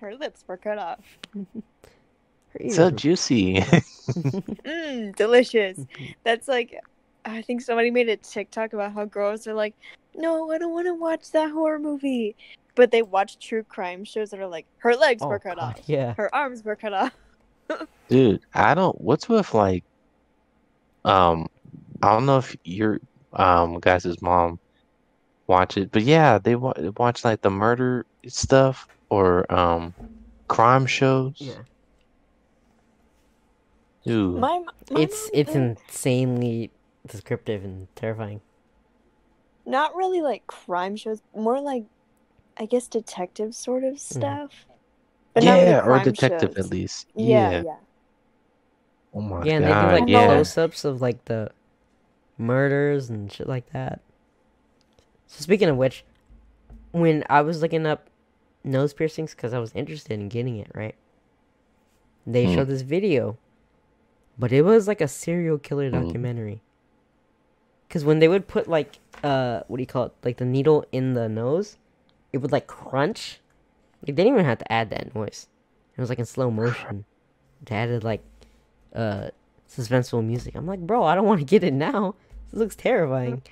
Her 0.00 0.14
lips 0.14 0.44
were 0.46 0.56
cut 0.56 0.78
off. 0.78 1.00
Her 1.34 2.60
ears 2.60 2.76
so 2.76 2.84
were- 2.86 2.90
juicy 2.92 3.56
Mmm, 3.56 5.14
delicious. 5.16 5.78
That's 6.24 6.48
like, 6.48 6.80
I 7.24 7.42
think 7.42 7.60
somebody 7.60 7.90
made 7.90 8.08
a 8.08 8.16
TikTok 8.16 8.72
about 8.72 8.92
how 8.92 9.04
girls 9.04 9.46
are 9.46 9.54
like, 9.54 9.74
no, 10.14 10.50
I 10.50 10.58
don't 10.58 10.72
want 10.72 10.86
to 10.86 10.94
watch 10.94 11.30
that 11.32 11.50
horror 11.50 11.78
movie. 11.78 12.36
But 12.74 12.90
they 12.90 13.02
watch 13.02 13.38
true 13.38 13.64
crime 13.64 14.04
shows 14.04 14.30
that 14.30 14.40
are 14.40 14.46
like, 14.46 14.66
her 14.78 14.94
legs 14.94 15.22
oh, 15.22 15.28
were 15.28 15.38
cut 15.38 15.56
God, 15.58 15.78
off. 15.78 15.88
yeah. 15.88 16.14
Her 16.14 16.32
arms 16.34 16.64
were 16.64 16.76
cut 16.76 16.94
off. 16.94 17.12
Dude, 18.08 18.40
I 18.54 18.74
don't. 18.74 18.98
What's 19.00 19.28
with 19.28 19.52
like, 19.52 19.84
um, 21.04 21.48
I 22.02 22.12
don't 22.12 22.24
know 22.26 22.38
if 22.38 22.56
your 22.64 23.00
um 23.32 23.78
guys' 23.80 24.22
mom 24.22 24.58
watch 25.48 25.76
it, 25.76 25.90
but 25.90 26.02
yeah, 26.02 26.38
they 26.38 26.54
wa- 26.54 26.74
watch 26.96 27.24
like 27.24 27.40
the 27.42 27.50
murder 27.50 28.06
stuff 28.26 28.86
or 29.10 29.50
um 29.52 29.94
crime 30.48 30.86
shows. 30.86 31.34
Yeah. 31.38 31.54
Dude, 34.04 34.40
My, 34.40 34.58
my 34.90 35.00
It's 35.02 35.24
mom, 35.24 35.30
it's 35.34 35.54
insanely 35.54 36.70
descriptive 37.06 37.64
and 37.64 37.88
terrifying. 37.96 38.40
not 39.66 39.94
really 39.94 40.22
like 40.22 40.46
crime 40.46 40.96
shows, 40.96 41.20
more 41.36 41.60
like, 41.60 41.84
I 42.56 42.64
guess, 42.64 42.88
detective 42.88 43.54
sort 43.54 43.84
of 43.84 43.98
stuff. 43.98 44.50
But 45.34 45.44
not 45.44 45.54
really 45.54 45.66
yeah, 45.66 45.80
or 45.84 45.98
detective 45.98 46.54
shows. 46.56 46.64
at 46.64 46.70
least. 46.70 47.06
Yeah, 47.14 47.50
Yeah. 47.50 47.62
yeah. 47.64 47.76
Oh 49.12 49.20
my 49.20 49.44
Yeah, 49.44 49.56
and 49.56 49.64
they 49.64 49.68
do 49.68 50.00
like 50.00 50.08
Yeah. 50.08 50.26
close-ups 50.26 50.84
of 50.84 51.02
like 51.02 51.24
the 51.26 51.50
murders 52.38 53.10
and 53.10 53.30
shit 53.30 53.46
like 53.48 53.70
that. 53.72 54.00
So 55.28 55.42
speaking 55.42 55.68
of 55.68 55.76
which, 55.76 56.04
when 56.90 57.22
I 57.28 57.42
was 57.42 57.62
looking 57.62 57.86
up 57.86 58.08
nose 58.64 58.92
piercings 58.92 59.34
because 59.34 59.52
I 59.52 59.58
was 59.58 59.72
interested 59.74 60.12
in 60.12 60.28
getting 60.28 60.56
it, 60.56 60.70
right? 60.74 60.94
They 62.26 62.46
Hmm. 62.46 62.54
showed 62.54 62.68
this 62.68 62.82
video, 62.82 63.38
but 64.38 64.52
it 64.52 64.62
was 64.62 64.88
like 64.88 65.00
a 65.00 65.08
serial 65.08 65.58
killer 65.58 65.90
Hmm. 65.90 66.02
documentary. 66.02 66.62
Because 67.86 68.04
when 68.04 68.18
they 68.18 68.28
would 68.28 68.48
put 68.48 68.68
like 68.68 68.98
uh, 69.24 69.62
what 69.66 69.78
do 69.78 69.82
you 69.82 69.86
call 69.86 70.04
it, 70.04 70.12
like 70.24 70.36
the 70.36 70.44
needle 70.44 70.84
in 70.92 71.14
the 71.14 71.28
nose, 71.28 71.76
it 72.32 72.38
would 72.38 72.52
like 72.52 72.66
crunch. 72.66 73.40
Like, 74.02 74.14
they 74.14 74.22
didn't 74.24 74.34
even 74.34 74.44
have 74.44 74.58
to 74.58 74.72
add 74.72 74.90
that 74.90 75.14
noise. 75.14 75.48
It 75.96 76.00
was 76.00 76.08
like 76.08 76.18
in 76.20 76.24
slow 76.24 76.50
motion. 76.50 77.04
They 77.64 77.74
added 77.74 78.04
like 78.04 78.22
uh 78.94 79.28
suspenseful 79.68 80.24
music. 80.24 80.54
I'm 80.54 80.66
like, 80.66 80.80
bro, 80.80 81.02
I 81.04 81.14
don't 81.14 81.26
want 81.26 81.40
to 81.40 81.46
get 81.46 81.64
it 81.64 81.72
now. 81.74 82.14
This 82.50 82.58
looks 82.60 82.76
terrifying. 82.76 83.42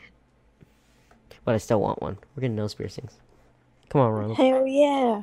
But 1.47 1.55
I 1.55 1.59
still 1.59 1.81
want 1.81 2.03
one. 2.03 2.19
We're 2.35 2.43
getting 2.43 2.57
nose 2.57 2.75
piercings. 2.75 3.13
Come 3.89 4.01
on, 4.03 4.13
Ronald. 4.13 4.37
Hell 4.37 4.67
yeah. 4.67 5.23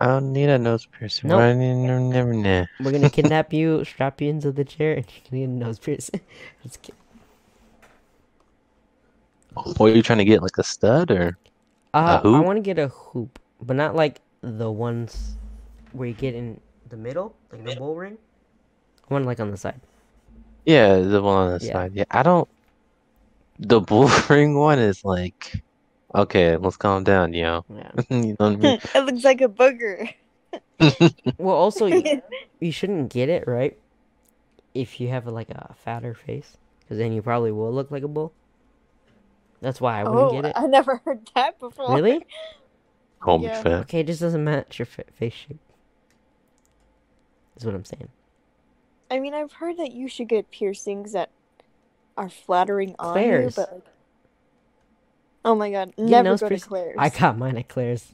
I 0.00 0.06
don't 0.06 0.32
need 0.32 0.48
a 0.48 0.58
nose 0.58 0.84
piercing. 0.84 1.30
Nope. 1.30 1.38
Right 1.38 1.50
in 1.50 1.86
there, 1.86 2.00
never 2.00 2.34
know. 2.34 2.66
We're 2.80 2.90
gonna 2.90 3.08
kidnap 3.08 3.52
you, 3.52 3.84
strap 3.86 4.20
you 4.20 4.28
into 4.30 4.50
the 4.50 4.64
chair, 4.64 4.94
and 4.94 5.06
you're 5.06 5.22
gonna 5.30 5.46
get 5.46 5.48
a 5.48 5.66
nose 5.66 5.78
piercing. 5.78 6.20
Let's 6.64 6.76
get- 6.76 6.96
What 9.54 9.80
are 9.80 9.94
you 9.94 10.02
trying 10.02 10.18
to 10.18 10.24
get? 10.24 10.42
Like 10.42 10.58
a 10.58 10.64
stud 10.64 11.10
or? 11.12 11.38
Uh, 11.94 12.20
I 12.24 12.28
hoop? 12.28 12.44
want 12.44 12.56
to 12.56 12.62
get 12.62 12.78
a 12.78 12.88
hoop, 12.88 13.38
but 13.60 13.76
not 13.76 13.94
like 13.94 14.20
the 14.40 14.70
ones 14.70 15.36
where 15.92 16.08
you 16.08 16.14
get 16.14 16.34
in 16.34 16.60
the 16.88 16.96
middle, 16.96 17.34
like 17.52 17.64
the 17.64 17.76
bull 17.76 17.94
ring. 17.94 18.18
One 19.08 19.24
like 19.24 19.38
on 19.40 19.50
the 19.52 19.56
side. 19.56 19.80
Yeah, 20.64 20.96
the 20.98 21.22
one 21.22 21.36
on 21.52 21.58
the 21.58 21.64
Yeah. 21.66 21.72
side. 21.72 21.92
Yeah, 21.94 22.04
I 22.10 22.22
don't. 22.24 22.48
The 23.66 23.80
bullring 23.80 24.58
one 24.58 24.80
is 24.80 25.04
like, 25.04 25.62
okay, 26.14 26.56
let's 26.56 26.76
calm 26.76 27.04
down, 27.04 27.32
you 27.32 27.42
know. 27.42 27.64
Yeah. 27.72 27.90
you 28.10 28.16
know 28.16 28.34
what 28.38 28.52
I 28.52 28.56
mean? 28.56 28.80
it 28.94 29.04
looks 29.04 29.24
like 29.24 29.40
a 29.40 29.48
booger. 29.48 30.12
Well, 31.38 31.54
also 31.54 31.86
you, 31.86 32.22
you 32.58 32.72
shouldn't 32.72 33.12
get 33.12 33.28
it 33.28 33.46
right 33.46 33.78
if 34.74 35.00
you 35.00 35.08
have 35.08 35.28
like 35.28 35.48
a 35.50 35.74
fatter 35.74 36.12
face, 36.12 36.56
because 36.80 36.98
then 36.98 37.12
you 37.12 37.22
probably 37.22 37.52
will 37.52 37.72
look 37.72 37.90
like 37.92 38.02
a 38.02 38.08
bull. 38.08 38.32
That's 39.60 39.80
why 39.80 40.00
I 40.00 40.04
wouldn't 40.04 40.32
oh, 40.32 40.32
get 40.32 40.44
it. 40.46 40.52
I 40.56 40.66
never 40.66 41.00
heard 41.04 41.30
that 41.36 41.60
before. 41.60 41.94
Really? 41.94 42.26
Homie 43.20 43.44
Yeah. 43.44 43.62
fat. 43.62 43.72
Okay, 43.82 44.00
it 44.00 44.08
just 44.08 44.20
doesn't 44.20 44.42
match 44.42 44.80
your 44.80 44.86
fa- 44.86 45.04
face 45.12 45.34
shape. 45.34 45.60
Is 47.56 47.64
what 47.64 47.76
I'm 47.76 47.84
saying. 47.84 48.08
I 49.08 49.20
mean, 49.20 49.34
I've 49.34 49.52
heard 49.52 49.76
that 49.76 49.92
you 49.92 50.08
should 50.08 50.28
get 50.28 50.50
piercings 50.50 51.12
that 51.12 51.30
are 52.16 52.28
flattering 52.28 52.94
on 52.98 53.14
you, 53.22 53.50
but 53.54 53.72
like, 53.72 53.82
oh 55.44 55.54
my 55.54 55.70
god, 55.70 55.88
Get 55.96 56.06
never 56.06 56.24
nose 56.30 56.40
go 56.40 56.48
to 56.48 56.58
Claire's. 56.58 56.96
I 56.98 57.08
got 57.08 57.38
mine 57.38 57.56
at 57.56 57.68
Claire's. 57.68 58.12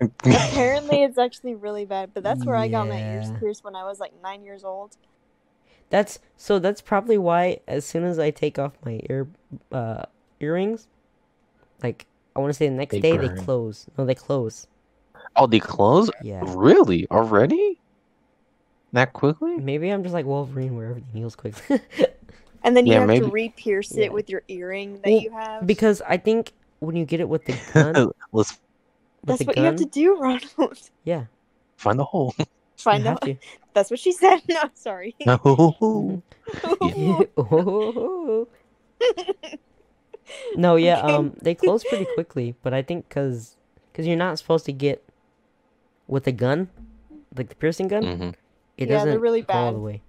Apparently, 0.00 1.02
it's 1.02 1.18
actually 1.18 1.54
really 1.54 1.84
bad, 1.84 2.10
but 2.12 2.22
that's 2.22 2.44
where 2.44 2.56
I 2.56 2.68
got 2.68 2.88
my 2.88 2.98
ears 3.00 3.30
Yeah. 3.30 3.38
pierced 3.38 3.64
when 3.64 3.74
I 3.76 3.84
was 3.84 4.00
like 4.00 4.12
nine 4.22 4.44
years 4.44 4.64
old. 4.64 4.96
That's 5.90 6.18
so. 6.36 6.58
That's 6.58 6.80
probably 6.80 7.18
why. 7.18 7.60
As 7.68 7.84
soon 7.84 8.04
as 8.04 8.18
I 8.18 8.30
take 8.30 8.58
off 8.58 8.72
my 8.84 9.00
ear, 9.08 9.28
uh, 9.70 10.04
earrings, 10.40 10.88
like 11.82 12.06
I 12.34 12.40
want 12.40 12.50
to 12.50 12.54
say 12.54 12.68
the 12.68 12.74
next 12.74 12.92
They 12.92 13.00
day 13.00 13.16
they 13.16 13.28
close. 13.28 13.86
No, 13.96 14.04
they 14.04 14.14
close. 14.14 14.66
oh, 15.36 15.46
they 15.46 15.60
close? 15.60 16.10
Yeah. 16.22 16.42
Really? 16.44 17.06
Already? 17.10 17.78
That 18.92 19.12
quickly? 19.12 19.56
Maybe 19.56 19.90
I'm 19.90 20.02
just 20.02 20.14
like 20.14 20.26
Wolverine, 20.26 20.76
where 20.76 20.88
everything 20.90 21.12
heals 21.12 21.36
quickly. 21.36 21.80
And 22.64 22.76
then 22.76 22.86
you 22.86 22.92
Yeah, 22.94 23.00
have 23.00 23.08
maybe- 23.08 23.26
to 23.26 23.30
re-pierce 23.30 23.92
Yeah. 23.94 24.06
it 24.06 24.12
with 24.12 24.28
your 24.30 24.42
earring 24.48 24.94
that 25.02 25.04
Well, 25.10 25.20
you 25.20 25.30
have. 25.30 25.66
because 25.66 26.02
I 26.08 26.16
think 26.16 26.52
when 26.80 26.96
you 26.96 27.04
get 27.04 27.20
it 27.20 27.28
with 27.28 27.44
the 27.44 27.52
gun, 27.72 28.10
with 28.32 28.58
that's 29.22 29.38
the 29.40 29.44
what 29.44 29.54
gun, 29.56 29.64
you 29.64 29.70
have 29.70 29.78
to 29.78 29.84
do, 29.86 30.16
Ronald. 30.16 30.90
yeah, 31.04 31.24
find 31.76 31.98
the 31.98 32.04
hole. 32.04 32.34
Find 32.76 33.06
out. 33.06 33.22
That's 33.72 33.88
what 33.88 34.00
she 34.00 34.10
said. 34.12 34.42
No, 34.48 34.62
sorry. 34.74 35.14
No. 35.24 35.38
Oh. 35.44 36.22
no, 40.56 40.76
yeah, 40.76 40.98
um, 41.00 41.34
they 41.40 41.54
close 41.54 41.84
pretty 41.84 42.06
quickly, 42.14 42.56
but 42.62 42.74
I 42.74 42.82
think 42.82 43.08
because 43.08 43.56
because 43.92 44.06
you're 44.06 44.16
not 44.16 44.38
supposed 44.38 44.64
to 44.66 44.72
get 44.72 45.04
with 46.08 46.26
a 46.26 46.32
gun, 46.32 46.68
like 47.36 47.48
the 47.48 47.54
piercing 47.54 47.88
gun, 47.88 48.02
hmm 48.02 48.22
it 48.22 48.34
Yeah, 48.76 48.86
they're 48.86 48.98
doesn't 49.06 49.20
really 49.20 49.42
go 49.42 49.54
all 49.54 49.72
the 49.72 49.78
way. 49.78 50.02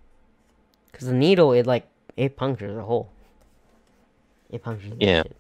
Because 0.92 1.08
the 1.08 1.14
needle, 1.14 1.52
it 1.52 1.68
like 1.68 1.86
it 2.18 2.36
punctures 2.36 2.78
a 2.78 2.82
hole. 2.84 3.10
It 4.50 4.64
punctures. 4.64 4.94
Yeah. 5.00 5.24
shit. 5.24 5.36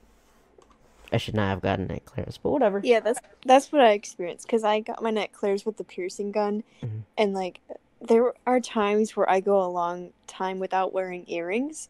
I 1.14 1.18
should 1.18 1.36
not 1.36 1.50
have 1.50 1.62
gotten 1.62 1.88
that 1.88 2.04
clearance, 2.06 2.38
but 2.38 2.50
whatever. 2.50 2.82
Yeah, 2.84 3.00
that's 3.00 3.20
that's 3.46 3.72
what 3.72 3.82
I 3.82 3.92
experienced 3.92 4.48
because 4.48 4.64
I 4.64 4.80
got 4.80 5.04
my 5.04 5.12
neck 5.12 5.32
clears 5.32 5.66
with 5.66 5.78
the 5.78 5.84
piercing 5.84 6.32
gun, 6.32 6.64
Mhm. 6.82 7.04
and 7.18 7.34
like 7.34 7.62
there 8.02 8.34
are 8.46 8.60
times 8.60 9.16
where 9.16 9.30
I 9.30 9.40
go 9.40 9.64
a 9.64 9.68
long 9.70 10.12
time 10.28 10.60
without 10.60 10.94
wearing 10.94 11.24
earrings, 11.28 11.90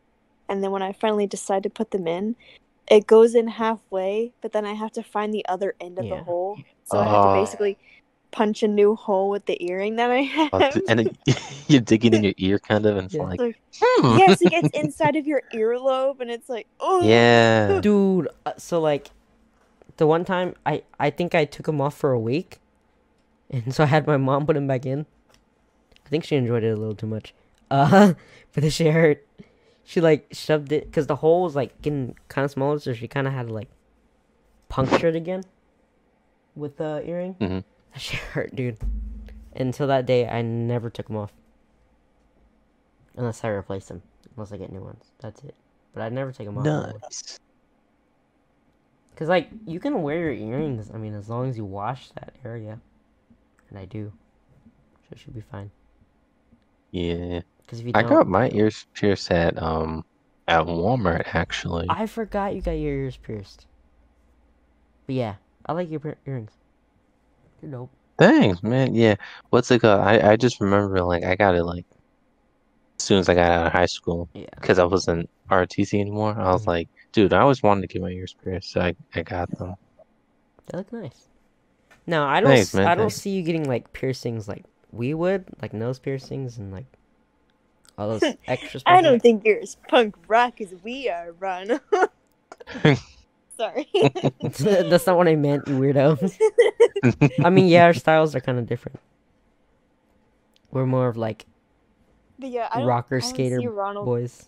and 0.49 0.63
then 0.63 0.71
when 0.71 0.83
I 0.83 0.91
finally 0.91 1.25
decide 1.27 1.63
to 1.63 1.69
put 1.69 1.91
them 1.91 2.07
in, 2.07 2.35
it 2.91 3.07
goes 3.07 3.33
in 3.35 3.47
halfway, 3.47 4.33
but 4.41 4.51
then 4.51 4.65
I 4.65 4.73
have 4.73 4.91
to 4.93 5.01
find 5.03 5.33
the 5.33 5.45
other 5.47 5.75
end 5.79 5.97
of 5.97 6.05
Yeah. 6.05 6.17
the 6.17 6.23
hole, 6.23 6.57
so 6.83 6.99
I 6.99 7.05
have 7.05 7.23
to 7.23 7.29
Oh. 7.29 7.41
basically 7.41 7.77
punch 8.35 8.63
a 8.63 8.67
new 8.67 8.95
hole 8.95 9.29
with 9.29 9.45
the 9.45 9.55
earring 9.63 9.95
that 9.95 10.11
I 10.11 10.21
have. 10.23 10.49
Oh, 10.51 10.69
and 10.89 10.99
then 10.99 11.09
you're 11.67 11.79
digging 11.81 12.13
in 12.13 12.23
your 12.23 12.33
ear, 12.37 12.59
kind 12.59 12.85
of, 12.85 12.97
and 12.97 13.05
it's 13.05 13.13
Yeah. 13.15 13.23
like, 13.23 13.39
Like, 13.39 13.57
hmm. 13.81 14.17
yes, 14.17 14.41
it 14.41 14.49
gets 14.51 14.69
inside 14.77 15.15
of 15.15 15.25
your 15.25 15.41
earlobe, 15.53 16.19
and 16.19 16.29
it's 16.29 16.49
like, 16.49 16.67
oh, 16.81 17.07
Yeah. 17.07 17.79
dude. 17.79 18.27
Uh, 18.45 18.51
so 18.57 18.81
like, 18.81 19.11
the 19.97 20.05
one 20.05 20.25
time 20.25 20.53
I 20.65 20.83
I 20.99 21.09
think 21.09 21.33
I 21.33 21.45
took 21.45 21.65
them 21.65 21.79
off 21.79 21.95
for 21.95 22.11
a 22.11 22.19
week, 22.19 22.59
and 23.49 23.73
so 23.73 23.83
I 23.83 23.87
had 23.87 24.05
my 24.05 24.17
mom 24.17 24.45
put 24.45 24.53
them 24.55 24.67
back 24.67 24.85
in. 24.85 25.05
I 26.05 26.09
think 26.09 26.25
she 26.25 26.35
enjoyed 26.35 26.63
it 26.63 26.69
a 26.75 26.75
little 26.75 26.95
too 26.95 27.07
much. 27.07 27.33
Uh, 27.71 28.13
but 28.53 28.61
then 28.61 28.69
she 28.69 28.89
hurt. 28.89 29.25
She 29.83 29.99
like 29.99 30.27
shoved 30.31 30.71
it 30.71 30.85
because 30.85 31.07
the 31.07 31.15
hole 31.17 31.41
was 31.43 31.55
like 31.55 31.81
getting 31.81 32.15
kind 32.29 32.45
of 32.45 32.51
smaller, 32.51 32.77
so 32.79 32.93
she 32.93 33.07
kind 33.07 33.25
of 33.27 33.33
had 33.33 33.47
to 33.47 33.53
like 33.53 33.69
puncture 34.69 35.07
it 35.07 35.15
again 35.15 35.43
with 36.55 36.77
the 36.77 37.01
earring. 37.07 37.33
Mhm. 37.41 37.63
That 37.95 38.01
shit 38.01 38.19
hurt, 38.19 38.53
dude. 38.53 38.77
Until 39.55 39.87
that 39.87 40.05
day, 40.05 40.27
I 40.27 40.41
never 40.41 40.89
took 40.89 41.07
them 41.07 41.15
off. 41.15 41.31
Unless 43.15 43.41
I 43.45 43.47
replace 43.47 43.85
them. 43.85 44.01
Unless 44.35 44.51
I 44.51 44.57
get 44.57 44.69
new 44.69 44.81
ones. 44.81 45.05
That's 45.21 45.41
it. 45.45 45.55
But 45.93 46.01
I 46.01 46.09
never 46.09 46.33
take 46.33 46.45
them 46.45 46.57
off. 46.57 46.65
Nice. 46.65 47.39
Because, 49.11 49.29
like, 49.29 49.47
you 49.65 49.79
can 49.79 50.01
wear 50.01 50.33
your 50.33 50.33
earrings, 50.33 50.91
I 50.93 50.97
mean, 50.97 51.13
as 51.13 51.29
long 51.29 51.49
as 51.49 51.55
you 51.55 51.63
wash 51.63 52.09
that 52.15 52.35
area. 52.43 52.77
And 53.69 53.79
I 53.79 53.85
do. 53.85 54.11
So 55.03 55.13
it 55.13 55.19
should 55.19 55.33
be 55.33 55.43
fine. 55.49 55.71
Yeah. 56.91 57.39
Because 57.61 57.79
if 57.79 57.85
you 57.85 57.93
I 57.95 58.03
got 58.03 58.27
my 58.27 58.49
ears 58.49 58.85
pierced 58.93 59.31
at 59.31 59.57
um 59.61 60.03
at 60.49 60.65
Walmart 60.65 61.33
actually. 61.33 61.87
I 61.89 62.07
forgot 62.07 62.55
you 62.55 62.61
got 62.61 62.71
your 62.71 62.93
ears 62.93 63.15
pierced. 63.15 63.67
But 65.05 65.15
yeah, 65.15 65.35
I 65.65 65.71
like 65.71 65.89
your 65.89 66.17
earrings. 66.27 66.51
You're 67.65 67.71
dope. 67.79 67.91
Thanks, 68.17 68.63
man. 68.63 68.93
Yeah. 68.95 69.15
What's 69.49 69.69
it 69.71 69.81
called? 69.81 69.99
I 70.01 70.31
I 70.31 70.35
just 70.35 70.61
remember 70.61 71.01
like 71.01 71.23
I 71.23 71.35
got 71.35 71.55
it 71.55 71.63
like 71.63 71.85
as 72.99 73.05
soon 73.05 73.19
as 73.19 73.27
I 73.27 73.33
got 73.35 73.51
out 73.51 73.67
of 73.67 73.73
high 73.73 73.87
school 73.87 74.29
Yeah. 74.33 74.45
because 74.59 74.79
I 74.79 74.85
wasn't 74.85 75.29
ROTC 75.49 75.99
anymore. 75.99 76.35
I 76.37 76.51
was 76.53 76.63
Mhm. 76.63 76.67
like, 76.67 76.89
dude, 77.11 77.33
I 77.33 77.41
always 77.41 77.61
wanted 77.61 77.81
to 77.81 77.87
get 77.87 78.01
my 78.01 78.09
ears 78.09 78.35
pierced, 78.43 78.71
so 78.71 78.81
I 78.81 78.95
I 79.15 79.23
got 79.23 79.49
them. 79.57 79.75
They 80.67 80.77
look 80.77 80.93
nice. 80.93 81.27
No, 82.07 82.23
I 82.23 82.39
don't. 82.39 82.49
Thanks, 82.51 82.73
man, 82.73 82.87
I 82.87 82.95
don't 82.95 83.05
thanks. 83.05 83.15
see 83.15 83.31
you 83.31 83.41
getting 83.43 83.67
like 83.67 83.91
piercings 83.91 84.47
like 84.47 84.63
we 84.91 85.13
would, 85.13 85.45
like 85.61 85.73
nose 85.73 85.99
piercings 85.99 86.57
and 86.57 86.71
like 86.71 86.85
all 87.97 88.09
those 88.17 88.23
extra. 88.47 88.79
I 88.85 89.01
don't 89.01 89.21
think 89.21 89.43
you're 89.45 89.59
as 89.59 89.75
punk 89.89 90.15
rock 90.27 90.61
as 90.61 90.73
we 90.83 91.09
are, 91.09 91.33
Ron. 91.39 91.79
Sorry. 93.57 93.87
That's 94.41 95.07
not 95.07 95.17
what 95.17 95.27
I 95.27 95.35
meant, 95.35 95.67
you 95.67 95.75
weirdo. 95.79 96.19
I 97.43 97.49
mean, 97.49 97.67
yeah, 97.67 97.85
our 97.85 97.93
styles 98.05 98.35
are 98.35 98.41
kind 98.41 98.59
of 98.59 98.67
different. 98.67 98.99
We're 100.71 100.85
more 100.85 101.07
of 101.07 101.15
like 101.17 101.45
But 102.37 102.49
yeah, 102.49 102.67
I 102.71 102.79
don't, 102.79 102.87
rocker 102.87 103.17
I 103.17 103.19
don't 103.19 103.29
skater 103.29 103.59
see 103.59 103.67
Ronald. 103.67 104.05
boys. 104.05 104.47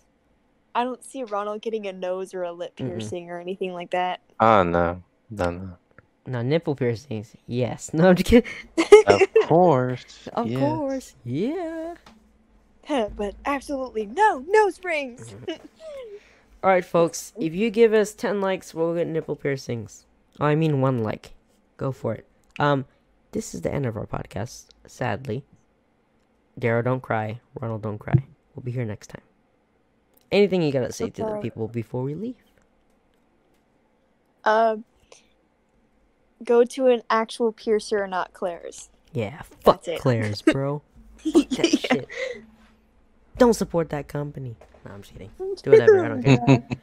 I 0.74 0.84
don't 0.84 1.02
see 1.02 1.24
Ronald 1.24 1.62
getting 1.62 1.86
a 1.86 1.92
nose 1.92 2.34
or 2.34 2.42
a 2.42 2.52
lip 2.52 2.76
Mm-mm. 2.76 2.88
piercing 2.88 3.30
or 3.30 3.40
anything 3.40 3.72
like 3.72 3.90
that. 3.90 4.20
oh 4.40 4.62
no, 4.62 5.02
no, 5.30 5.50
no. 5.50 5.70
No 6.26 6.42
nipple 6.42 6.74
piercings. 6.76 7.34
Yes. 7.46 7.94
No, 7.94 8.10
I'm 8.10 8.14
just 8.16 8.26
kidding. 8.28 8.50
Of 9.06 9.22
course. 9.46 10.28
of 10.34 10.46
yes. 10.46 10.60
course. 10.60 11.14
Yeah. 11.24 11.94
but 13.16 13.34
absolutely 13.46 14.04
no 14.04 14.44
nose 14.46 14.78
rings. 14.84 15.34
All 16.62 16.70
right, 16.70 16.84
folks. 16.84 17.32
If 17.38 17.54
you 17.54 17.70
give 17.70 17.92
us 17.94 18.14
ten 18.14 18.40
likes, 18.40 18.74
we'll 18.74 18.94
get 18.94 19.06
nipple 19.06 19.36
piercings. 19.36 20.06
Oh, 20.40 20.46
I 20.46 20.54
mean 20.54 20.80
one 20.80 21.02
like. 21.02 21.32
Go 21.76 21.92
for 21.92 22.14
it. 22.14 22.26
Um, 22.58 22.84
this 23.32 23.54
is 23.54 23.60
the 23.60 23.72
end 23.72 23.86
of 23.86 23.96
our 23.96 24.06
podcast. 24.06 24.66
Sadly. 24.86 25.44
Darrow, 26.58 26.82
don't 26.82 27.00
cry. 27.02 27.40
Ronald, 27.60 27.82
don't 27.82 27.98
cry. 27.98 28.24
We'll 28.54 28.64
be 28.64 28.72
here 28.72 28.84
next 28.84 29.08
time. 29.08 29.22
Anything 30.32 30.62
you 30.62 30.72
gotta 30.72 30.92
say 30.92 31.04
That's 31.06 31.18
to 31.18 31.24
the 31.24 31.40
people 31.40 31.68
before 31.68 32.02
we 32.02 32.14
leave? 32.14 32.34
um, 34.44 34.84
go 36.42 36.64
to 36.64 36.86
an 36.88 37.02
actual 37.10 37.52
piercer, 37.52 38.06
not 38.06 38.32
Claire's. 38.32 38.88
Yeah, 39.12 39.42
fuck. 39.60 39.84
Claire's, 39.98 40.42
bro. 40.42 40.82
Fuck 41.18 41.48
that 41.50 41.66
shit. 41.66 42.08
Don't 43.38 43.54
support 43.54 43.90
that 43.90 44.08
company. 44.08 44.56
No, 44.88 44.94
I'm 44.94 45.02
just 45.02 45.12
kidding. 45.12 45.30
Do 45.62 45.70
whatever. 45.70 46.04
I 46.04 46.08
don't 46.08 46.22
care. 46.22 46.62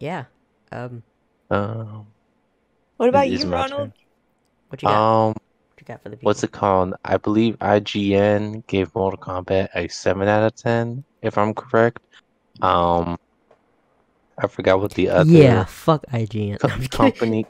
Yeah. 0.00 0.26
Um, 0.70 1.02
Um, 1.50 2.06
What 2.98 3.08
about 3.08 3.30
you, 3.30 3.48
Ronald? 3.48 3.90
what 4.68 4.80
you 4.82 4.88
got? 4.88 4.94
um, 4.94 5.28
what 5.28 5.36
you 5.80 5.84
got 5.86 6.02
for 6.02 6.08
the 6.10 6.16
people? 6.16 6.28
what's 6.28 6.44
it 6.44 6.52
called? 6.52 6.94
I 7.04 7.16
believe 7.16 7.56
IGN 7.60 8.66
gave 8.68 8.94
Mortal 8.94 9.18
Kombat 9.18 9.68
a 9.74 9.88
seven 9.88 10.28
out 10.28 10.44
of 10.44 10.54
ten, 10.54 11.04
if 11.22 11.36
I'm 11.36 11.52
correct. 11.54 11.98
Um, 12.62 13.16
I 14.38 14.46
forgot 14.46 14.80
what 14.80 14.94
the 14.94 15.08
other 15.08 15.24
Yeah, 15.26 15.64
fuck 15.64 16.04
IGN. 16.12 16.58
co- 16.60 16.68
I'm 16.68 16.78
just 16.78 16.90
kidding. 16.92 17.12
company 17.12 17.46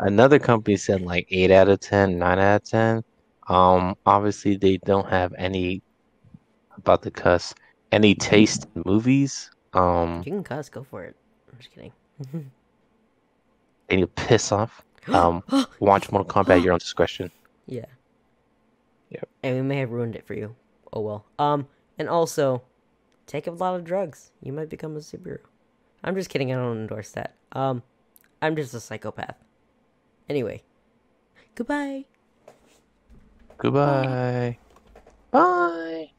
another 0.00 0.38
company 0.40 0.76
said 0.76 1.02
like 1.02 1.26
8 1.30 1.50
out 1.52 1.68
of 1.68 1.78
10 1.80 2.18
9 2.18 2.38
out 2.38 2.56
of 2.56 2.64
10 2.64 3.02
um 3.48 3.94
obviously 4.06 4.56
they 4.56 4.78
don't 4.78 5.08
have 5.08 5.32
any 5.38 5.82
about 6.76 7.02
the 7.02 7.10
cuss 7.10 7.54
any 7.92 8.14
taste 8.30 8.66
in 8.74 8.82
movies 8.84 9.50
um 9.74 10.22
You 10.24 10.32
can 10.32 10.44
cuss. 10.44 10.68
Go 10.68 10.82
for 10.82 11.04
it. 11.04 11.16
I'm 11.50 11.58
just 11.58 11.70
kidding. 11.72 11.92
they 13.88 13.96
need 13.96 14.02
to 14.02 14.06
piss 14.08 14.50
off 14.52 14.84
um 15.08 15.42
watch 15.80 16.10
mortal 16.10 16.28
kombat 16.28 16.56
at 16.58 16.62
your 16.62 16.72
own 16.72 16.78
discretion 16.88 17.30
yeah. 17.66 17.86
Yep. 19.10 19.28
And 19.42 19.56
we 19.56 19.62
may 19.62 19.78
have 19.78 19.90
ruined 19.90 20.16
it 20.16 20.26
for 20.26 20.34
you. 20.34 20.54
Oh 20.92 21.00
well. 21.00 21.24
Um, 21.38 21.68
and 21.98 22.08
also, 22.08 22.62
take 23.26 23.46
a 23.46 23.50
lot 23.50 23.74
of 23.74 23.84
drugs. 23.84 24.32
You 24.42 24.52
might 24.52 24.68
become 24.68 24.96
a 24.96 25.00
superhero. 25.00 25.40
I'm 26.04 26.14
just 26.14 26.28
kidding. 26.30 26.52
I 26.52 26.56
don't 26.56 26.78
endorse 26.78 27.12
that. 27.12 27.34
Um, 27.52 27.82
I'm 28.40 28.56
just 28.56 28.74
a 28.74 28.80
psychopath. 28.80 29.36
Anyway, 30.28 30.62
goodbye. 31.54 32.04
Goodbye. 33.58 34.58
Bye. 35.30 36.11